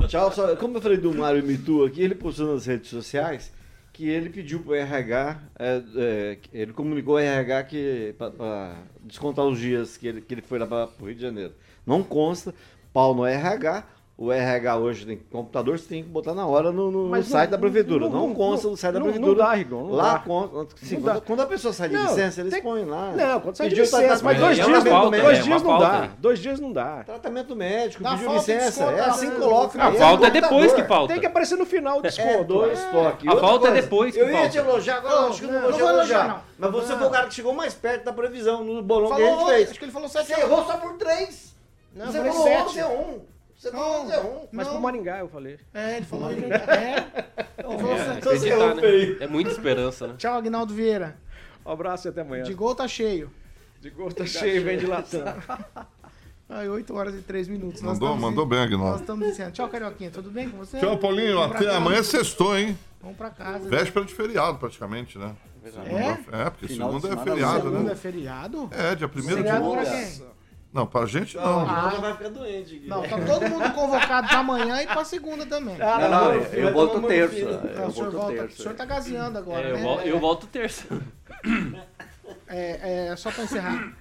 Tchau, 0.09 0.31
só, 0.33 0.55
como 0.57 0.77
eu 0.77 0.83
falei 0.83 0.99
do 0.99 1.15
Mário 1.15 1.43
Mitu 1.43 1.85
aqui, 1.85 2.03
ele 2.03 2.15
postou 2.15 2.53
nas 2.53 2.67
redes 2.67 2.91
sociais 2.91 3.51
que 3.95 4.09
ele 4.09 4.29
pediu 4.29 4.61
pro 4.61 4.75
RH, 4.75 5.41
é, 5.57 5.83
é, 5.97 6.39
ele 6.53 6.73
comunicou 6.73 7.17
ao 7.17 7.23
RH 7.23 7.63
que 7.65 8.15
para 8.19 8.77
descontar 9.01 9.47
os 9.47 9.59
dias 9.59 9.97
que 9.97 10.09
ele, 10.09 10.21
que 10.21 10.35
ele 10.35 10.43
foi 10.43 10.59
lá 10.59 10.67
para 10.67 10.91
o 11.01 11.07
Rio 11.07 11.15
de 11.15 11.23
Janeiro. 11.23 11.55
Não 11.87 12.03
consta, 12.03 12.53
pau 12.93 13.15
no 13.15 13.25
RH. 13.25 13.85
O 14.17 14.31
RH 14.31 14.77
hoje 14.79 15.05
tem 15.07 15.17
computador, 15.19 15.77
você 15.77 15.89
tem 15.89 16.03
que 16.05 16.09
botar 16.09 16.35
na 16.35 16.47
hora 16.47 16.71
no, 16.71 16.89
no 16.89 17.09
Mas 17.09 17.27
site 17.27 17.51
não- 17.51 17.51
da 17.51 17.59
prefeitura. 17.59 18.05
não- 18.05 18.13
Não, 18.13 18.27
não- 18.29 18.35
consta 18.35 18.69
no 18.69 18.77
site 18.77 18.93
não- 18.95 19.01
da 19.01 19.07
não 19.07 19.13
prefeitura. 19.13 19.45
dá, 19.45 19.53
Rigon, 19.55 19.85
não 19.87 19.91
lá 19.91 20.13
dá. 20.13 20.19
consta. 20.21 20.77
Sim, 20.77 20.95
Não 20.95 21.03
quando, 21.03 21.15
dá. 21.17 21.21
quando 21.21 21.41
a 21.41 21.47
pessoa 21.47 21.75
sai 21.75 21.89
de 21.89 21.95
Não, 21.97 22.03
licença, 22.05 22.41
eles 22.41 22.55
tem- 22.55 22.63
põem 22.63 22.85
lá. 22.85 23.11
Não, 23.11 23.41
quando 23.41 23.57
sai 23.57 23.69
de 23.71 23.75
licença, 23.75 24.23
mas 24.25 24.39
dois 24.39 24.57
é 24.57 24.63
dias, 24.63 24.85
não, 24.85 24.91
falta, 24.93 25.21
dois 25.21 25.39
é 25.39 25.43
dias 25.43 25.63
não 25.65 25.71
falta. 25.71 25.85
dá. 25.89 26.11
Dois 26.17 26.39
dias 26.39 26.61
não 26.61 26.73
dá. 26.73 27.03
Tratamento 27.03 27.57
médico, 27.57 28.05
pediu 28.05 28.19
falta 28.19 28.31
de 28.45 28.53
licença. 28.53 28.85
É 28.85 29.01
assim 29.01 29.27
né? 29.27 29.35
que 29.35 29.41
coloca. 29.41 29.83
A 29.83 29.93
falta 29.93 30.27
é 30.29 30.31
depois 30.31 30.73
que 30.73 30.85
falta. 30.85 31.13
Tem 31.13 31.21
que 31.21 31.27
aparecer 31.27 31.57
no 31.57 31.67
final 31.67 31.97
o 31.97 31.99
É, 31.99 32.03
desconto. 32.03 32.45
dois 32.45 32.85
toques. 32.85 33.29
A 33.29 33.37
falta 33.37 33.67
é 33.67 33.73
depois 33.73 34.15
que 34.15 34.21
Eu 34.21 34.27
ia 34.29 34.33
falta. 34.33 34.49
te 34.49 34.59
elogiar, 34.59 34.97
agora 34.99 35.15
Não, 35.17 35.23
eu 35.25 35.29
acho 35.31 35.39
que 35.41 35.45
eu 35.45 35.49
não, 35.49 35.55
não, 35.55 35.61
vou 35.63 35.71
não 35.73 35.77
te 35.77 35.83
elogiar. 35.93 36.29
não. 36.29 36.41
Mas 36.57 36.71
você 36.71 36.93
Não. 36.93 36.99
foi 37.01 37.09
o 37.09 37.11
cara 37.11 37.27
que 37.27 37.35
chegou 37.35 37.53
mais 37.53 37.75
perto 37.75 38.05
da 38.05 38.13
previsão 38.13 38.63
no 38.63 38.81
bolão 38.81 39.09
que 39.09 39.21
a 39.23 39.27
Falou, 39.27 39.39
gente 39.41 39.49
fez. 39.57 39.71
acho 39.71 39.79
que 39.81 39.85
ele 39.87 39.93
falou 39.93 40.09
Você 40.09 40.23
7 40.23 40.41
errou 40.41 40.65
só 40.65 40.77
por 40.77 40.93
três. 40.99 41.53
Não, 41.93 42.07
você 42.07 42.19
falou 42.19 42.43
sete. 42.45 42.63
11 42.69 42.81
a 42.81 42.89
1. 42.89 43.34
Você 43.65 43.71
falou 43.71 44.03
11 44.05 44.13
a 44.13 44.21
1. 44.21 44.49
Mas 44.53 44.69
pro 44.69 44.81
Maringá 44.81 45.19
eu 45.21 45.29
falei. 45.29 45.59
É, 45.73 45.97
ele 45.97 46.07
falou. 46.07 46.31
É. 46.31 46.35
Ele 46.35 47.79
falou 47.79 47.97
É, 47.97 48.11
acreditar, 48.19 48.75
né? 48.75 48.83
É 49.21 49.27
muita 49.27 49.51
esperança, 49.51 50.07
né? 50.07 50.15
Tchau, 50.19 50.35
Agnaldo 50.37 50.75
Vieira. 50.75 51.17
Um 51.65 51.71
abraço 51.73 52.07
e 52.07 52.11
até 52.11 52.21
amanhã. 52.21 52.43
De 52.43 52.53
gol 52.53 52.75
tá 52.75 52.87
cheio. 52.87 53.31
De 53.81 53.89
gol 53.89 54.13
tá 54.13 54.27
cheio, 54.27 54.63
vem 54.65 54.77
de 54.77 54.87
Latam. 54.87 55.25
Ai, 56.47 56.69
8 56.69 56.95
horas 56.95 57.15
e 57.15 57.23
3 57.23 57.49
minutos. 57.49 57.81
Nós 57.81 57.95
Mandou, 57.95 58.09
estamos 58.11 58.31
mandou 58.31 58.45
em- 58.45 58.49
bem, 58.51 58.59
Agnaldo. 58.59 58.91
Nós 58.93 59.01
estamos 59.01 59.27
dizendo. 59.27 59.53
Tchau, 59.53 59.69
Carioquinha. 59.69 60.11
Tudo 60.11 60.31
bem 60.31 60.51
com 60.51 60.59
você? 60.59 60.79
Tchau, 60.79 60.99
Paulinho. 60.99 61.41
Até 61.43 61.65
casa. 61.65 61.77
amanhã 61.79 62.03
sextou, 62.03 62.57
hein? 62.59 62.79
Vamos 63.01 63.17
pra 63.17 63.31
casa. 63.31 63.67
Véspera 63.69 64.05
de 64.05 64.13
feriado, 64.15 64.59
praticamente, 64.59 65.17
né? 65.19 65.35
Segunda- 65.65 66.19
É, 66.37 66.51
porque 66.51 66.69
Final 66.69 66.93
segunda 67.01 67.15
é 67.15 67.25
feriado, 67.25 67.63
Segunda 67.63 67.83
né? 67.85 67.93
é 67.93 67.97
feriado? 67.97 68.69
É, 68.71 68.95
dia 68.95 69.07
1 69.09 69.11
de 69.21 69.23
julho. 69.23 70.35
Não, 70.75 70.87
pra 70.89 71.07
gente 71.07 71.37
Não, 71.37 71.43
não. 71.45 71.61
ah, 71.71 71.93
Ah. 71.97 72.01
vai 72.01 72.13
ficar 72.15 72.31
doente. 72.31 72.83
Não, 72.85 73.01
tá 73.09 73.17
todo 73.25 73.49
mundo 73.49 73.73
convocado 73.73 74.27
pra 74.27 74.39
amanhã 74.41 74.83
e 74.83 74.87
pra 74.89 75.05
segunda 75.05 75.47
também. 75.47 75.81
Ah, 75.81 75.99
Não, 76.01 76.11
não, 76.11 76.25
não, 76.25 76.35
eu, 76.35 76.73
volto 76.73 77.01
terça. 77.07 77.37
Eu 77.39 77.47
o, 77.87 77.93
senhor 77.93 77.93
volto 77.93 78.11
volta, 78.13 78.33
o 78.33 78.37
terça. 78.37 78.63
senhor 78.65 78.75
tá 78.75 78.85
gazeando 78.85 79.39
agora, 79.39 79.69
É, 79.69 79.71
eu, 79.71 79.77
né? 79.77 79.83
vol- 79.85 80.01
eu 80.01 80.19
volto 80.19 80.47
terça. 80.49 80.85
É, 82.49 83.09
é, 83.13 83.17
só 83.17 83.31
pra 83.31 83.45
encerrar. 83.45 83.97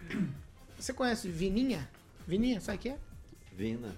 Você 0.77 0.93
conhece 0.93 1.27
Vininha? 1.29 1.87
Vininha, 2.27 2.59
sabe 2.59 2.77
o 2.77 2.81
que 2.81 2.89
é? 2.89 2.95
Vina. 3.55 3.89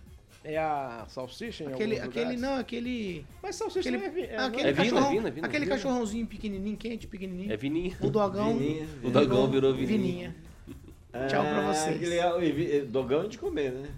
É 0.43 0.57
a 0.57 1.05
salsicha 1.07 1.63
em 1.63 1.67
Aquele, 1.73 1.99
aquele, 1.99 2.38
não, 2.38 2.57
aquele... 2.59 3.26
Mas 3.41 3.55
salsicha 3.55 3.89
aquele, 3.89 3.97
não 4.09 4.15
é, 4.15 4.19
é, 4.21 4.36
ah, 4.36 4.41
não 4.41 4.47
aquele 4.49 4.67
É 4.69 4.71
vina, 4.73 4.84
cachorrão, 4.84 5.09
vina, 5.11 5.32
vina, 5.32 5.47
aquele 5.47 5.65
vina. 5.65 5.76
cachorrãozinho 5.76 6.28
pequenininho, 6.28 6.78
quente, 6.78 7.07
pequenininho. 7.07 7.51
É 7.51 7.57
Vininha. 7.57 7.97
O 7.99 8.09
dogão 8.11 8.55
Vininha, 8.55 8.88
O 9.03 9.09
dogão 9.09 9.49
virou 9.49 9.73
Vininha. 9.73 9.97
Vininha. 9.97 10.36
Tchau 11.28 11.43
pra 11.43 11.59
Ah, 11.59 11.74
vocês. 11.74 11.97
que 11.99 12.05
legal. 12.05 12.41
E 12.43 12.82
Dogão 12.82 13.24
é 13.24 13.28
de 13.28 13.38
comer, 13.38 13.72
né? 13.72 13.89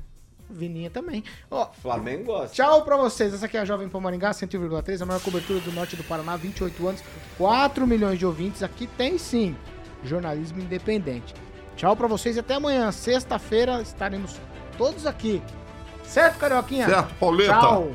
Vininha 0.50 0.90
também. 0.90 1.24
Ó, 1.52 1.68
Flamengo 1.82 2.24
gosta. 2.26 2.56
Tchau 2.56 2.84
pra 2.84 2.96
vocês. 2.96 3.34
Essa 3.34 3.46
aqui 3.48 3.58
é 3.58 3.60
a 3.62 3.66
Jovem 3.66 3.90
Pan 3.90 4.00
Maringá, 4.00 4.32
101,3, 4.34 5.02
a 5.02 5.06
maior 5.06 5.20
cobertura 5.22 5.60
do 5.60 5.72
norte 5.74 5.96
do 5.98 6.04
Paraná, 6.06 6.38
28 6.38 6.88
anos, 6.88 7.04
4 7.38 7.86
milhões 7.86 8.18
de 8.18 8.26
ouvintes. 8.26 8.64
Aqui 8.64 8.88
tem 8.88 9.18
sim 9.18 9.56
jornalismo 10.04 10.60
independente. 10.62 11.34
Tchau 11.76 11.96
pra 11.98 12.08
vocês 12.08 12.38
e 12.38 12.40
até 12.40 12.54
amanhã, 12.56 12.92
sexta-feira, 12.92 13.82
estaremos 13.82 14.40
todos 14.78 15.06
aqui. 15.06 15.42
Certo, 16.04 16.38
Carioquinha? 16.40 16.88
Certo, 16.88 17.14
Pauleta. 17.16 17.52
Tchau. 17.60 17.92